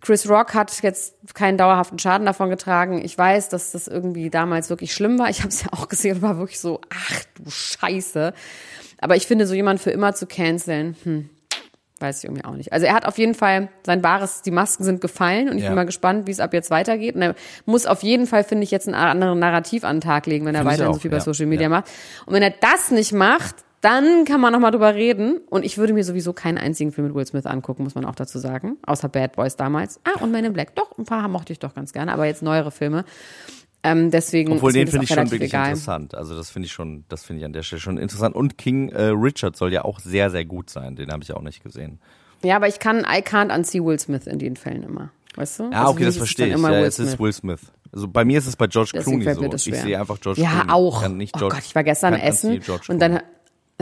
Chris 0.00 0.28
Rock 0.28 0.54
hat 0.54 0.82
jetzt 0.82 1.16
keinen 1.34 1.58
dauerhaften 1.58 1.98
Schaden 1.98 2.26
davon 2.26 2.50
getragen. 2.50 3.04
Ich 3.04 3.18
weiß, 3.18 3.48
dass 3.48 3.72
das 3.72 3.88
irgendwie 3.88 4.30
damals 4.30 4.70
wirklich 4.70 4.94
schlimm 4.94 5.18
war. 5.18 5.28
Ich 5.28 5.40
habe 5.40 5.48
es 5.48 5.62
ja 5.62 5.68
auch 5.72 5.88
gesehen 5.88 6.16
und 6.16 6.22
war 6.22 6.38
wirklich 6.38 6.60
so, 6.60 6.80
ach 6.90 7.22
du 7.34 7.50
Scheiße. 7.50 8.32
Aber 9.00 9.16
ich 9.16 9.26
finde, 9.26 9.46
so 9.46 9.54
jemanden 9.54 9.82
für 9.82 9.90
immer 9.90 10.14
zu 10.14 10.26
canceln, 10.26 10.96
hm, 11.04 11.30
weiß 12.00 12.18
ich 12.18 12.24
irgendwie 12.24 12.44
auch 12.44 12.54
nicht. 12.54 12.72
Also 12.72 12.86
er 12.86 12.94
hat 12.94 13.06
auf 13.06 13.18
jeden 13.18 13.34
Fall 13.34 13.68
sein 13.84 14.02
wahres, 14.04 14.42
die 14.42 14.50
Masken 14.52 14.84
sind 14.84 15.00
gefallen 15.00 15.48
und 15.48 15.56
ich 15.56 15.64
Ja. 15.64 15.70
bin 15.70 15.76
mal 15.76 15.84
gespannt, 15.86 16.26
wie 16.26 16.30
es 16.30 16.38
ab 16.40 16.52
jetzt 16.54 16.70
weitergeht. 16.70 17.16
Und 17.16 17.22
er 17.22 17.34
muss 17.66 17.86
auf 17.86 18.02
jeden 18.04 18.26
Fall, 18.26 18.44
finde 18.44 18.64
ich, 18.64 18.70
jetzt 18.70 18.86
einen 18.86 18.94
anderen 18.94 19.38
Narrativ 19.40 19.82
an 19.84 19.96
den 19.96 20.00
Tag 20.02 20.26
legen, 20.26 20.46
wenn 20.46 20.54
er 20.54 20.60
Finde 20.60 20.74
ich 20.74 20.78
weiterhin 20.78 20.90
auch, 20.90 20.94
so 20.94 21.00
viel 21.00 21.10
bei 21.10 21.16
ja. 21.16 21.22
Social 21.22 21.46
Media 21.46 21.64
Ja. 21.64 21.68
macht. 21.70 21.86
Und 22.26 22.34
wenn 22.34 22.42
er 22.42 22.50
das 22.60 22.90
nicht 22.92 23.12
macht, 23.12 23.56
dann 23.80 24.24
kann 24.24 24.40
man 24.40 24.52
nochmal 24.52 24.72
drüber 24.72 24.94
reden. 24.94 25.38
Und 25.50 25.64
ich 25.64 25.78
würde 25.78 25.92
mir 25.92 26.02
sowieso 26.04 26.32
keinen 26.32 26.58
einzigen 26.58 26.90
Film 26.92 27.06
mit 27.08 27.16
Will 27.16 27.26
Smith 27.26 27.46
angucken, 27.46 27.84
muss 27.84 27.94
man 27.94 28.04
auch 28.04 28.16
dazu 28.16 28.38
sagen. 28.40 28.76
Außer 28.86 29.08
Bad 29.08 29.34
Boys 29.36 29.54
damals. 29.56 30.00
Ah, 30.04 30.20
und 30.20 30.32
Men 30.32 30.44
in 30.44 30.52
Black. 30.52 30.74
Doch, 30.74 30.96
ein 30.98 31.04
paar 31.04 31.26
mochte 31.28 31.52
ich 31.52 31.60
doch 31.60 31.74
ganz 31.74 31.92
gerne, 31.92 32.12
aber 32.12 32.26
jetzt 32.26 32.42
neuere 32.42 32.70
Filme. 32.72 33.04
Ähm, 33.92 34.10
deswegen 34.10 34.52
Obwohl 34.52 34.72
den 34.72 34.86
finde 34.86 35.00
auch 35.00 35.02
ich 35.04 35.08
schon 35.14 35.30
wirklich 35.30 35.50
egal. 35.50 35.68
interessant. 35.70 36.14
Also 36.14 36.36
das 36.36 36.50
finde 36.50 36.66
ich 36.66 36.72
schon, 36.72 37.04
das 37.08 37.24
finde 37.24 37.40
ich 37.40 37.46
an 37.46 37.52
der 37.52 37.62
Stelle 37.62 37.80
schon 37.80 37.98
interessant. 37.98 38.34
Und 38.34 38.58
King 38.58 38.90
äh, 38.90 39.04
Richard 39.06 39.56
soll 39.56 39.72
ja 39.72 39.84
auch 39.84 40.00
sehr, 40.00 40.30
sehr 40.30 40.44
gut 40.44 40.70
sein. 40.70 40.96
Den 40.96 41.10
habe 41.12 41.22
ich 41.22 41.32
auch 41.32 41.42
nicht 41.42 41.62
gesehen. 41.62 41.98
Ja, 42.42 42.56
aber 42.56 42.68
ich 42.68 42.78
kann, 42.78 43.00
I 43.00 43.20
can't 43.22 43.54
unsee 43.54 43.82
Will 43.82 43.98
Smith 43.98 44.26
in 44.26 44.38
den 44.38 44.56
Fällen 44.56 44.82
immer. 44.84 45.10
Weißt 45.34 45.60
du? 45.60 45.64
Ja, 45.70 45.80
Also 45.82 45.92
okay, 45.92 46.04
das 46.04 46.16
verstehe 46.16 46.46
ich. 46.48 46.52
immer 46.54 46.72
Ja, 46.72 46.80
Will 46.80 46.86
es 46.86 46.98
ist. 46.98 47.18
Will 47.18 47.32
Smith. 47.32 47.60
Also 47.92 48.06
bei 48.06 48.24
mir 48.24 48.38
ist 48.38 48.46
es 48.46 48.54
bei 48.56 48.66
George 48.66 48.90
Deswegen 48.94 49.20
Clooney 49.20 49.50
so. 49.58 49.70
Ich 49.70 49.78
sehe 49.80 49.98
einfach 49.98 50.20
George 50.20 50.40
Ja, 50.40 50.50
Clooney. 50.64 50.70
auch. 50.72 51.02
Kann 51.02 51.16
nicht 51.16 51.34
oh 51.36 51.38
George, 51.38 51.54
Gott, 51.56 51.64
ich 51.64 51.74
war 51.74 51.84
gestern 51.84 52.14
essen 52.14 52.60
und 52.88 52.98
dann 53.00 53.20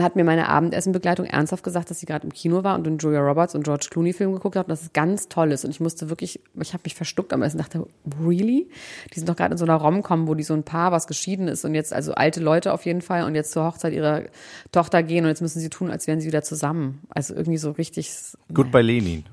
hat 0.03 0.15
mir 0.15 0.23
meine 0.23 0.47
Abendessenbegleitung 0.47 1.25
ernsthaft 1.25 1.63
gesagt, 1.63 1.89
dass 1.89 1.99
sie 1.99 2.05
gerade 2.05 2.25
im 2.25 2.31
Kino 2.31 2.63
war 2.63 2.75
und 2.75 2.85
einen 2.85 2.99
Julia 2.99 3.19
Roberts 3.19 3.55
und 3.55 3.63
George 3.63 3.87
Clooney 3.89 4.13
Film 4.13 4.31
geguckt 4.33 4.55
hat 4.55 4.67
und 4.67 4.71
das 4.71 4.83
ist 4.83 4.93
ganz 4.93 5.27
toll 5.27 5.51
ist 5.51 5.65
und 5.65 5.71
ich 5.71 5.79
musste 5.79 6.09
wirklich, 6.09 6.39
ich 6.61 6.73
habe 6.73 6.83
mich 6.85 6.93
verstuckt 6.93 7.33
am 7.33 7.41
Essen, 7.41 7.57
dachte, 7.57 7.87
really? 8.23 8.69
Die 9.13 9.19
sind 9.19 9.27
doch 9.27 9.35
gerade 9.35 9.53
in 9.53 9.57
so 9.57 9.65
einer 9.65 9.75
Rom-Com, 9.75 10.27
wo 10.27 10.35
die 10.35 10.43
so 10.43 10.53
ein 10.53 10.63
Paar, 10.63 10.91
was 10.91 11.07
geschieden 11.07 11.47
ist 11.47 11.65
und 11.65 11.73
jetzt, 11.73 11.93
also 11.93 12.13
alte 12.13 12.39
Leute 12.41 12.73
auf 12.73 12.85
jeden 12.85 13.01
Fall 13.01 13.23
und 13.23 13.33
jetzt 13.33 13.51
zur 13.51 13.63
Hochzeit 13.63 13.93
ihrer 13.93 14.23
Tochter 14.71 15.01
gehen 15.01 15.25
und 15.25 15.29
jetzt 15.29 15.41
müssen 15.41 15.59
sie 15.59 15.69
tun, 15.69 15.89
als 15.89 16.05
wären 16.05 16.21
sie 16.21 16.27
wieder 16.27 16.43
zusammen. 16.43 17.01
Also 17.09 17.33
irgendwie 17.33 17.57
so 17.57 17.71
richtig, 17.71 18.11
Gut 18.53 18.71
bei 18.71 18.83
Lenin. 18.83 19.25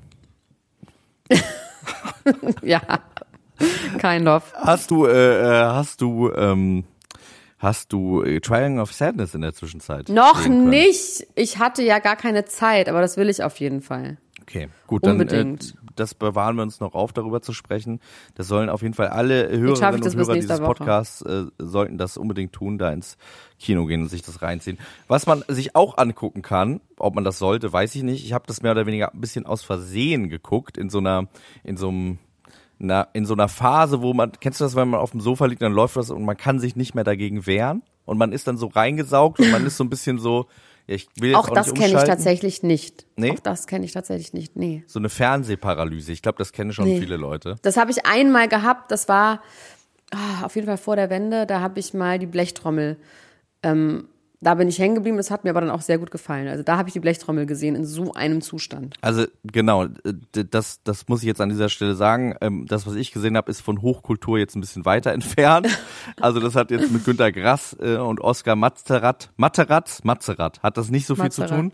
ja, 2.63 2.81
kind 3.99 4.27
of. 4.27 4.51
Hast 4.55 4.89
du, 4.89 5.05
äh, 5.05 5.11
äh, 5.11 5.65
hast 5.65 6.01
du, 6.01 6.31
ähm, 6.31 6.85
hast 7.65 7.91
du 7.91 8.23
äh, 8.23 8.39
Triangle 8.39 8.81
of 8.81 8.93
Sadness 8.93 9.35
in 9.35 9.41
der 9.41 9.53
Zwischenzeit? 9.53 10.07
Noch 10.09 10.47
nicht. 10.47 11.27
Ich 11.35 11.59
hatte 11.59 11.83
ja 11.83 11.99
gar 11.99 12.15
keine 12.15 12.45
Zeit, 12.45 12.87
aber 12.87 13.01
das 13.01 13.17
will 13.17 13.29
ich 13.29 13.43
auf 13.43 13.59
jeden 13.59 13.81
Fall. 13.81 14.17
Okay, 14.41 14.69
gut, 14.85 15.05
dann 15.05 15.13
Unbedingt. 15.13 15.71
Äh, 15.71 15.85
das 15.95 16.13
bewahren 16.13 16.55
wir 16.55 16.63
uns 16.63 16.79
noch 16.79 16.93
auf, 16.93 17.13
darüber 17.13 17.41
zu 17.41 17.53
sprechen. 17.53 17.99
Das 18.35 18.47
sollen 18.47 18.69
auf 18.69 18.81
jeden 18.81 18.93
Fall 18.93 19.07
alle 19.07 19.49
Hörerinnen 19.49 20.03
und 20.03 20.15
Hörer 20.15 20.33
dieses 20.33 20.59
Woche. 20.59 20.67
Podcasts 20.67 21.21
äh, 21.23 21.45
sollten 21.57 21.97
das 21.97 22.17
unbedingt 22.17 22.53
tun, 22.53 22.77
da 22.77 22.91
ins 22.91 23.17
Kino 23.59 23.85
gehen 23.85 24.03
und 24.03 24.09
sich 24.09 24.21
das 24.21 24.41
reinziehen. 24.41 24.77
Was 25.07 25.25
man 25.25 25.43
sich 25.47 25.75
auch 25.75 25.97
angucken 25.97 26.41
kann, 26.41 26.81
ob 26.97 27.15
man 27.15 27.23
das 27.23 27.39
sollte, 27.39 27.71
weiß 27.71 27.95
ich 27.95 28.03
nicht. 28.03 28.25
Ich 28.25 28.33
habe 28.33 28.45
das 28.45 28.61
mehr 28.61 28.73
oder 28.73 28.85
weniger 28.85 29.13
ein 29.13 29.21
bisschen 29.21 29.45
aus 29.45 29.63
Versehen 29.63 30.29
geguckt 30.29 30.77
in 30.77 30.89
so 30.89 30.99
einer, 30.99 31.27
in 31.63 31.77
so 31.77 31.87
einem 31.89 32.19
na, 32.85 33.07
in 33.13 33.25
so 33.25 33.33
einer 33.33 33.47
Phase, 33.47 34.01
wo 34.01 34.13
man, 34.13 34.31
kennst 34.39 34.59
du 34.59 34.63
das, 34.63 34.75
wenn 34.75 34.89
man 34.89 34.99
auf 34.99 35.11
dem 35.11 35.21
Sofa 35.21 35.45
liegt, 35.45 35.61
dann 35.61 35.73
läuft 35.73 35.95
was 35.95 36.09
und 36.09 36.23
man 36.23 36.37
kann 36.37 36.59
sich 36.59 36.75
nicht 36.75 36.95
mehr 36.95 37.03
dagegen 37.03 37.45
wehren 37.45 37.83
und 38.05 38.17
man 38.17 38.31
ist 38.31 38.47
dann 38.47 38.57
so 38.57 38.67
reingesaugt 38.67 39.39
und 39.39 39.51
man 39.51 39.65
ist 39.65 39.77
so 39.77 39.83
ein 39.83 39.89
bisschen 39.89 40.19
so, 40.19 40.47
ja, 40.87 40.95
ich 40.95 41.07
will 41.19 41.29
jetzt 41.29 41.39
Auch 41.39 41.49
auch, 41.49 41.53
das 41.53 41.73
kenne 41.73 41.97
ich 41.99 42.03
tatsächlich 42.03 42.63
nicht. 42.63 43.07
Nee? 43.15 43.31
Auch 43.31 43.39
das 43.39 43.67
kenne 43.67 43.85
ich 43.85 43.91
tatsächlich 43.91 44.33
nicht. 44.33 44.55
Nee. 44.55 44.83
So 44.87 44.99
eine 44.99 45.09
Fernsehparalyse. 45.09 46.11
Ich 46.11 46.21
glaube, 46.21 46.37
das 46.37 46.51
kennen 46.51 46.73
schon 46.73 46.85
Nee. 46.85 46.99
viele 46.99 47.17
Leute. 47.17 47.55
Das 47.63 47.77
habe 47.77 47.91
ich 47.91 48.05
einmal 48.05 48.47
gehabt, 48.47 48.91
das 48.91 49.07
war 49.09 49.41
ah, 50.11 50.45
auf 50.45 50.55
jeden 50.55 50.67
Fall 50.67 50.77
vor 50.77 50.95
der 50.95 51.09
Wende, 51.09 51.45
da 51.45 51.59
habe 51.61 51.79
ich 51.79 51.93
mal 51.93 52.19
die 52.19 52.27
Blechtrommel, 52.27 52.97
ähm, 53.63 54.07
da 54.41 54.55
bin 54.55 54.67
ich 54.67 54.79
hängen 54.79 54.95
geblieben, 54.95 55.17
das 55.17 55.31
hat 55.31 55.43
mir 55.43 55.49
aber 55.51 55.61
dann 55.61 55.69
auch 55.69 55.81
sehr 55.81 55.97
gut 55.97 56.11
gefallen. 56.11 56.47
Also 56.47 56.63
da 56.63 56.77
habe 56.77 56.89
ich 56.89 56.93
die 56.93 56.99
Blechtrommel 56.99 57.45
gesehen 57.45 57.75
in 57.75 57.85
so 57.85 58.13
einem 58.13 58.41
Zustand. 58.41 58.95
Also 59.01 59.25
genau, 59.43 59.85
äh, 59.85 60.13
das, 60.49 60.81
das 60.83 61.07
muss 61.07 61.21
ich 61.21 61.27
jetzt 61.27 61.41
an 61.41 61.49
dieser 61.49 61.69
Stelle 61.69 61.95
sagen. 61.95 62.35
Ähm, 62.41 62.65
Das, 62.67 62.85
was 62.85 62.95
ich 62.95 63.11
gesehen 63.11 63.37
habe, 63.37 63.49
ist 63.49 63.61
von 63.61 63.81
Hochkultur 63.81 64.37
jetzt 64.37 64.55
ein 64.55 64.61
bisschen 64.61 64.85
weiter 64.85 65.11
entfernt. 65.13 65.67
Also 66.19 66.39
das 66.39 66.55
hat 66.55 66.71
jetzt 66.71 66.91
mit 66.91 67.05
Günter 67.05 67.31
Grass 67.31 67.75
äh, 67.79 67.97
und 67.97 68.21
Oskar 68.21 68.55
Matzerat, 68.55 69.31
Materat, 69.37 70.01
Matzerat, 70.03 70.61
hat 70.63 70.77
das 70.77 70.89
nicht 70.89 71.07
so 71.07 71.15
viel 71.15 71.31
zu 71.31 71.41
Matzerat. 71.41 71.59
tun. 71.61 71.71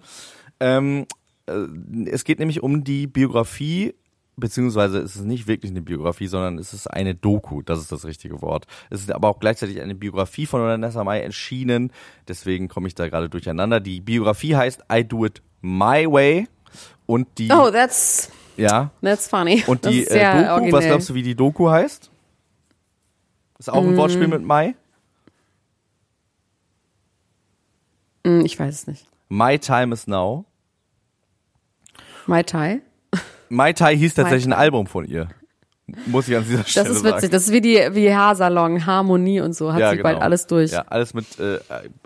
Ähm, 0.59 1.05
äh, 1.47 2.09
es 2.09 2.23
geht 2.23 2.39
nämlich 2.39 2.61
um 2.63 2.83
die 2.83 3.07
Biografie, 3.07 3.95
beziehungsweise 4.37 4.99
es 4.99 5.15
ist 5.15 5.25
nicht 5.25 5.47
wirklich 5.47 5.71
eine 5.71 5.81
Biografie, 5.81 6.27
sondern 6.27 6.57
es 6.57 6.73
ist 6.73 6.87
eine 6.87 7.13
Doku, 7.15 7.61
das 7.61 7.79
ist 7.79 7.91
das 7.91 8.05
richtige 8.05 8.41
Wort. 8.41 8.65
Es 8.89 9.01
ist 9.01 9.11
aber 9.11 9.27
auch 9.29 9.39
gleichzeitig 9.39 9.81
eine 9.81 9.93
Biografie 9.95 10.45
von 10.45 10.61
Vanessa 10.61 11.03
Mai 11.03 11.21
erschienen, 11.21 11.91
deswegen 12.27 12.67
komme 12.67 12.87
ich 12.87 12.95
da 12.95 13.07
gerade 13.07 13.29
durcheinander. 13.29 13.79
Die 13.79 14.01
Biografie 14.01 14.55
heißt 14.55 14.83
I 14.91 15.03
Do 15.03 15.25
It 15.25 15.41
My 15.61 16.05
Way 16.11 16.47
und 17.05 17.27
die, 17.37 17.51
Oh, 17.51 17.69
that's, 17.71 18.31
ja, 18.57 18.89
that's 19.01 19.27
funny. 19.27 19.63
und 19.67 19.85
die 19.85 20.05
äh, 20.07 20.23
Doku, 20.33 20.51
originell. 20.53 20.73
was 20.73 20.85
glaubst 20.85 21.09
du, 21.09 21.13
wie 21.13 21.23
die 21.23 21.35
Doku 21.35 21.69
heißt? 21.69 22.09
Ist 23.59 23.69
auch 23.69 23.83
ein 23.83 23.95
Wortspiel 23.95 24.27
mit 24.27 24.41
Mai? 24.43 24.73
Hm, 28.25 28.45
Ich 28.45 28.59
weiß 28.59 28.73
es 28.73 28.87
nicht. 28.87 29.07
My 29.29 29.57
Time 29.59 29.93
is 29.93 30.07
Now. 30.07 30.45
Mai 32.27 32.43
Tai? 32.43 32.81
My 33.51 33.73
Tai 33.73 33.95
hieß 33.95 34.13
tatsächlich 34.13 34.47
ein. 34.47 34.53
Album 34.53 34.87
von 34.87 35.05
ihr. 35.05 35.27
Muss 36.05 36.27
ich 36.27 36.37
an 36.37 36.45
dieser 36.47 36.63
Stelle 36.63 36.87
Das 36.87 36.95
ist 36.95 37.03
sagen. 37.03 37.15
witzig. 37.17 37.29
Das 37.31 37.43
ist 37.43 37.51
wie 37.51 37.59
die 37.59 37.75
wie 37.91 38.13
Haarsalon, 38.13 38.85
Harmonie 38.85 39.41
und 39.41 39.53
so. 39.53 39.73
Hat 39.73 39.95
sie 39.95 40.01
bald 40.01 40.21
alles 40.21 40.47
durch. 40.47 40.71
Ja, 40.71 40.85
alles 40.87 41.13
mit, 41.13 41.37
äh, 41.37 41.59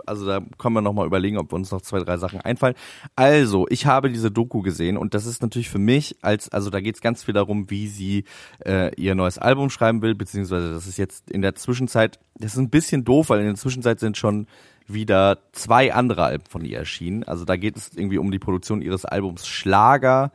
also 0.07 0.25
da 0.25 0.41
können 0.57 0.73
wir 0.73 0.81
nochmal 0.81 1.05
überlegen, 1.05 1.37
ob 1.37 1.53
uns 1.53 1.71
noch 1.71 1.81
zwei, 1.81 1.99
drei 1.99 2.17
Sachen 2.17 2.41
einfallen. 2.41 2.73
Also, 3.15 3.67
ich 3.69 3.85
habe 3.85 4.09
diese 4.09 4.31
Doku 4.31 4.61
gesehen 4.61 4.97
und 4.97 5.13
das 5.13 5.27
ist 5.27 5.43
natürlich 5.43 5.69
für 5.69 5.77
mich 5.77 6.15
als, 6.23 6.49
also 6.49 6.71
da 6.71 6.79
geht 6.79 6.95
es 6.95 7.01
ganz 7.01 7.23
viel 7.23 7.33
darum, 7.35 7.69
wie 7.69 7.87
sie 7.87 8.23
äh, 8.65 8.93
ihr 8.95 9.13
neues 9.13 9.37
Album 9.37 9.69
schreiben 9.69 10.01
will, 10.01 10.15
beziehungsweise 10.15 10.73
das 10.73 10.87
ist 10.87 10.97
jetzt 10.97 11.29
in 11.29 11.43
der 11.43 11.53
Zwischenzeit, 11.53 12.19
das 12.39 12.53
ist 12.53 12.59
ein 12.59 12.69
bisschen 12.71 13.03
doof, 13.03 13.29
weil 13.29 13.41
in 13.41 13.45
der 13.45 13.55
Zwischenzeit 13.55 13.99
sind 13.99 14.17
schon 14.17 14.47
wieder 14.87 15.39
zwei 15.51 15.93
andere 15.93 16.23
Alben 16.23 16.45
von 16.49 16.63
ihr 16.65 16.79
erschienen. 16.79 17.23
Also 17.23 17.45
da 17.45 17.55
geht 17.55 17.75
es 17.77 17.91
irgendwie 17.95 18.17
um 18.17 18.31
die 18.31 18.39
Produktion 18.39 18.81
ihres 18.81 19.05
Albums 19.05 19.47
Schlager 19.47 20.31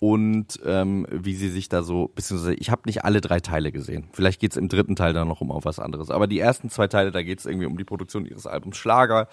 und 0.00 0.60
ähm, 0.64 1.06
wie 1.10 1.34
sie 1.34 1.48
sich 1.48 1.68
da 1.68 1.82
so, 1.82 2.08
beziehungsweise 2.14 2.54
ich 2.54 2.70
habe 2.70 2.82
nicht 2.86 3.04
alle 3.04 3.20
drei 3.20 3.40
Teile 3.40 3.72
gesehen. 3.72 4.08
Vielleicht 4.12 4.40
geht's 4.40 4.56
im 4.56 4.68
dritten 4.68 4.94
Teil 4.94 5.12
dann 5.12 5.26
noch 5.26 5.40
um 5.40 5.50
auf 5.50 5.64
was 5.64 5.80
anderes. 5.80 6.10
Aber 6.10 6.28
die 6.28 6.38
ersten 6.38 6.70
zwei 6.70 6.86
Teile, 6.86 7.10
da 7.10 7.22
geht's 7.22 7.46
irgendwie 7.46 7.66
um 7.66 7.76
die 7.76 7.84
Produktion 7.84 8.24
ihres 8.24 8.46
Albums 8.46 8.76
Schlager, 8.76 9.28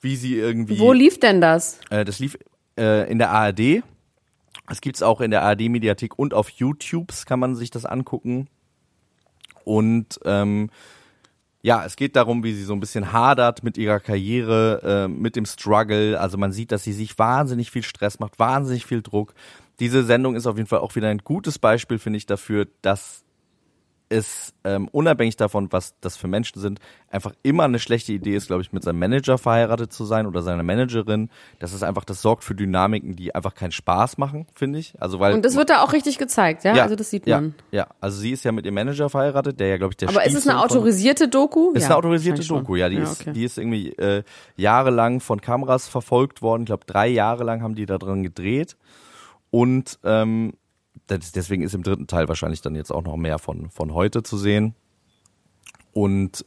wie 0.00 0.16
sie 0.16 0.36
irgendwie. 0.36 0.78
Wo 0.78 0.92
lief 0.92 1.18
denn 1.18 1.40
das? 1.40 1.80
Äh, 1.88 2.04
das 2.04 2.18
lief 2.18 2.36
äh, 2.78 3.10
in 3.10 3.18
der 3.18 3.30
ARD. 3.30 3.82
Es 4.68 4.80
gibt's 4.80 5.02
auch 5.02 5.20
in 5.20 5.30
der 5.30 5.42
ARD-Mediathek 5.42 6.18
und 6.18 6.34
auf 6.34 6.50
YouTube 6.50 7.12
kann 7.24 7.40
man 7.40 7.54
sich 7.56 7.70
das 7.70 7.86
angucken. 7.86 8.48
Und 9.64 10.20
ähm, 10.24 10.70
ja, 11.62 11.84
es 11.84 11.96
geht 11.96 12.16
darum, 12.16 12.42
wie 12.42 12.54
sie 12.54 12.64
so 12.64 12.72
ein 12.72 12.80
bisschen 12.80 13.12
hadert 13.12 13.62
mit 13.62 13.76
ihrer 13.76 14.00
Karriere, 14.00 15.06
äh, 15.06 15.08
mit 15.08 15.36
dem 15.36 15.44
Struggle. 15.44 16.18
Also 16.18 16.38
man 16.38 16.52
sieht, 16.52 16.72
dass 16.72 16.84
sie 16.84 16.92
sich 16.92 17.18
wahnsinnig 17.18 17.70
viel 17.70 17.82
Stress 17.82 18.18
macht, 18.18 18.38
wahnsinnig 18.38 18.86
viel 18.86 19.02
Druck. 19.02 19.34
Diese 19.80 20.04
Sendung 20.04 20.36
ist 20.36 20.46
auf 20.46 20.56
jeden 20.56 20.68
Fall 20.68 20.80
auch 20.80 20.94
wieder 20.94 21.08
ein 21.08 21.18
gutes 21.18 21.58
Beispiel, 21.58 21.98
finde 21.98 22.18
ich, 22.18 22.26
dafür, 22.26 22.66
dass 22.82 23.24
es 24.10 24.52
ähm, 24.64 24.88
unabhängig 24.90 25.36
davon, 25.36 25.70
was 25.70 25.94
das 26.00 26.16
für 26.16 26.26
Menschen 26.26 26.60
sind, 26.60 26.80
einfach 27.10 27.32
immer 27.44 27.62
eine 27.62 27.78
schlechte 27.78 28.12
Idee 28.12 28.34
ist, 28.34 28.48
glaube 28.48 28.60
ich, 28.60 28.72
mit 28.72 28.82
seinem 28.82 28.98
Manager 28.98 29.38
verheiratet 29.38 29.92
zu 29.92 30.04
sein 30.04 30.26
oder 30.26 30.42
seiner 30.42 30.64
Managerin. 30.64 31.30
Das 31.60 31.72
ist 31.72 31.84
einfach, 31.84 32.04
das 32.04 32.20
sorgt 32.20 32.42
für 32.42 32.56
Dynamiken, 32.56 33.14
die 33.14 33.34
einfach 33.34 33.54
keinen 33.54 33.70
Spaß 33.70 34.18
machen, 34.18 34.48
finde 34.52 34.80
ich. 34.80 35.00
Also 35.00 35.20
weil 35.20 35.32
Und 35.32 35.44
das 35.44 35.54
wird 35.54 35.70
da 35.70 35.82
auch 35.82 35.92
richtig 35.92 36.18
gezeigt, 36.18 36.64
ja? 36.64 36.72
Also 36.72 36.96
das 36.96 37.08
sieht 37.08 37.26
ja, 37.26 37.40
man. 37.40 37.54
Ja, 37.70 37.86
also 38.00 38.18
sie 38.18 38.32
ist 38.32 38.44
ja 38.44 38.50
mit 38.50 38.64
ihrem 38.64 38.74
Manager 38.74 39.08
verheiratet, 39.08 39.60
der 39.60 39.68
ja, 39.68 39.76
glaube 39.76 39.92
ich, 39.92 39.96
der 39.96 40.08
Aber 40.08 40.26
ist 40.26 40.34
es 40.34 40.46
eine 40.46 40.60
autorisierte 40.60 41.28
Doku? 41.28 41.70
ist 41.72 41.82
ja, 41.82 41.90
eine 41.90 41.96
autorisierte. 41.96 42.44
Doku, 42.44 42.74
ja. 42.74 42.88
Die, 42.88 42.96
ja, 42.96 43.04
ist, 43.04 43.20
okay. 43.20 43.32
die 43.32 43.44
ist 43.44 43.58
irgendwie 43.58 43.90
äh, 43.92 44.24
jahrelang 44.56 45.20
von 45.20 45.40
Kameras 45.40 45.86
verfolgt 45.86 46.42
worden. 46.42 46.62
Ich 46.62 46.66
glaube, 46.66 46.84
drei 46.84 47.06
Jahre 47.06 47.44
lang 47.44 47.62
haben 47.62 47.76
die 47.76 47.86
da 47.86 47.96
dran 47.96 48.24
gedreht. 48.24 48.76
Und 49.50 49.98
ähm, 50.04 50.54
das, 51.06 51.32
deswegen 51.32 51.62
ist 51.62 51.74
im 51.74 51.82
dritten 51.82 52.06
Teil 52.06 52.28
wahrscheinlich 52.28 52.60
dann 52.62 52.74
jetzt 52.74 52.90
auch 52.92 53.02
noch 53.02 53.16
mehr 53.16 53.38
von, 53.38 53.70
von 53.70 53.94
heute 53.94 54.22
zu 54.22 54.36
sehen. 54.38 54.74
Und 55.92 56.44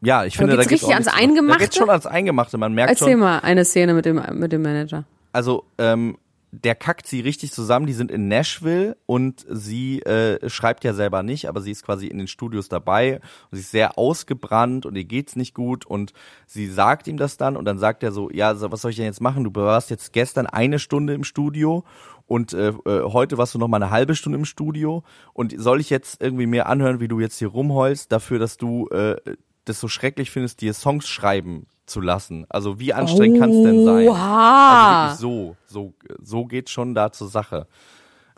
ja, 0.00 0.24
ich 0.24 0.36
finde, 0.36 0.52
da 0.56 0.62
geht's 0.62 0.72
richtig 0.72 0.90
ans 0.94 1.06
nichts- 1.06 1.18
Da 1.18 1.24
Eingemachte? 1.24 1.62
geht's 1.64 1.76
schon 1.76 1.90
ans 1.90 2.06
Eingemachte. 2.06 2.58
Man 2.58 2.72
merkt 2.74 2.90
Erzähl 2.90 3.12
schon, 3.12 3.20
mal 3.20 3.38
eine 3.40 3.64
Szene 3.64 3.94
mit 3.94 4.04
dem, 4.04 4.22
mit 4.38 4.52
dem 4.52 4.62
Manager. 4.62 5.04
also 5.32 5.64
ähm, 5.78 6.18
der 6.50 6.74
kackt 6.74 7.06
sie 7.06 7.20
richtig 7.20 7.52
zusammen. 7.52 7.86
Die 7.86 7.92
sind 7.92 8.10
in 8.10 8.28
Nashville 8.28 8.96
und 9.06 9.44
sie 9.48 10.00
äh, 10.02 10.48
schreibt 10.48 10.84
ja 10.84 10.94
selber 10.94 11.22
nicht, 11.22 11.48
aber 11.48 11.60
sie 11.60 11.70
ist 11.70 11.84
quasi 11.84 12.06
in 12.06 12.18
den 12.18 12.26
Studios 12.26 12.68
dabei 12.68 13.20
und 13.50 13.56
sie 13.56 13.60
ist 13.60 13.70
sehr 13.70 13.98
ausgebrannt 13.98 14.86
und 14.86 14.96
ihr 14.96 15.04
geht's 15.04 15.36
nicht 15.36 15.54
gut 15.54 15.86
und 15.86 16.12
sie 16.46 16.66
sagt 16.68 17.06
ihm 17.06 17.16
das 17.16 17.36
dann 17.36 17.56
und 17.56 17.64
dann 17.64 17.78
sagt 17.78 18.02
er 18.02 18.12
so, 18.12 18.30
ja, 18.30 18.58
was 18.70 18.80
soll 18.80 18.90
ich 18.90 18.96
denn 18.96 19.06
jetzt 19.06 19.20
machen? 19.20 19.44
Du 19.44 19.54
warst 19.54 19.90
jetzt 19.90 20.12
gestern 20.12 20.46
eine 20.46 20.78
Stunde 20.78 21.14
im 21.14 21.24
Studio 21.24 21.84
und 22.26 22.52
äh, 22.54 22.68
äh, 22.68 23.02
heute 23.04 23.38
warst 23.38 23.54
du 23.54 23.58
noch 23.58 23.68
mal 23.68 23.82
eine 23.82 23.90
halbe 23.90 24.14
Stunde 24.14 24.38
im 24.38 24.44
Studio 24.44 25.02
und 25.34 25.54
soll 25.58 25.80
ich 25.80 25.90
jetzt 25.90 26.22
irgendwie 26.22 26.46
mir 26.46 26.66
anhören, 26.66 27.00
wie 27.00 27.08
du 27.08 27.20
jetzt 27.20 27.38
hier 27.38 27.48
rumheulst 27.48 28.10
dafür, 28.10 28.38
dass 28.38 28.56
du 28.56 28.88
äh, 28.88 29.16
das 29.64 29.80
so 29.80 29.88
schrecklich 29.88 30.30
findest, 30.30 30.62
dir 30.62 30.72
Songs 30.72 31.08
schreiben 31.08 31.66
zu 31.88 32.00
lassen? 32.00 32.46
Also 32.48 32.78
wie 32.78 32.92
anstrengend 32.92 33.38
kann 33.40 33.50
es 33.50 33.62
denn 33.62 33.84
sein? 33.84 34.08
Also 34.08 35.18
wirklich 35.18 35.20
so, 35.20 35.56
so, 35.66 35.92
so 36.22 36.44
geht 36.44 36.70
schon 36.70 36.94
da 36.94 37.10
zur 37.12 37.28
Sache. 37.28 37.66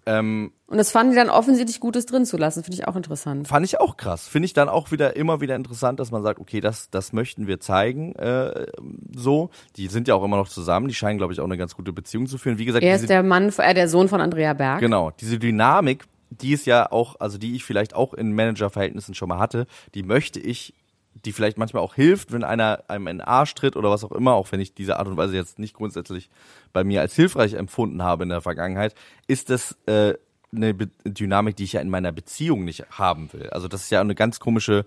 Ähm, 0.06 0.52
Und 0.66 0.78
das 0.78 0.90
fanden 0.90 1.10
die 1.12 1.16
dann 1.16 1.28
offensichtlich 1.28 1.78
Gutes 1.78 2.06
drin 2.06 2.24
zu 2.24 2.38
lassen, 2.38 2.64
finde 2.64 2.78
ich 2.78 2.88
auch 2.88 2.96
interessant. 2.96 3.46
fand 3.46 3.66
ich 3.66 3.78
auch 3.80 3.98
krass. 3.98 4.26
Finde 4.26 4.46
ich 4.46 4.54
dann 4.54 4.70
auch 4.70 4.90
wieder 4.92 5.14
immer 5.14 5.42
wieder 5.42 5.54
interessant, 5.56 6.00
dass 6.00 6.10
man 6.10 6.22
sagt, 6.22 6.40
okay, 6.40 6.60
das, 6.60 6.88
das 6.90 7.12
möchten 7.12 7.46
wir 7.46 7.60
zeigen. 7.60 8.14
Äh, 8.14 8.66
so, 9.14 9.50
die 9.76 9.88
sind 9.88 10.08
ja 10.08 10.14
auch 10.14 10.24
immer 10.24 10.38
noch 10.38 10.48
zusammen. 10.48 10.88
Die 10.88 10.94
scheinen, 10.94 11.18
glaube 11.18 11.34
ich, 11.34 11.40
auch 11.40 11.44
eine 11.44 11.58
ganz 11.58 11.76
gute 11.76 11.92
Beziehung 11.92 12.26
zu 12.28 12.38
führen. 12.38 12.56
Wie 12.56 12.64
gesagt, 12.64 12.82
Er 12.82 12.96
ist 12.96 13.10
der 13.10 13.22
Mann, 13.22 13.52
äh, 13.58 13.74
der 13.74 13.88
Sohn 13.88 14.08
von 14.08 14.22
Andrea 14.22 14.54
Berg. 14.54 14.80
genau, 14.80 15.10
diese 15.20 15.38
Dynamik, 15.38 16.04
die 16.30 16.52
ist 16.54 16.64
ja 16.64 16.90
auch, 16.90 17.16
also 17.20 17.36
die 17.36 17.54
ich 17.54 17.64
vielleicht 17.64 17.94
auch 17.94 18.14
in 18.14 18.32
Managerverhältnissen 18.32 19.14
schon 19.14 19.28
mal 19.28 19.38
hatte, 19.38 19.66
die 19.94 20.02
möchte 20.02 20.40
ich 20.40 20.74
die 21.14 21.32
vielleicht 21.32 21.58
manchmal 21.58 21.82
auch 21.82 21.94
hilft, 21.94 22.32
wenn 22.32 22.44
einer 22.44 22.84
einem 22.88 23.06
in 23.06 23.18
den 23.18 23.26
Arsch 23.26 23.54
tritt 23.54 23.76
oder 23.76 23.90
was 23.90 24.04
auch 24.04 24.12
immer, 24.12 24.34
auch 24.34 24.50
wenn 24.52 24.60
ich 24.60 24.74
diese 24.74 24.98
Art 24.98 25.08
und 25.08 25.16
Weise 25.16 25.36
jetzt 25.36 25.58
nicht 25.58 25.74
grundsätzlich 25.74 26.30
bei 26.72 26.84
mir 26.84 27.00
als 27.00 27.14
hilfreich 27.14 27.54
empfunden 27.54 28.02
habe 28.02 28.22
in 28.22 28.28
der 28.28 28.40
Vergangenheit, 28.40 28.94
ist 29.26 29.50
das 29.50 29.76
äh, 29.86 30.14
eine 30.54 30.74
Be 30.74 30.88
Dynamik, 31.04 31.56
die 31.56 31.64
ich 31.64 31.74
ja 31.74 31.80
in 31.80 31.90
meiner 31.90 32.12
Beziehung 32.12 32.64
nicht 32.64 32.84
haben 32.90 33.32
will. 33.32 33.50
Also 33.50 33.68
das 33.68 33.82
ist 33.82 33.90
ja 33.90 34.00
eine 34.00 34.14
ganz 34.14 34.40
komische 34.40 34.84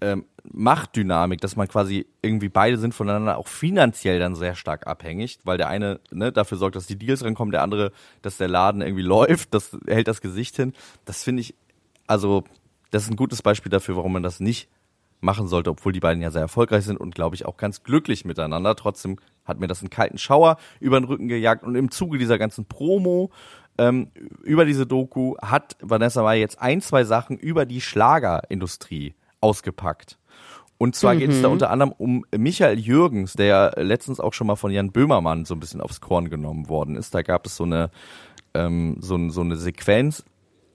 ähm, 0.00 0.26
Machtdynamik, 0.44 1.40
dass 1.40 1.56
man 1.56 1.68
quasi 1.68 2.06
irgendwie 2.22 2.48
beide 2.48 2.76
sind 2.78 2.94
voneinander 2.94 3.38
auch 3.38 3.48
finanziell 3.48 4.18
dann 4.18 4.34
sehr 4.34 4.54
stark 4.54 4.86
abhängig, 4.86 5.38
weil 5.44 5.56
der 5.58 5.68
eine 5.68 6.00
ne, 6.10 6.32
dafür 6.32 6.58
sorgt, 6.58 6.76
dass 6.76 6.86
die 6.86 6.96
Deals 6.96 7.24
rankommen, 7.24 7.52
der 7.52 7.62
andere, 7.62 7.92
dass 8.22 8.36
der 8.36 8.48
Laden 8.48 8.82
irgendwie 8.82 9.02
läuft, 9.06 9.54
das 9.54 9.76
hält 9.86 10.08
das 10.08 10.20
Gesicht 10.20 10.56
hin. 10.56 10.74
Das 11.04 11.22
finde 11.22 11.40
ich, 11.40 11.54
also 12.06 12.44
das 12.90 13.04
ist 13.04 13.10
ein 13.10 13.16
gutes 13.16 13.42
Beispiel 13.42 13.70
dafür, 13.70 13.96
warum 13.96 14.12
man 14.12 14.22
das 14.22 14.40
nicht 14.40 14.68
machen 15.26 15.48
sollte, 15.48 15.68
obwohl 15.70 15.92
die 15.92 16.00
beiden 16.00 16.22
ja 16.22 16.30
sehr 16.30 16.40
erfolgreich 16.40 16.84
sind 16.84 16.98
und 16.98 17.14
glaube 17.14 17.34
ich 17.36 17.44
auch 17.44 17.58
ganz 17.58 17.82
glücklich 17.82 18.24
miteinander. 18.24 18.74
Trotzdem 18.74 19.18
hat 19.44 19.60
mir 19.60 19.66
das 19.66 19.80
einen 19.80 19.90
kalten 19.90 20.16
Schauer 20.16 20.56
über 20.80 20.98
den 20.98 21.04
Rücken 21.04 21.28
gejagt 21.28 21.64
und 21.64 21.74
im 21.74 21.90
Zuge 21.90 22.16
dieser 22.16 22.38
ganzen 22.38 22.64
Promo 22.64 23.30
ähm, 23.78 24.08
über 24.42 24.64
diese 24.64 24.86
Doku 24.86 25.36
hat 25.42 25.76
Vanessa 25.82 26.22
Mai 26.22 26.40
jetzt 26.40 26.60
ein, 26.62 26.80
zwei 26.80 27.04
Sachen 27.04 27.36
über 27.36 27.66
die 27.66 27.82
Schlagerindustrie 27.82 29.14
ausgepackt. 29.40 30.18
Und 30.78 30.94
zwar 30.94 31.16
geht 31.16 31.30
es 31.30 31.40
da 31.40 31.48
unter 31.48 31.70
anderem 31.70 31.92
um 31.96 32.24
Michael 32.36 32.78
Jürgens, 32.78 33.32
der 33.32 33.46
ja 33.46 33.80
letztens 33.80 34.20
auch 34.20 34.34
schon 34.34 34.46
mal 34.46 34.56
von 34.56 34.70
Jan 34.70 34.92
Böhmermann 34.92 35.46
so 35.46 35.54
ein 35.54 35.60
bisschen 35.60 35.80
aufs 35.80 36.02
Korn 36.02 36.28
genommen 36.28 36.68
worden 36.68 36.96
ist. 36.96 37.14
Da 37.14 37.22
gab 37.22 37.46
es 37.46 37.56
so 37.56 37.64
eine, 37.64 37.90
ähm, 38.52 38.98
so, 39.00 39.30
so 39.30 39.40
eine 39.40 39.56
Sequenz, 39.56 40.22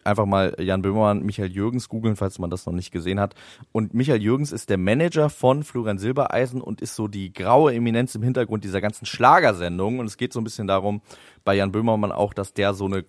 einfach 0.03 0.25
mal 0.25 0.55
Jan 0.59 0.81
Böhmermann, 0.81 1.23
Michael 1.23 1.51
Jürgens 1.51 1.89
googeln, 1.89 2.15
falls 2.15 2.39
man 2.39 2.49
das 2.49 2.65
noch 2.65 2.73
nicht 2.73 2.91
gesehen 2.91 3.19
hat. 3.19 3.35
Und 3.71 3.93
Michael 3.93 4.21
Jürgens 4.21 4.51
ist 4.51 4.69
der 4.69 4.77
Manager 4.77 5.29
von 5.29 5.63
Florian 5.63 5.97
Silbereisen 5.97 6.61
und 6.61 6.81
ist 6.81 6.95
so 6.95 7.07
die 7.07 7.33
graue 7.33 7.73
Eminenz 7.73 8.15
im 8.15 8.23
Hintergrund 8.23 8.63
dieser 8.63 8.81
ganzen 8.81 9.05
Schlagersendung. 9.05 9.99
Und 9.99 10.05
es 10.05 10.17
geht 10.17 10.33
so 10.33 10.39
ein 10.39 10.43
bisschen 10.43 10.67
darum, 10.67 11.01
bei 11.43 11.55
Jan 11.55 11.71
Böhmermann 11.71 12.11
auch, 12.11 12.33
dass 12.33 12.53
der 12.53 12.73
so 12.73 12.85
eine 12.85 13.05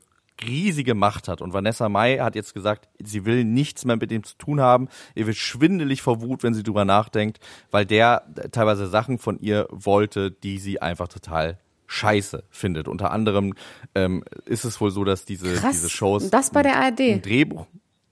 riesige 0.47 0.95
Macht 0.95 1.29
hat. 1.29 1.41
Und 1.41 1.53
Vanessa 1.53 1.89
Mai 1.89 2.19
hat 2.19 2.35
jetzt 2.35 2.55
gesagt, 2.55 2.89
sie 3.03 3.25
will 3.25 3.45
nichts 3.45 3.85
mehr 3.85 3.97
mit 3.97 4.11
dem 4.11 4.25
zu 4.25 4.37
tun 4.37 4.61
haben. 4.61 4.89
Ihr 5.15 5.27
wird 5.27 5.37
schwindelig 5.37 6.03
vor 6.03 6.21
Wut, 6.21 6.43
wenn 6.43 6.55
sie 6.55 6.63
drüber 6.63 6.85
nachdenkt, 6.85 7.39
weil 7.71 7.87
der 7.87 8.25
teilweise 8.51 8.87
Sachen 8.87 9.19
von 9.19 9.39
ihr 9.39 9.69
wollte, 9.71 10.31
die 10.31 10.59
sie 10.59 10.81
einfach 10.81 11.09
total 11.09 11.59
scheiße 11.93 12.45
findet. 12.51 12.89
Unter 12.89 13.11
anderem 13.11 13.55
ähm, 13.95 14.25
ist 14.47 14.65
es 14.65 14.81
wohl 14.81 14.91
so, 14.91 15.05
dass 15.05 15.25
diese, 15.25 15.55
Krass. 15.55 15.73
diese 15.73 15.91
Shows 15.91 16.31
das 16.31 16.51
bei 16.51 16.63
der 16.63 16.77
ARD. 16.77 17.01
ein 17.01 17.23
Drehbuch. 17.23 17.67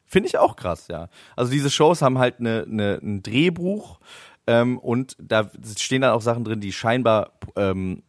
Finde 0.06 0.28
ich 0.28 0.38
auch 0.38 0.56
krass, 0.56 0.88
ja. 0.88 1.08
Also 1.36 1.52
diese 1.52 1.70
Shows 1.70 2.02
haben 2.02 2.18
halt 2.18 2.40
eine, 2.40 2.66
eine, 2.68 2.98
ein 3.02 3.22
Drehbuch 3.22 4.00
ähm, 4.46 4.78
und 4.78 5.16
da 5.20 5.50
stehen 5.76 6.02
dann 6.02 6.12
auch 6.12 6.20
Sachen 6.20 6.44
drin, 6.44 6.60
die 6.60 6.72
scheinbar, 6.72 7.32
ähm, 7.56 8.02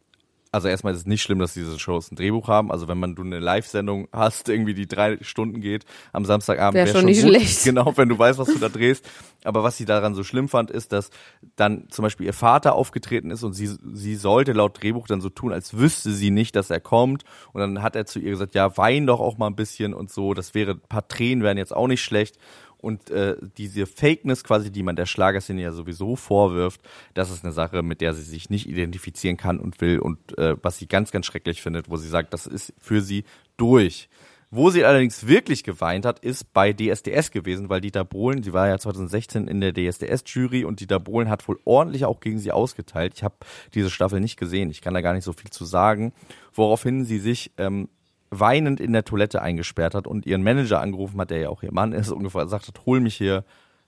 also 0.52 0.68
erstmal 0.68 0.92
ist 0.92 1.00
es 1.00 1.06
nicht 1.06 1.22
schlimm, 1.22 1.38
dass 1.38 1.54
diese 1.54 1.78
Shows 1.78 2.12
ein 2.12 2.16
Drehbuch 2.16 2.46
haben. 2.46 2.70
Also 2.70 2.86
wenn 2.86 2.98
man 2.98 3.14
du 3.14 3.22
eine 3.22 3.38
Live-Sendung 3.38 4.08
hast, 4.12 4.50
irgendwie 4.50 4.74
die 4.74 4.86
drei 4.86 5.16
Stunden 5.22 5.60
geht 5.62 5.86
am 6.12 6.26
Samstagabend, 6.26 6.74
Wär 6.74 6.86
wär 6.86 6.92
schon 6.92 7.06
nicht 7.06 7.22
gut. 7.22 7.30
schlecht. 7.30 7.64
Genau, 7.72 7.96
wenn 7.96 8.10
du 8.10 8.18
weißt, 8.18 8.38
was 8.38 8.48
du 8.48 8.58
da 8.58 8.68
drehst. 8.68 9.08
Aber 9.44 9.62
was 9.62 9.78
sie 9.78 9.86
daran 9.86 10.14
so 10.14 10.22
schlimm 10.22 10.48
fand, 10.48 10.70
ist, 10.70 10.92
dass 10.92 11.10
dann 11.56 11.88
zum 11.88 12.02
Beispiel 12.02 12.26
ihr 12.26 12.34
Vater 12.34 12.74
aufgetreten 12.74 13.30
ist 13.30 13.42
und 13.42 13.54
sie, 13.54 13.70
sie 13.94 14.14
sollte 14.14 14.52
laut 14.52 14.82
Drehbuch 14.82 15.06
dann 15.06 15.22
so 15.22 15.30
tun, 15.30 15.52
als 15.52 15.78
wüsste 15.78 16.12
sie 16.12 16.30
nicht, 16.30 16.54
dass 16.54 16.70
er 16.70 16.80
kommt. 16.80 17.24
Und 17.52 17.60
dann 17.60 17.82
hat 17.82 17.96
er 17.96 18.04
zu 18.04 18.18
ihr 18.18 18.30
gesagt, 18.30 18.54
ja, 18.54 18.76
wein 18.76 19.06
doch 19.06 19.20
auch 19.20 19.38
mal 19.38 19.46
ein 19.46 19.56
bisschen 19.56 19.94
und 19.94 20.10
so. 20.10 20.34
Das 20.34 20.54
wäre, 20.54 20.72
ein 20.72 20.80
paar 20.80 21.08
Tränen 21.08 21.42
wären 21.42 21.56
jetzt 21.56 21.74
auch 21.74 21.88
nicht 21.88 22.02
schlecht. 22.02 22.36
Und 22.82 23.10
äh, 23.10 23.36
diese 23.56 23.86
Fakeness 23.86 24.44
quasi, 24.44 24.70
die 24.70 24.82
man 24.82 24.96
der 24.96 25.06
Schlagerszene 25.06 25.62
ja 25.62 25.72
sowieso 25.72 26.16
vorwirft, 26.16 26.80
das 27.14 27.30
ist 27.30 27.44
eine 27.44 27.52
Sache, 27.52 27.82
mit 27.82 28.00
der 28.00 28.12
sie 28.12 28.22
sich 28.22 28.50
nicht 28.50 28.68
identifizieren 28.68 29.36
kann 29.36 29.60
und 29.60 29.80
will 29.80 30.00
und 30.00 30.36
äh, 30.36 30.56
was 30.62 30.78
sie 30.78 30.88
ganz, 30.88 31.12
ganz 31.12 31.26
schrecklich 31.26 31.62
findet, 31.62 31.88
wo 31.88 31.96
sie 31.96 32.08
sagt, 32.08 32.34
das 32.34 32.46
ist 32.46 32.74
für 32.78 33.00
sie 33.00 33.24
durch. 33.56 34.08
Wo 34.54 34.68
sie 34.68 34.84
allerdings 34.84 35.26
wirklich 35.26 35.64
geweint 35.64 36.04
hat, 36.04 36.18
ist 36.18 36.52
bei 36.52 36.74
DSDS 36.74 37.30
gewesen, 37.30 37.70
weil 37.70 37.80
Dieter 37.80 38.04
Bohlen, 38.04 38.42
sie 38.42 38.52
war 38.52 38.68
ja 38.68 38.78
2016 38.78 39.48
in 39.48 39.62
der 39.62 39.72
DSDS-Jury 39.72 40.64
und 40.66 40.80
Dieter 40.80 41.00
Bohlen 41.00 41.30
hat 41.30 41.48
wohl 41.48 41.58
ordentlich 41.64 42.04
auch 42.04 42.20
gegen 42.20 42.38
sie 42.38 42.52
ausgeteilt. 42.52 43.14
Ich 43.16 43.24
habe 43.24 43.36
diese 43.72 43.88
Staffel 43.88 44.20
nicht 44.20 44.38
gesehen, 44.38 44.70
ich 44.70 44.82
kann 44.82 44.92
da 44.92 45.00
gar 45.00 45.14
nicht 45.14 45.24
so 45.24 45.32
viel 45.32 45.50
zu 45.50 45.64
sagen. 45.64 46.12
Woraufhin 46.52 47.06
sie 47.06 47.18
sich 47.18 47.52
ähm, 47.56 47.88
weinend 48.32 48.80
in 48.80 48.92
der 48.92 49.04
Toilette 49.04 49.42
eingesperrt 49.42 49.94
hat 49.94 50.06
und 50.06 50.26
ihren 50.26 50.42
Manager 50.42 50.80
angerufen 50.80 51.20
hat, 51.20 51.30
der 51.30 51.38
ja 51.38 51.48
auch 51.50 51.62
ihr 51.62 51.72
Mann 51.72 51.92
ist, 51.92 52.10
ungefähr 52.12 52.44
gesagt 52.44 52.66
hat, 52.66 52.86
hol 52.86 53.00
mich 53.00 53.14
hier 53.14 53.44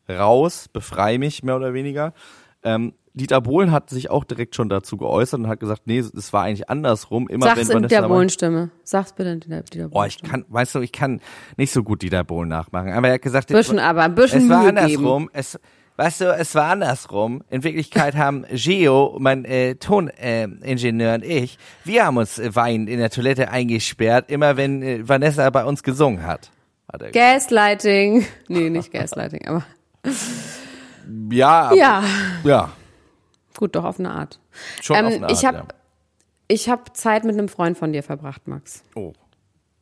raus, 0.09 0.69
befrei 0.73 1.19
mich 1.19 1.43
mehr 1.43 1.57
oder 1.57 1.73
weniger. 1.73 2.13
Ähm, 2.63 2.93
Dieter 3.17 3.41
Bohlen 3.41 3.71
hat 3.71 3.91
sich 3.91 4.11
auch 4.11 4.25
direkt 4.25 4.57
schon 4.57 4.69
dazu 4.69 4.97
geäußert 4.97 5.39
und 5.39 5.47
hat 5.47 5.61
gesagt, 5.61 5.83
nee, 5.87 5.99
es 5.99 6.33
war 6.33 6.43
eigentlich 6.43 6.69
andersrum. 6.69 7.29
Immer 7.29 7.47
Sag's 7.47 7.59
wenn 7.59 7.67
in 7.69 7.75
Vanessa 7.75 8.01
der 8.01 8.09
Bohlen-Stimme. 8.09 8.71
Sag's 8.83 9.13
bitte 9.13 9.31
in 9.31 9.41
der 9.41 9.63
Dieter 9.63 9.89
Boah, 9.89 10.07
ich 10.07 10.19
Bohlen-Stimme. 10.19 10.31
kann, 10.31 10.45
weißt 10.49 10.75
du, 10.75 10.81
ich 10.81 10.91
kann 10.91 11.21
nicht 11.57 11.73
so 11.73 11.85
gut 11.85 12.03
Dieter 12.03 12.25
Bohlen 12.25 12.49
nachmachen. 12.49 12.93
Aber 12.93 13.07
er 13.07 13.15
hat 13.15 13.23
gesagt, 13.23 13.49
Bisschen 13.49 13.79
aber, 13.79 14.03
ein 14.03 14.15
bisschen 14.17 14.43
es 14.43 14.49
war 14.49 14.61
Mühe 14.61 14.69
andersrum. 14.71 15.31
Es, 15.33 15.59
weißt 15.97 16.21
du, 16.23 16.25
es 16.35 16.55
war 16.55 16.71
andersrum. 16.71 17.43
In 17.51 17.63
Wirklichkeit 17.65 18.15
haben 18.17 18.45
Gio, 18.53 19.17
mein 19.21 19.45
äh, 19.45 19.77
Toningenieur 19.77 21.15
und 21.15 21.25
ich, 21.25 21.59
wir 21.85 22.07
haben 22.07 22.17
uns 22.17 22.39
äh, 22.39 22.55
weinend 22.55 22.89
in 22.89 22.99
der 22.99 23.11
Toilette 23.11 23.51
eingesperrt, 23.51 24.31
immer 24.31 24.57
wenn 24.57 24.83
äh, 24.83 25.09
Vanessa 25.09 25.49
bei 25.51 25.65
uns 25.65 25.83
gesungen 25.83 26.27
hat. 26.27 26.51
hat 26.93 27.01
gesagt. 27.01 27.15
Gaslighting. 27.15 28.27
Nee, 28.49 28.71
nicht 28.71 28.93
Gaslighting, 28.93 29.47
aber 29.47 29.65
ja, 31.31 31.61
aber- 31.69 31.77
ja, 31.77 32.03
ja, 32.45 32.73
gut, 33.57 33.75
doch 33.77 33.85
auf 33.85 33.99
eine 33.99 34.11
Art. 34.11 34.41
schon 34.83 34.97
Ähm, 34.97 35.07
auf 35.07 35.13
eine 35.15 35.23
Art, 35.25 35.33
ich 35.33 35.45
habe 35.45 35.57
ja. 35.59 35.65
ich 36.49 36.69
hab 36.69 36.97
Zeit 36.97 37.25
mit 37.25 37.35
einem 37.37 37.49
Freund 37.49 37.77
von 37.79 37.93
dir 37.93 38.03
verbracht, 38.03 38.47
Max. 38.49 38.83
Oh. 38.95 39.13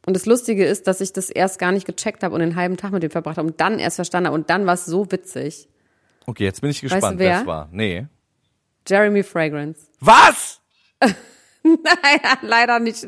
Und 0.05 0.17
das 0.17 0.27
Lustige 0.27 0.65
ist, 0.65 0.89
dass 0.89 1.01
ich 1.01 1.13
das 1.13 1.31
erst 1.31 1.61
gar 1.61 1.71
nicht 1.71 1.87
gecheckt 1.87 2.25
habe 2.25 2.35
und 2.35 2.41
den 2.41 2.57
halben 2.57 2.77
Tag 2.77 2.91
mit 2.93 3.05
dem 3.05 3.11
verbracht 3.11 3.39
habe 3.39 3.49
und 3.49 3.61
dann 3.61 3.79
erst 3.79 3.97
verstanden 3.97 4.27
habe 4.29 4.35
und 4.35 4.51
dann 4.51 4.67
war 4.67 4.75
es 4.75 4.85
so 4.85 5.11
witzig. 5.13 5.69
Okay, 6.27 6.45
jetzt 6.45 6.61
bin 6.61 6.71
ich 6.71 6.81
du, 6.81 6.89
gespannt, 6.89 7.19
wer? 7.19 7.31
wer 7.31 7.41
es 7.41 7.47
war. 7.47 7.69
Nee. 7.73 8.07
Jeremy 8.87 9.23
Fragrance. 9.23 9.81
Was? 10.01 10.61
naja, 11.63 12.37
leider 12.43 12.79
nicht. 12.81 13.07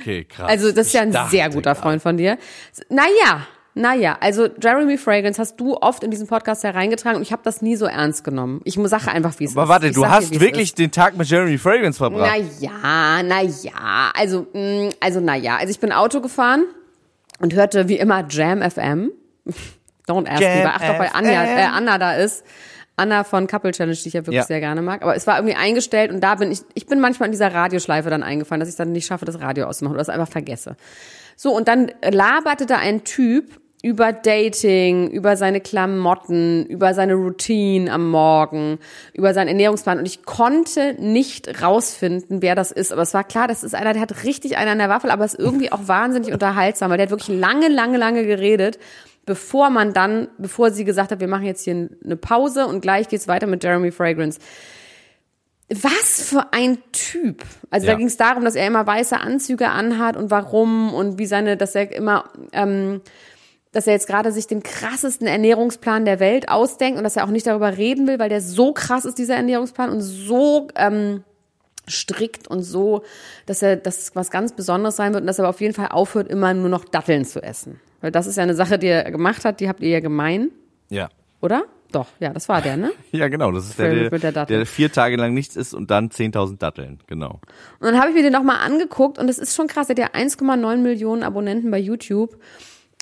Okay, 0.00 0.24
krass. 0.24 0.48
Also 0.48 0.72
das 0.72 0.88
ist 0.88 0.92
ja 0.92 1.02
ein 1.02 1.12
dachte 1.12 1.30
sehr 1.30 1.50
guter. 1.50 1.74
Freund 1.74 2.02
von 2.02 2.16
dir. 2.16 2.38
Naja, 2.88 3.46
naja, 3.74 4.18
also 4.20 4.48
Jeremy 4.60 4.98
Fragrance 4.98 5.40
hast 5.40 5.56
du 5.58 5.76
oft 5.76 6.04
in 6.04 6.10
diesen 6.10 6.26
Podcast 6.26 6.62
hereingetragen 6.62 7.16
und 7.16 7.22
ich 7.22 7.32
habe 7.32 7.42
das 7.42 7.62
nie 7.62 7.76
so 7.76 7.86
ernst 7.86 8.22
genommen. 8.22 8.60
Ich 8.64 8.76
muss 8.76 8.90
Sache 8.90 9.10
einfach, 9.10 9.38
wie 9.38 9.44
es 9.44 9.52
ist. 9.52 9.56
Aber 9.56 9.68
warte, 9.68 9.86
Ich 9.88 9.94
du 9.94 10.02
dir, 10.02 10.10
hast 10.10 10.32
es 10.34 10.40
wirklich 10.40 10.70
ist. 10.70 10.78
den 10.78 10.90
Tag 10.90 11.16
mit 11.16 11.26
Jeremy 11.28 11.56
Fragrance 11.56 11.96
verbracht. 11.96 12.30
Naja, 12.60 13.22
naja, 13.22 14.12
also, 14.14 14.46
mh, 14.52 14.90
also 15.00 15.20
naja, 15.20 15.56
also 15.56 15.70
ich 15.70 15.80
bin 15.80 15.90
Auto 15.90 16.20
gefahren 16.20 16.64
und 17.38 17.54
hörte 17.54 17.88
wie 17.88 17.96
immer 17.98 18.26
Jam 18.28 18.60
FM. 18.68 19.10
Don't 20.08 20.28
ask 20.28 20.40
Jam 20.42 20.58
me, 20.58 20.64
weil 20.64 20.72
ach 20.74 20.80
doch, 20.86 20.98
weil 20.98 21.10
Anja, 21.12 21.44
äh, 21.44 21.62
Anna 21.64 21.98
da 21.98 22.14
ist. 22.14 22.44
Anna 22.96 23.24
von 23.24 23.46
Couple 23.46 23.72
Challenge, 23.72 23.96
die 23.96 24.08
ich 24.08 24.14
ja 24.14 24.20
wirklich 24.20 24.36
Ja. 24.36 24.44
sehr 24.44 24.60
gerne 24.60 24.82
mag. 24.82 25.02
Aber 25.02 25.16
es 25.16 25.26
war 25.26 25.38
irgendwie 25.38 25.54
eingestellt 25.56 26.10
und 26.12 26.20
da 26.20 26.34
bin 26.34 26.52
ich, 26.52 26.60
ich 26.74 26.86
bin 26.86 27.00
manchmal 27.00 27.28
in 27.28 27.32
dieser 27.32 27.52
Radioschleife 27.52 28.10
dann 28.10 28.22
eingefallen, 28.22 28.60
dass 28.60 28.68
ich 28.68 28.76
dann 28.76 28.92
nicht 28.92 29.06
schaffe, 29.06 29.24
das 29.24 29.40
Radio 29.40 29.66
auszumachen 29.66 29.94
oder 29.94 30.02
es 30.02 30.10
einfach 30.10 30.28
vergesse. 30.28 30.76
So, 31.36 31.56
und 31.56 31.68
dann 31.68 31.90
laberte 32.02 32.66
da 32.66 32.76
ein 32.76 33.02
Typ 33.04 33.60
über 33.82 34.12
Dating, 34.12 35.08
über 35.08 35.36
seine 35.36 35.60
Klamotten, 35.60 36.66
über 36.66 36.94
seine 36.94 37.14
Routine 37.14 37.90
am 37.90 38.10
Morgen, 38.10 38.78
über 39.14 39.34
seinen 39.34 39.48
Ernährungsplan 39.48 39.98
und 39.98 40.06
ich 40.06 40.24
konnte 40.24 40.94
nicht 41.00 41.62
rausfinden, 41.62 42.42
wer 42.42 42.54
das 42.54 42.70
ist. 42.70 42.92
Aber 42.92 43.02
es 43.02 43.12
war 43.14 43.24
klar, 43.24 43.48
das 43.48 43.64
ist 43.64 43.74
einer, 43.74 43.92
der 43.94 44.02
hat 44.02 44.22
richtig 44.22 44.56
einen 44.56 44.72
an 44.72 44.78
der 44.78 44.88
Waffel, 44.90 45.10
aber 45.10 45.24
ist 45.24 45.38
irgendwie 45.38 45.72
auch 45.72 45.88
wahnsinnig 45.88 46.32
unterhaltsam, 46.32 46.90
weil 46.90 46.98
der 46.98 47.06
hat 47.06 47.10
wirklich 47.10 47.36
lange, 47.36 47.68
lange, 47.68 47.96
lange 47.98 48.24
geredet, 48.24 48.78
bevor 49.24 49.70
man 49.70 49.92
dann, 49.92 50.28
bevor 50.38 50.70
sie 50.70 50.84
gesagt 50.84 51.12
hat, 51.12 51.20
wir 51.20 51.28
machen 51.28 51.44
jetzt 51.44 51.64
hier 51.64 51.88
eine 52.04 52.16
Pause 52.16 52.66
und 52.66 52.80
gleich 52.80 53.08
geht's 53.08 53.28
weiter 53.28 53.46
mit 53.46 53.62
Jeremy 53.62 53.90
Fragrance. 53.92 54.38
Was 55.68 56.28
für 56.28 56.52
ein 56.52 56.78
Typ. 56.92 57.44
Also 57.70 57.86
Ja. 57.86 57.92
da 57.92 57.98
ging 57.98 58.08
es 58.08 58.16
darum, 58.16 58.44
dass 58.44 58.56
er 58.56 58.66
immer 58.66 58.86
weiße 58.86 59.18
Anzüge 59.18 59.68
anhat 59.70 60.16
und 60.16 60.30
warum 60.30 60.92
und 60.92 61.18
wie 61.18 61.26
seine, 61.26 61.56
dass 61.56 61.74
er 61.74 61.90
immer, 61.92 62.24
ähm, 62.52 63.00
dass 63.70 63.86
er 63.86 63.94
jetzt 63.94 64.06
gerade 64.06 64.32
sich 64.32 64.46
den 64.46 64.62
krassesten 64.62 65.26
Ernährungsplan 65.26 66.04
der 66.04 66.20
Welt 66.20 66.50
ausdenkt 66.50 66.98
und 66.98 67.04
dass 67.04 67.16
er 67.16 67.24
auch 67.24 67.30
nicht 67.30 67.46
darüber 67.46 67.78
reden 67.78 68.06
will, 68.06 68.18
weil 68.18 68.28
der 68.28 68.42
so 68.42 68.74
krass 68.74 69.06
ist, 69.06 69.16
dieser 69.16 69.36
Ernährungsplan 69.36 69.88
und 69.88 70.02
so 70.02 70.68
ähm, 70.74 71.24
strikt 71.88 72.48
und 72.48 72.62
so, 72.62 73.02
dass 73.46 73.62
er, 73.62 73.76
dass 73.76 73.98
es 73.98 74.14
was 74.14 74.30
ganz 74.30 74.52
Besonderes 74.52 74.96
sein 74.96 75.14
wird 75.14 75.22
und 75.22 75.26
dass 75.26 75.38
er 75.38 75.44
aber 75.44 75.50
auf 75.50 75.60
jeden 75.62 75.74
Fall 75.74 75.88
aufhört, 75.88 76.28
immer 76.28 76.52
nur 76.52 76.68
noch 76.68 76.84
Datteln 76.84 77.24
zu 77.24 77.42
essen. 77.42 77.80
Weil 78.02 78.10
das 78.12 78.26
ist 78.26 78.36
ja 78.36 78.42
eine 78.42 78.54
Sache, 78.54 78.78
die 78.78 78.88
er 78.88 79.10
gemacht 79.10 79.46
hat, 79.46 79.60
die 79.60 79.68
habt 79.68 79.80
ihr 79.80 79.88
ja 79.88 80.00
gemein, 80.00 80.50
Ja. 80.90 81.08
oder? 81.40 81.64
Doch, 81.92 82.06
ja, 82.20 82.30
das 82.32 82.48
war 82.48 82.60
der, 82.62 82.76
ne? 82.78 82.90
Ja, 83.12 83.28
genau. 83.28 83.52
Das 83.52 83.66
ist 83.66 83.78
der, 83.78 83.90
Favorite 83.90 84.10
der, 84.10 84.18
der 84.20 84.32
Dattel. 84.32 84.56
der 84.58 84.66
vier 84.66 84.90
Tage 84.92 85.16
lang 85.16 85.34
nichts 85.34 85.56
isst 85.56 85.74
und 85.74 85.90
dann 85.90 86.08
10.000 86.08 86.58
Datteln. 86.58 87.00
Genau. 87.06 87.40
Und 87.80 87.86
dann 87.86 87.98
habe 87.98 88.08
ich 88.10 88.14
mir 88.14 88.22
den 88.22 88.32
nochmal 88.32 88.58
angeguckt 88.64 89.18
und 89.18 89.28
es 89.30 89.38
ist 89.38 89.54
schon 89.54 89.66
krass, 89.66 89.88
er 89.90 89.96
hat 89.96 89.98
ja 90.14 90.18
1,9 90.20 90.76
Millionen 90.78 91.22
Abonnenten 91.22 91.70
bei 91.70 91.78
YouTube. 91.78 92.38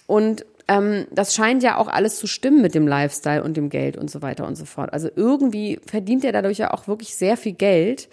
Und 0.09 0.45
ähm, 0.67 1.07
das 1.13 1.35
scheint 1.37 1.63
ja 1.63 1.77
auch 1.77 1.87
alles 1.87 2.19
zu 2.19 2.27
stimmen 2.27 2.63
mit 2.63 2.75
dem 2.75 2.89
Lifestyle 2.89 3.45
und 3.45 3.57
dem 3.57 3.71
Geld 3.71 3.97
und 3.97 4.11
so 4.11 4.23
weiter 4.23 4.45
und 4.47 4.57
so 4.57 4.65
fort. 4.65 4.93
Also 4.93 5.09
irgendwie 5.15 5.79
verdient 5.87 6.25
er 6.25 6.33
dadurch 6.33 6.59
ja 6.59 6.73
auch 6.75 6.89
wirklich 6.89 7.15
sehr 7.15 7.37
viel 7.37 7.53
Geld. 7.53 8.09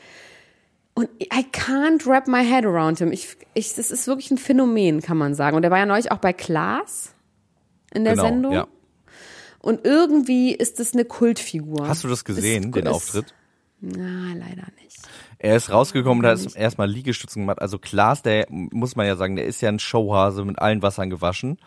Und 0.98 1.10
I 1.22 1.46
can't 1.52 2.08
wrap 2.08 2.28
my 2.28 2.44
head 2.44 2.66
around 2.66 2.98
him. 2.98 3.12
Ich, 3.12 3.38
ich, 3.54 3.76
das 3.76 3.92
ist 3.92 4.08
wirklich 4.08 4.32
ein 4.32 4.40
Phänomen, 4.40 5.04
kann 5.04 5.16
man 5.16 5.36
sagen. 5.36 5.56
Und 5.56 5.64
er 5.64 5.70
war 5.70 5.78
ja 5.78 5.86
neulich 5.86 6.12
auch 6.12 6.18
bei 6.18 6.34
Klaas 6.34 7.14
in 7.94 8.04
der 8.04 8.14
genau. 8.14 8.26
Sendung. 8.26 8.54
Ja. 8.54 8.68
Und 9.60 9.86
irgendwie 9.86 10.56
ist 10.56 10.80
das 10.80 10.94
eine 10.94 11.06
Kultfigur. 11.06 11.88
Hast 11.88 12.04
du 12.04 12.08
das 12.08 12.26
gesehen, 12.26 12.64
Ist- 12.64 12.76
den 12.78 12.86
ist- 12.88 12.92
Auftritt? 12.92 13.36
Na, 13.80 14.34
leider 14.34 14.66
nicht. 14.84 14.98
Er 15.38 15.56
ist 15.56 15.70
rausgekommen 15.70 16.26
und 16.26 16.32
hat 16.32 16.56
erstmal 16.56 16.90
Liegestützen 16.90 17.44
gemacht. 17.44 17.62
Also 17.62 17.78
Klaas, 17.78 18.24
der 18.24 18.48
muss 18.50 18.96
man 18.96 19.06
ja 19.06 19.16
sagen, 19.16 19.36
der 19.36 19.46
ist 19.46 19.62
ja 19.62 19.70
ein 19.70 19.78
Showhase 19.78 20.44
mit 20.46 20.58
allen 20.58 20.82
Wassern 20.82 21.12
gewaschen. 21.12 21.60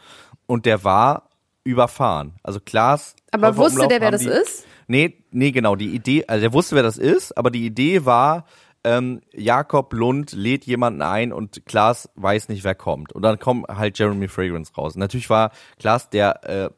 Und 0.47 0.66
der 0.66 0.83
war 0.83 1.28
überfahren. 1.62 2.33
Also 2.43 2.59
Klaas. 2.59 3.14
Aber 3.31 3.57
wusste 3.57 3.87
der, 3.87 4.01
wer 4.01 4.11
das 4.11 4.22
die, 4.22 4.26
ist? 4.26 4.66
Nee, 4.89 5.22
nee, 5.31 5.53
genau. 5.53 5.76
Die 5.76 5.95
Idee, 5.95 6.24
also 6.26 6.41
der 6.41 6.53
wusste, 6.53 6.74
wer 6.74 6.83
das 6.83 6.99
ist, 6.99 7.39
aber 7.39 7.53
die 7.53 7.64
Idee 7.64 8.05
war, 8.05 8.45
ähm, 8.85 9.20
Jakob 9.33 9.93
Lund 9.93 10.33
lädt 10.33 10.64
jemanden 10.64 11.03
ein 11.03 11.33
und 11.33 11.66
Klaas 11.66 12.11
weiß 12.14 12.49
nicht, 12.49 12.64
wer 12.64 12.74
kommt. 12.74 13.12
Und 13.12 13.22
dann 13.22 13.39
kommt 13.39 13.68
halt 13.68 13.99
Jeremy 13.99 14.28
Fragrance 14.28 14.72
raus. 14.74 14.97
Natürlich 14.97 15.28
war 15.28 15.53
Klaas 15.78 16.09
der, 16.11 16.45
äh, 16.49 16.70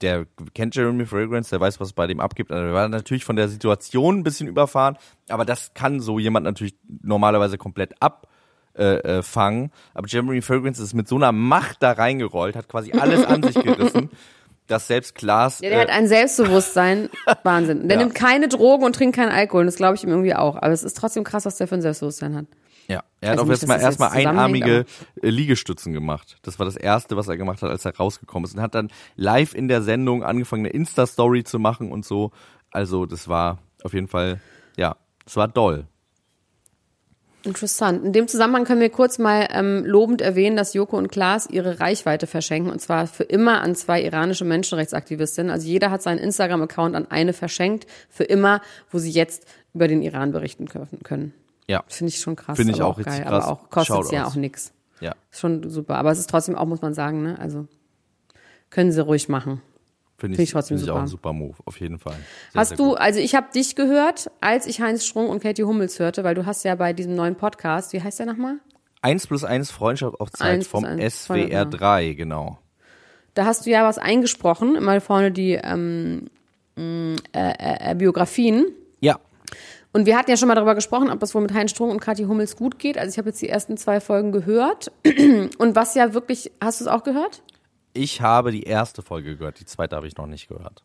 der 0.00 0.26
kennt 0.54 0.76
Jeremy 0.76 1.06
Fragrance, 1.06 1.50
der 1.50 1.60
weiß, 1.60 1.80
was 1.80 1.92
bei 1.92 2.06
dem 2.06 2.20
abgibt. 2.20 2.52
Also 2.52 2.64
der 2.64 2.74
war 2.74 2.88
natürlich 2.88 3.24
von 3.24 3.36
der 3.36 3.48
Situation 3.48 4.18
ein 4.18 4.22
bisschen 4.22 4.46
überfahren, 4.46 4.96
aber 5.28 5.44
das 5.44 5.74
kann 5.74 6.00
so 6.00 6.18
jemand 6.18 6.44
natürlich 6.44 6.74
normalerweise 7.02 7.58
komplett 7.58 7.94
ab 8.00 8.28
äh, 8.76 9.18
äh, 9.18 9.22
fangen. 9.22 9.72
Aber 9.94 10.06
Jeremy 10.06 10.42
Fragrance 10.42 10.82
ist 10.82 10.94
mit 10.94 11.08
so 11.08 11.16
einer 11.16 11.32
Macht 11.32 11.82
da 11.82 11.92
reingerollt, 11.92 12.54
hat 12.54 12.68
quasi 12.68 12.92
alles 12.92 13.24
an 13.24 13.42
sich 13.42 13.54
gerissen, 13.54 14.10
dass 14.70 14.86
selbst 14.86 15.14
Klaas. 15.14 15.60
Ja, 15.60 15.68
der 15.70 15.78
äh, 15.78 15.82
hat 15.82 15.90
ein 15.90 16.06
Selbstbewusstsein. 16.08 17.08
Wahnsinn. 17.42 17.88
Der 17.88 17.98
Ja. 17.98 18.02
nimmt 18.04 18.14
keine 18.14 18.48
Drogen 18.48 18.84
und 18.84 18.94
trinkt 18.94 19.16
keinen 19.16 19.30
Alkohol. 19.32 19.60
Und 19.62 19.66
das 19.66 19.76
glaube 19.76 19.96
ich 19.96 20.04
ihm 20.04 20.10
irgendwie 20.10 20.34
auch. 20.34 20.56
Aber 20.56 20.70
es 20.72 20.82
ist 20.82 20.96
trotzdem 20.96 21.24
krass, 21.24 21.44
was 21.44 21.56
der 21.56 21.68
für 21.68 21.74
ein 21.76 21.82
Selbstbewusstsein 21.82 22.34
hat. 22.36 22.46
Ja, 22.88 23.04
er 23.20 23.30
hat 23.30 23.38
Also 23.38 23.42
auch 23.44 23.46
nicht, 23.48 23.62
erstmal 23.62 23.78
dass 23.78 23.84
das 23.84 24.00
erstmal 24.00 24.10
einarmige 24.10 24.84
äh, 25.22 25.28
Liegestützen 25.30 25.92
gemacht. 25.92 26.38
Das 26.42 26.58
war 26.58 26.66
das 26.66 26.76
erste, 26.76 27.16
was 27.16 27.28
er 27.28 27.36
gemacht 27.36 27.62
hat, 27.62 27.70
als 27.70 27.84
er 27.84 27.96
rausgekommen 27.96 28.46
ist 28.48 28.54
und 28.56 28.62
hat 28.62 28.74
dann 28.74 28.90
live 29.16 29.54
in 29.54 29.68
der 29.68 29.82
Sendung 29.82 30.24
angefangen, 30.24 30.64
eine 30.66 30.74
Insta 30.74 31.06
Story 31.06 31.44
zu 31.44 31.58
machen 31.58 31.92
und 31.92 32.04
so. 32.04 32.32
Also, 32.72 33.06
das 33.06 33.28
war 33.28 33.58
auf 33.84 33.94
jeden 33.94 34.08
Fall 34.08 34.40
ja, 34.76 34.96
es 35.26 35.36
war 35.36 35.46
doll. 35.46 35.86
Interessant. 37.42 38.04
In 38.04 38.12
dem 38.12 38.28
Zusammenhang 38.28 38.64
können 38.64 38.80
wir 38.80 38.90
kurz 38.90 39.18
mal 39.18 39.48
ähm, 39.50 39.84
lobend 39.86 40.20
erwähnen, 40.20 40.56
dass 40.56 40.74
Joko 40.74 40.98
und 40.98 41.08
Klaas 41.08 41.48
ihre 41.48 41.80
Reichweite 41.80 42.26
verschenken 42.26 42.70
und 42.70 42.80
zwar 42.80 43.06
für 43.06 43.24
immer 43.24 43.62
an 43.62 43.74
zwei 43.74 44.02
iranische 44.02 44.44
Menschenrechtsaktivistinnen. 44.44 45.50
Also 45.50 45.66
jeder 45.66 45.90
hat 45.90 46.02
seinen 46.02 46.18
Instagram-Account 46.18 46.94
an 46.94 47.10
eine 47.10 47.32
verschenkt, 47.32 47.86
für 48.10 48.24
immer, 48.24 48.60
wo 48.90 48.98
sie 48.98 49.10
jetzt 49.10 49.46
über 49.72 49.88
den 49.88 50.02
Iran 50.02 50.32
berichten 50.32 50.68
können-. 50.68 51.32
Ja. 51.66 51.84
Finde 51.86 52.12
ich 52.12 52.20
schon 52.20 52.36
krass. 52.36 52.56
Finde 52.56 52.72
ich 52.74 52.80
aber 52.80 52.90
auch 52.90 52.98
richtig 52.98 53.14
geil. 53.14 53.24
krass. 53.24 53.44
Aber 53.44 53.52
auch 53.52 53.70
kostet 53.70 54.12
ja 54.12 54.26
auch 54.26 54.34
nix. 54.34 54.72
Ja, 55.00 55.14
Schon 55.30 55.70
super. 55.70 55.96
Aber 55.96 56.10
es 56.10 56.18
ist 56.18 56.28
trotzdem 56.28 56.56
auch, 56.56 56.66
muss 56.66 56.82
man 56.82 56.92
sagen, 56.92 57.22
ne? 57.22 57.38
Also 57.38 57.66
können 58.68 58.92
sie 58.92 59.02
ruhig 59.02 59.28
machen. 59.28 59.62
Finde 60.20 60.36
Find 60.36 60.44
ich, 60.44 60.50
ich 60.50 60.52
trotzdem 60.52 60.78
finde 60.78 60.92
ich 60.92 60.96
auch 60.96 61.00
ein 61.00 61.08
super 61.08 61.32
Move, 61.32 61.56
auf 61.64 61.80
jeden 61.80 61.98
Fall. 61.98 62.14
Sehr, 62.52 62.60
Hast 62.60 62.68
sehr 62.68 62.76
du, 62.76 62.94
also 62.94 63.18
ich 63.18 63.34
habe 63.34 63.48
dich 63.52 63.74
gehört, 63.74 64.30
als 64.40 64.66
ich 64.66 64.80
Heinz 64.80 65.04
Strunk 65.04 65.30
und 65.30 65.42
Katie 65.42 65.64
Hummels 65.64 65.98
hörte, 65.98 66.22
weil 66.22 66.34
du 66.34 66.46
hast 66.46 66.62
ja 66.64 66.74
bei 66.74 66.92
diesem 66.92 67.14
neuen 67.14 67.34
Podcast, 67.34 67.92
wie 67.92 68.02
heißt 68.02 68.18
der 68.18 68.26
nochmal? 68.26 68.56
1 69.02 69.26
plus 69.26 69.44
1 69.44 69.70
Freundschaft 69.70 70.20
auf 70.20 70.30
Zeit 70.30 70.50
Eins 70.50 70.66
vom 70.66 70.84
plus 70.84 71.00
eins, 71.00 71.26
voll, 71.26 71.48
SWR 71.48 71.64
3, 71.64 72.12
genau. 72.12 72.58
Da 73.34 73.46
hast 73.46 73.64
du 73.64 73.70
ja 73.70 73.84
was 73.84 73.98
eingesprochen, 73.98 74.76
immer 74.76 75.00
vorne 75.00 75.32
die 75.32 75.52
ähm, 75.52 76.26
mh, 76.76 77.16
äh, 77.32 77.92
äh, 77.92 77.94
Biografien. 77.94 78.66
Ja, 79.00 79.18
Und 79.92 80.06
wir 80.06 80.16
hatten 80.18 80.30
ja 80.30 80.36
schon 80.36 80.48
mal 80.48 80.54
darüber 80.54 80.74
gesprochen, 80.74 81.10
ob 81.10 81.22
es 81.22 81.34
wohl 81.34 81.42
mit 81.42 81.54
Heinz 81.54 81.70
Strunk 81.70 81.92
und 81.92 82.00
Kathi 82.00 82.24
Hummels 82.24 82.56
gut 82.56 82.78
geht. 82.78 82.98
Also 82.98 83.10
ich 83.12 83.18
habe 83.18 83.30
jetzt 83.30 83.40
die 83.40 83.48
ersten 83.48 83.76
zwei 83.76 84.00
Folgen 84.00 84.32
gehört. 84.32 84.92
Und 85.58 85.74
was 85.74 85.94
ja 85.94 86.12
wirklich, 86.14 86.52
hast 86.60 86.80
du 86.80 86.84
es 86.84 86.88
auch 86.88 87.02
gehört? 87.02 87.42
Ich 87.92 88.20
habe 88.20 88.52
die 88.52 88.62
erste 88.62 89.02
Folge 89.02 89.36
gehört, 89.36 89.60
die 89.60 89.64
zweite 89.64 89.96
habe 89.96 90.06
ich 90.06 90.16
noch 90.16 90.26
nicht 90.26 90.48
gehört. 90.48 90.82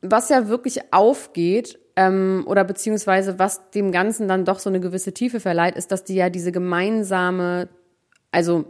Was 0.00 0.28
ja 0.28 0.48
wirklich 0.48 0.92
aufgeht, 0.92 1.78
ähm, 1.98 2.44
oder 2.46 2.62
beziehungsweise 2.62 3.40
was 3.40 3.70
dem 3.70 3.90
Ganzen 3.90 4.28
dann 4.28 4.44
doch 4.44 4.60
so 4.60 4.70
eine 4.70 4.78
gewisse 4.78 5.12
Tiefe 5.12 5.40
verleiht, 5.40 5.74
ist, 5.74 5.90
dass 5.90 6.04
die 6.04 6.14
ja 6.14 6.30
diese 6.30 6.52
gemeinsame, 6.52 7.68
also 8.30 8.66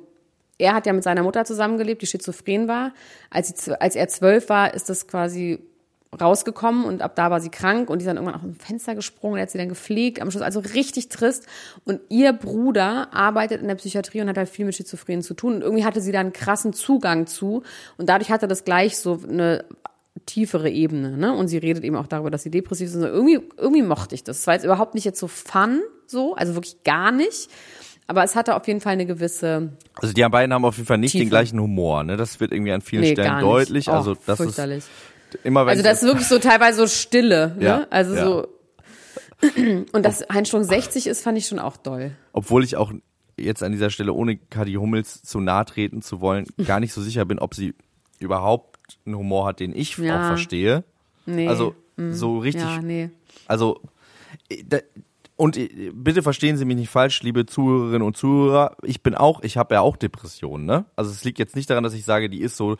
er 0.57 0.73
hat 0.75 0.87
ja 0.87 0.95
mit 0.95 1.05
seiner 1.05 1.23
Mutter 1.23 1.45
zusammengelebt, 1.45 2.01
die 2.01 2.07
schizophren 2.07 2.69
war. 2.69 2.95
Als, 3.29 3.49
sie, 3.49 3.79
als 3.79 3.97
er 3.97 4.09
zwölf 4.09 4.49
war, 4.49 4.73
ist 4.73 4.89
das 4.89 5.07
quasi 5.07 5.59
rausgekommen 6.19 6.85
und 6.85 7.03
ab 7.03 7.15
da 7.17 7.31
war 7.31 7.41
sie 7.41 7.51
krank 7.51 7.91
und 7.91 7.99
die 7.99 8.05
ist 8.05 8.09
dann 8.09 8.17
irgendwann 8.17 8.37
aus 8.37 8.43
dem 8.43 8.55
Fenster 8.55 8.95
gesprungen, 8.95 9.37
er 9.37 9.43
hat 9.43 9.51
sie 9.51 9.59
dann 9.59 9.69
gepflegt, 9.69 10.23
am 10.23 10.31
Schluss 10.31 10.43
also 10.43 10.61
richtig 10.61 11.09
trist 11.09 11.47
und 11.85 12.01
ihr 12.09 12.33
Bruder 12.33 13.13
arbeitet 13.13 13.61
in 13.61 13.69
der 13.69 13.75
Psychiatrie 13.75 14.21
und 14.23 14.29
hat 14.29 14.39
halt 14.39 14.49
viel 14.49 14.65
mit 14.65 14.75
Schizophrenen 14.75 15.23
zu 15.23 15.35
tun 15.35 15.57
und 15.57 15.63
irgendwie 15.63 15.85
hatte 15.85 16.01
sie 16.01 16.13
da 16.13 16.21
einen 16.21 16.33
krassen 16.33 16.73
Zugang 16.73 17.27
zu 17.27 17.63
und 17.99 18.09
dadurch 18.09 18.31
hatte 18.31 18.49
das 18.49 18.65
gleich 18.65 18.97
so 18.97 19.21
eine 19.29 19.65
tiefere 20.27 20.71
Ebene, 20.71 21.17
ne? 21.17 21.35
Und 21.35 21.49
sie 21.49 21.59
redet 21.59 21.85
eben 21.85 21.97
auch 21.97 22.07
darüber, 22.07 22.31
dass 22.31 22.43
sie 22.43 22.51
depressiv 22.51 22.89
ist. 22.89 22.97
Und 22.97 23.05
irgendwie, 23.05 23.41
irgendwie 23.57 23.83
mochte 23.83 24.17
ich 24.17 24.25
das. 24.25 24.41
Es 24.41 24.47
war 24.49 24.55
jetzt 24.55 24.65
überhaupt 24.65 24.95
nicht 24.95 25.05
jetzt 25.05 25.21
so 25.21 25.29
fun, 25.29 25.81
so, 26.07 26.35
also 26.35 26.55
wirklich 26.55 26.83
gar 26.83 27.13
nicht. 27.13 27.49
Aber 28.09 28.25
es 28.25 28.35
hatte 28.35 28.57
auf 28.57 28.67
jeden 28.67 28.81
Fall 28.81 28.95
eine 28.95 29.07
gewisse. 29.07 29.73
Also 29.95 30.13
die 30.13 30.23
beiden 30.29 30.53
haben 30.53 30.65
auf 30.65 30.77
jeden 30.77 30.87
Fall 30.87 30.99
nicht 30.99 31.13
Tiefe. 31.13 31.25
den 31.25 31.31
gleichen 31.31 31.61
Humor, 31.61 32.03
ne? 32.03 32.17
Das 32.17 32.41
wird 32.41 32.53
irgendwie 32.53 32.73
an 32.73 32.81
vielen 32.81 33.03
Nee, 33.03 33.13
Stellen 33.13 33.41
deutlich. 33.41 33.89
Oh, 33.89 33.93
also 33.93 34.17
das 34.27 34.39
fürchterlich. 34.39 34.79
ist 34.79 34.89
immer 35.45 35.67
wenn 35.67 35.71
Also 35.73 35.83
das 35.83 36.03
ist 36.03 36.09
wirklich 36.09 36.27
so 36.29 36.39
teilweise 36.39 36.79
so 36.79 36.87
Stille, 36.87 37.55
ne? 37.59 37.65
Ja, 37.65 37.87
also 37.91 38.15
ja. 38.15 38.25
so. 38.25 38.49
Und 39.93 40.05
dass 40.05 40.25
Heinz 40.33 40.49
Strunk 40.49 40.65
60 40.65 41.07
ist, 41.07 41.23
fand 41.23 41.39
ich 41.39 41.47
schon 41.47 41.59
auch 41.59 41.77
doll. 41.77 42.13
obwohl 42.33 42.65
ich 42.65 42.77
auch 42.77 42.93
jetzt 43.39 43.63
an 43.63 43.71
dieser 43.73 43.91
Stelle, 43.91 44.13
ohne 44.13 44.37
Kadi 44.37 44.75
Hummels 44.75 45.23
zu 45.23 45.41
nahe 45.41 45.65
treten 45.65 46.03
zu 46.03 46.21
wollen, 46.21 46.47
gar 46.67 46.81
nicht 46.81 46.93
so 46.93 47.01
sicher 47.03 47.25
bin, 47.25 47.39
ob 47.39 47.55
sie 47.55 47.75
überhaupt 48.19 48.79
einen 49.07 49.17
Humor 49.17 49.47
hat, 49.47 49.61
den 49.61 49.75
ich 49.77 49.97
Ja. 49.99 50.23
auch 50.23 50.27
verstehe. 50.29 50.83
Nee. 51.27 51.47
Also 51.49 51.75
so 51.97 52.39
richtig, 52.39 52.63
ja, 52.63 52.81
nee. 52.81 53.11
also 53.47 53.81
äh, 54.49 54.63
da, 54.67 54.79
und 55.37 55.57
äh, 55.57 55.91
bitte 55.93 56.23
verstehen 56.23 56.57
Sie 56.57 56.65
mich 56.65 56.77
nicht 56.77 56.91
falsch, 56.91 57.23
liebe 57.23 57.45
Zuhörerinnen 57.47 58.03
und 58.03 58.17
Zuhörer. 58.17 58.77
Ich 58.83 59.03
bin 59.03 59.15
auch, 59.15 59.43
ich 59.43 59.57
habe 59.57 59.75
ja 59.75 59.81
auch 59.81 59.97
Depressionen, 59.97 60.65
ne? 60.65 60.85
Also 60.97 61.11
es 61.11 61.23
liegt 61.25 61.39
jetzt 61.41 61.55
nicht 61.57 61.71
daran, 61.71 61.85
dass 61.85 61.95
ich 61.95 62.05
sage, 62.05 62.29
die 62.29 62.41
ist 62.41 62.57
so, 62.57 62.77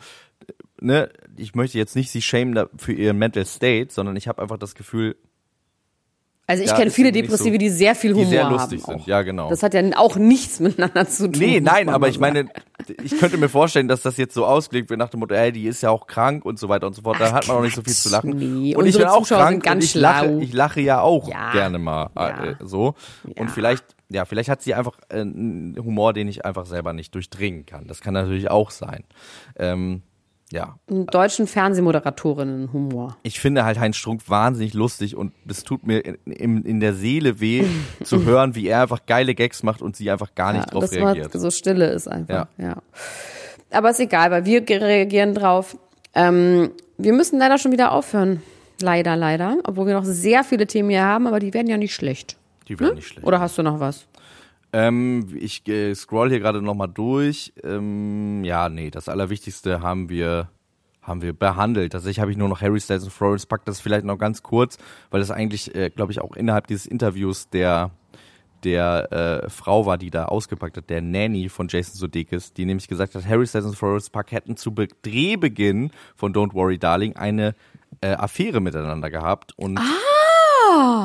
ne? 0.81 1.09
Ich 1.37 1.55
möchte 1.55 1.77
jetzt 1.77 1.95
nicht 1.95 2.09
sie 2.11 2.21
shamen 2.21 2.53
da- 2.55 2.67
für 2.77 2.93
ihren 2.93 3.17
Mental 3.17 3.45
State, 3.45 3.93
sondern 3.93 4.15
ich 4.15 4.27
habe 4.27 4.41
einfach 4.41 4.57
das 4.57 4.75
Gefühl, 4.75 5.15
Also 6.47 6.63
ich 6.63 6.73
kenne 6.73 6.89
viele 6.89 7.11
Depressive, 7.11 7.51
so- 7.53 7.57
die 7.59 7.69
sehr 7.69 7.93
viel 7.93 8.13
die 8.13 8.21
Humor 8.21 8.29
sehr 8.29 8.49
lustig 8.49 8.81
haben. 8.81 8.93
sind. 8.93 9.01
Auch. 9.03 9.07
Ja, 9.07 9.21
genau. 9.21 9.49
Das 9.51 9.61
hat 9.61 9.75
ja 9.75 9.83
auch 9.97 10.15
nichts 10.15 10.59
miteinander 10.59 11.07
zu 11.07 11.31
tun. 11.31 11.39
Nee, 11.39 11.59
nein, 11.59 11.89
aber 11.89 12.07
ich 12.09 12.19
meine, 12.19 12.47
ich 13.03 13.19
könnte 13.19 13.37
mir 13.37 13.49
vorstellen, 13.49 13.87
dass 13.87 14.01
das 14.01 14.17
jetzt 14.17 14.33
so 14.33 14.45
ausgelegt 14.47 14.89
wird 14.89 14.97
nach 14.97 15.09
dem 15.09 15.19
Motto, 15.19 15.35
ey, 15.35 15.51
die 15.51 15.67
ist 15.67 15.83
ja 15.83 15.91
auch 15.91 16.07
krank 16.07 16.43
und 16.45 16.57
so 16.57 16.67
weiter 16.67 16.87
und 16.87 16.93
so 16.95 17.03
fort. 17.03 17.19
Da 17.19 17.25
Ach, 17.27 17.33
hat 17.33 17.47
man 17.47 17.57
auch 17.57 17.61
nicht 17.61 17.75
so 17.75 17.83
viel 17.83 17.93
zu 17.93 18.09
lachen. 18.09 18.31
nee. 18.31 18.75
Und 18.75 18.87
ich 18.87 18.97
bin 18.97 19.05
auch 19.05 19.19
Zuschauer 19.19 19.41
krank 19.43 19.63
ganz 19.63 19.75
und 19.75 19.83
ich 19.83 19.93
lache, 19.95 20.25
schlau. 20.25 20.39
ich 20.39 20.53
lache 20.53 20.81
ja 20.81 21.01
auch 21.01 21.29
Ja. 21.29 21.51
gerne 21.51 21.77
mal 21.77 22.09
Ja. 22.17 22.43
äh, 22.45 22.55
so. 22.63 22.95
Und 23.25 23.37
Ja. 23.37 23.47
vielleicht, 23.53 23.83
ja, 24.09 24.25
vielleicht 24.25 24.49
hat 24.49 24.63
sie 24.63 24.73
einfach 24.73 24.97
äh, 25.09 25.19
einen 25.21 25.77
Humor, 25.77 26.13
den 26.13 26.27
ich 26.27 26.45
einfach 26.45 26.65
selber 26.65 26.93
nicht 26.93 27.13
durchdringen 27.13 27.67
kann. 27.67 27.85
Das 27.85 28.01
kann 28.01 28.15
natürlich 28.15 28.49
auch 28.49 28.71
sein. 28.71 29.03
Ähm, 29.55 30.01
ja, 30.51 30.77
Einen 30.89 31.05
deutschen 31.05 31.45
Fernsehmoderatorinnen 31.45 32.73
Humor. 32.73 33.17
ich 33.23 33.39
finde 33.39 33.65
halt 33.65 33.79
Heinz 33.79 33.97
Strunk 33.97 34.27
wahnsinnig 34.27 34.73
lustig 34.73 35.15
und 35.15 35.33
es 35.47 35.63
tut 35.63 35.85
mir 35.85 35.99
in, 35.99 36.63
in, 36.63 36.79
der 36.79 36.93
Seele 36.93 37.39
weh 37.39 37.65
zu 38.03 38.23
hören, 38.25 38.55
wie 38.55 38.67
er 38.67 38.81
einfach 38.81 39.05
geile 39.05 39.35
Gags 39.35 39.61
macht 39.61 39.81
und 39.81 39.95
sie 39.95 40.09
einfach 40.09 40.33
gar 40.33 40.53
nicht 40.53 40.65
ja, 40.65 40.71
drauf 40.71 40.81
dass 40.81 40.93
reagiert. 40.93 41.33
man 41.33 41.41
so 41.41 41.51
stille 41.51 41.89
ist 41.89 42.07
einfach. 42.07 42.47
Ja. 42.57 42.65
Ja. 42.65 42.77
Aber 43.71 43.91
ist 43.91 43.99
egal, 43.99 44.31
weil 44.31 44.45
wir 44.45 44.67
reagieren 44.67 45.35
drauf. 45.35 45.77
Ähm, 46.15 46.71
wir 46.97 47.13
müssen 47.13 47.37
leider 47.37 47.59
schon 47.59 47.71
wieder 47.71 47.91
aufhören. 47.91 48.41
Leider, 48.81 49.15
leider. 49.15 49.57
Obwohl 49.65 49.87
wir 49.87 49.93
noch 49.93 50.05
sehr 50.05 50.43
viele 50.43 50.65
Themen 50.65 50.89
hier 50.89 51.03
haben, 51.03 51.27
aber 51.27 51.39
die 51.39 51.53
werden 51.53 51.67
ja 51.67 51.77
nicht 51.77 51.93
schlecht. 51.93 52.37
Die 52.67 52.79
wäre 52.79 52.95
nicht 52.95 53.07
schlecht. 53.07 53.27
Oder 53.27 53.39
hast 53.39 53.57
du 53.57 53.63
noch 53.63 53.79
was? 53.79 54.05
Ähm, 54.71 55.27
ich 55.39 55.67
äh, 55.67 55.95
scroll 55.95 56.29
hier 56.29 56.39
gerade 56.39 56.61
nochmal 56.61 56.89
durch. 56.89 57.53
Ähm, 57.63 58.43
ja, 58.43 58.69
nee, 58.69 58.91
das 58.91 59.09
Allerwichtigste 59.09 59.81
haben 59.81 60.09
wir 60.09 60.49
haben 61.01 61.21
wir 61.21 61.33
behandelt. 61.33 61.93
Tatsächlich 61.93 62.19
habe 62.19 62.31
ich 62.31 62.37
nur 62.37 62.49
noch 62.49 62.61
Harry 62.61 62.79
Styles 62.79 63.03
und 63.03 63.11
Florence 63.11 63.45
Pack. 63.47 63.65
Das 63.65 63.79
vielleicht 63.79 64.05
noch 64.05 64.17
ganz 64.17 64.43
kurz, 64.43 64.77
weil 65.09 65.19
das 65.21 65.31
eigentlich, 65.31 65.73
äh, 65.73 65.89
glaube 65.89 66.11
ich, 66.11 66.21
auch 66.21 66.35
innerhalb 66.35 66.67
dieses 66.67 66.85
Interviews 66.85 67.49
der 67.49 67.91
der 68.63 69.11
äh, 69.45 69.49
Frau 69.49 69.85
war, 69.85 69.97
die 69.97 70.09
da 70.09 70.25
ausgepackt 70.25 70.75
hat, 70.77 70.89
der 70.89 71.01
Nanny 71.01 71.47
von 71.47 71.69
Jason 71.69 71.95
Sudeikis, 71.95 72.51
die 72.51 72.65
nämlich 72.65 72.89
gesagt 72.89 73.15
hat, 73.15 73.25
Harry 73.25 73.47
Styles 73.47 73.65
und 73.65 73.75
Florence 73.75 74.09
Park 74.09 74.33
hätten 74.33 74.57
zu 74.57 74.73
Be 74.73 74.89
Drehbeginn 75.01 75.91
von 76.15 76.33
Don't 76.33 76.53
Worry 76.53 76.77
Darling 76.77 77.15
eine 77.15 77.55
äh, 78.01 78.09
Affäre 78.09 78.59
miteinander 78.59 79.09
gehabt 79.09 79.53
und 79.57 79.79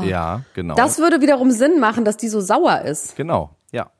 ja, 0.05 0.43
genau. 0.55 0.75
Das 0.75 0.99
würde 0.99 1.21
wiederum 1.21 1.51
Sinn 1.51 1.81
machen, 1.81 2.05
dass 2.05 2.17
die 2.17 2.29
so 2.29 2.41
sauer 2.41 2.83
ist. 2.83 3.17
Genau, 3.17 3.57
ja. 3.73 3.91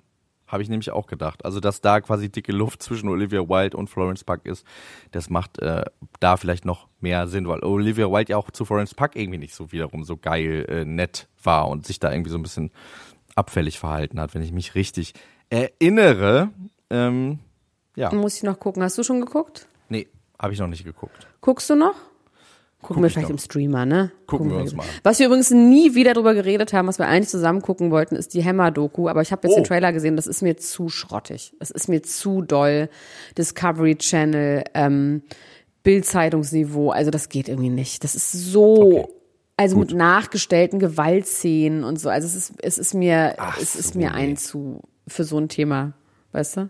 Habe 0.47 0.63
ich 0.63 0.69
nämlich 0.69 0.91
auch 0.93 1.07
gedacht. 1.07 1.45
Also, 1.45 1.59
dass 1.59 1.81
da 1.81 2.01
quasi 2.01 2.29
dicke 2.31 2.53
Luft 2.53 2.83
zwischen 2.83 3.09
Olivia 3.09 3.41
Wilde 3.49 3.77
und 3.77 3.89
Florence 3.89 4.25
Puck 4.25 4.45
ist, 4.45 4.65
das 5.11 5.31
macht 5.31 5.59
äh, 5.61 5.85
da 6.21 6.37
vielleicht 6.37 6.65
noch 6.65 6.87
mehr 7.01 7.27
Sinn, 7.29 7.49
weil 7.49 7.65
Olivia 7.65 8.11
Wilde 8.11 8.33
ja 8.33 8.37
auch 8.37 8.51
zu 8.51 8.65
Florence 8.65 8.95
Puck 8.95 9.17
irgendwie 9.17 9.39
nicht 9.39 9.55
so 9.55 9.73
wiederum 9.73 10.05
so 10.05 10.17
geil 10.17 10.67
äh, 10.69 10.85
nett 10.85 11.29
war 11.43 11.69
und 11.69 11.87
sich 11.87 11.99
da 11.99 12.13
irgendwie 12.13 12.31
so 12.31 12.39
ein 12.39 12.43
bisschen 12.43 12.71
abfällig 13.35 13.79
verhalten 13.79 14.21
hat, 14.21 14.35
wenn 14.35 14.43
ich 14.43 14.53
mich 14.53 14.75
richtig 14.75 15.15
erinnere. 15.51 16.51
Ähm, 16.91 17.39
ja, 17.97 18.13
Muss 18.13 18.37
ich 18.37 18.43
noch 18.43 18.59
gucken. 18.59 18.83
Hast 18.83 18.99
du 18.99 19.03
schon 19.03 19.21
geguckt? 19.21 19.67
nee, 19.89 20.09
habe 20.39 20.53
ich 20.53 20.59
noch 20.59 20.69
nicht 20.69 20.85
geguckt. 20.85 21.27
Guckst 21.41 21.71
du 21.71 21.75
noch? 21.75 21.95
Gucken 22.87 23.03
wir 23.03 23.07
ich 23.09 23.15
vielleicht 23.15 23.29
noch. 23.29 23.35
im 23.37 23.39
Streamer, 23.39 23.87
ne? 23.87 24.13
Gucken 24.27 24.51
wir 24.51 24.59
uns 24.59 24.75
mal. 24.75 24.85
Was 25.03 25.19
wir 25.19 25.27
übrigens 25.27 25.51
nie 25.51 25.95
wieder 25.95 26.13
drüber 26.13 26.35
geredet 26.35 26.73
haben, 26.73 26.87
was 26.87 26.99
wir 26.99 27.07
eigentlich 27.09 27.31
zusammen 27.31 27.63
gucken 27.63 27.91
wollten, 27.91 28.15
ist 28.15 28.35
die 28.35 28.45
Hammer-Doku. 28.45 29.09
Aber 29.09 29.23
ich 29.23 29.33
habe 29.33 29.47
jetzt 29.49 29.55
Oh. 29.55 29.61
den 29.61 29.65
Trailer 29.65 29.93
gesehen, 29.93 30.17
das 30.17 30.27
ist 30.27 30.43
mir 30.43 30.57
zu 30.57 30.89
schrottig. 30.89 31.55
Es 31.61 31.71
ist 31.71 31.89
mir 31.89 32.03
zu 32.03 32.43
doll. 32.43 32.89
Discovery 33.39 33.97
Channel, 33.97 34.65
ähm, 34.75 35.23
Bild-Zeitungsniveau. 35.83 36.91
Also 36.91 37.11
das 37.11 37.29
geht 37.29 37.49
irgendwie 37.49 37.71
nicht. 37.71 38.05
Das 38.05 38.15
ist 38.15 38.33
so, 38.33 38.75
Okay. 39.01 39.07
also 39.57 39.77
mit 39.79 39.93
nachgestellten 39.95 40.79
Gewaltszenen 40.79 41.85
und 41.85 41.99
so. 42.01 42.09
Also 42.09 42.27
es 42.27 42.35
ist, 42.35 42.53
es 42.63 42.79
ist 42.79 42.95
mir, 42.95 43.35
Ach 43.39 43.59
es 43.61 43.77
ist 43.77 43.93
so, 43.95 43.99
mir 43.99 44.11
nee. 44.11 44.17
ein 44.17 44.37
zu, 44.37 44.81
für 45.07 45.25
so 45.25 45.39
ein 45.39 45.49
Thema. 45.49 45.93
Weißt 46.33 46.57
du? 46.57 46.69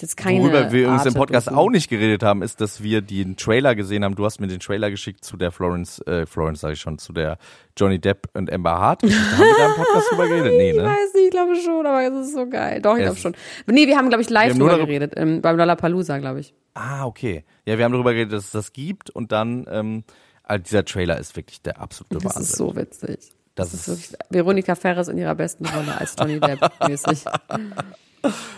Ist 0.00 0.12
jetzt 0.12 0.16
keine 0.16 0.40
Worüber 0.40 0.72
wir 0.72 0.88
uns 0.88 1.04
im 1.04 1.12
Podcast 1.12 1.48
Doku. 1.48 1.58
auch 1.58 1.68
nicht 1.68 1.90
geredet 1.90 2.22
haben, 2.22 2.40
ist, 2.40 2.60
dass 2.62 2.82
wir 2.82 3.02
den 3.02 3.36
Trailer 3.36 3.74
gesehen 3.74 4.02
haben. 4.02 4.14
Du 4.14 4.24
hast 4.24 4.40
mir 4.40 4.46
den 4.46 4.58
Trailer 4.60 4.90
geschickt 4.90 5.24
zu 5.26 5.36
der 5.36 5.52
Florence, 5.52 6.00
äh, 6.06 6.24
Florence 6.24 6.60
sage 6.60 6.72
ich 6.72 6.80
schon, 6.80 6.98
zu 6.98 7.12
der 7.12 7.36
Johnny 7.76 7.98
Depp 7.98 8.28
und 8.32 8.50
Amber 8.50 8.78
Hart. 8.78 9.02
Haben 9.02 9.10
wir 9.10 9.54
da 9.58 9.66
im 9.66 9.74
Podcast 9.74 10.10
drüber 10.10 10.26
geredet? 10.28 10.52
Nee, 10.56 10.70
Ich 10.70 10.76
ne? 10.78 10.84
weiß 10.84 11.14
nicht, 11.14 11.24
ich 11.24 11.30
glaube 11.30 11.54
schon, 11.56 11.84
aber 11.84 12.02
es 12.02 12.26
ist 12.28 12.34
so 12.34 12.48
geil. 12.48 12.80
Doch, 12.80 12.96
ich 12.96 13.02
glaube 13.02 13.18
schon. 13.18 13.34
Nee, 13.66 13.86
wir 13.86 13.98
haben, 13.98 14.08
glaube 14.08 14.22
ich, 14.22 14.30
live 14.30 14.54
drüber 14.54 14.70
darüber- 14.70 14.86
geredet, 14.86 15.12
ähm, 15.16 15.42
beim 15.42 15.56
Lollapalooza, 15.58 16.16
glaube 16.18 16.40
ich. 16.40 16.54
Ah, 16.72 17.04
okay. 17.04 17.44
Ja, 17.66 17.76
wir 17.76 17.84
haben 17.84 17.92
darüber 17.92 18.12
geredet, 18.14 18.32
dass 18.32 18.44
es 18.46 18.50
das 18.52 18.72
gibt 18.72 19.10
und 19.10 19.32
dann, 19.32 19.66
ähm, 19.70 20.04
also 20.44 20.62
dieser 20.62 20.84
Trailer 20.86 21.18
ist 21.18 21.36
wirklich 21.36 21.60
der 21.62 21.78
absolute 21.80 22.14
Das 22.14 22.24
Wahnsinn. 22.24 22.42
ist 22.42 22.56
so 22.56 22.74
witzig. 22.74 23.18
Das 23.54 23.72
Das 23.72 23.88
ist 23.88 24.12
ist- 24.12 24.18
Veronika 24.30 24.74
Ferres 24.76 25.08
in 25.08 25.18
ihrer 25.18 25.34
besten 25.34 25.66
Rolle 25.66 25.98
als 25.98 26.14
Johnny 26.18 26.40
Depp 26.40 26.70
mäßig. 26.88 27.24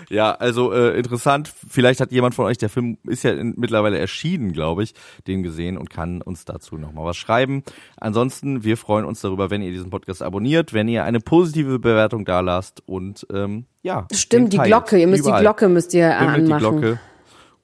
Ja, 0.09 0.33
also 0.33 0.73
äh, 0.73 0.99
interessant. 0.99 1.53
Vielleicht 1.69 2.01
hat 2.01 2.13
jemand 2.13 2.35
von 2.35 2.45
euch, 2.45 2.59
der 2.59 2.69
Film 2.69 2.99
ist 3.05 3.23
ja 3.25 3.33
in, 3.33 3.55
mittlerweile 3.57 3.99
erschienen, 3.99 4.53
glaube 4.53 4.83
ich, 4.83 4.95
den 5.27 5.43
gesehen 5.43 5.79
und 5.79 5.91
kann 5.91 6.21
uns 6.21 6.45
dazu 6.45 6.77
nochmal 6.77 7.07
was 7.07 7.17
schreiben. 7.17 7.63
Ansonsten, 7.97 8.65
wir 8.65 8.77
freuen 8.77 9.05
uns 9.05 9.21
darüber, 9.21 9.51
wenn 9.51 9.63
ihr 9.63 9.71
diesen 9.71 9.91
Podcast 9.91 10.23
abonniert, 10.23 10.73
wenn 10.73 10.89
ihr 10.89 11.05
eine 11.05 11.21
positive 11.21 11.79
Bewertung 11.79 12.25
da 12.25 12.41
lasst 12.41 12.83
und 12.87 13.27
ähm, 13.33 13.67
ja. 13.83 14.07
Stimmt, 14.13 14.53
die. 14.53 14.59
Glocke, 14.59 14.99
ihr 14.99 15.07
müsst 15.07 15.25
Überall. 15.25 15.41
die 15.41 15.45
Glocke 15.45 15.69
müsst 15.69 15.95
ihr 15.95 16.11
äh, 16.11 16.19
Bimmelt 16.19 16.49
die 16.49 16.53
anmachen. 16.53 16.81
Glocke. 16.81 17.01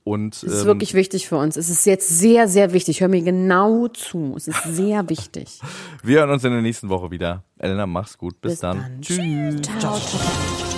Und 0.08 0.42
Das 0.42 0.50
ist 0.50 0.62
ähm, 0.62 0.68
wirklich 0.68 0.94
wichtig 0.94 1.28
für 1.28 1.36
uns. 1.36 1.58
Es 1.58 1.68
ist 1.68 1.84
jetzt 1.84 2.08
sehr, 2.08 2.48
sehr 2.48 2.72
wichtig. 2.72 3.02
Hör 3.02 3.08
mir 3.08 3.20
genau 3.20 3.88
zu. 3.88 4.32
Es 4.36 4.48
ist 4.48 4.62
sehr 4.64 5.06
wichtig. 5.10 5.60
wir 6.02 6.20
hören 6.20 6.30
uns 6.30 6.44
in 6.44 6.52
der 6.52 6.62
nächsten 6.62 6.88
Woche 6.88 7.10
wieder. 7.10 7.44
Elena, 7.58 7.86
mach's 7.86 8.16
gut. 8.16 8.40
Bis, 8.40 8.52
Bis 8.52 8.60
dann. 8.60 8.78
dann. 8.78 9.02
Tschüss. 9.02 9.60
Ciao, 9.60 9.98
ciao. 9.98 10.77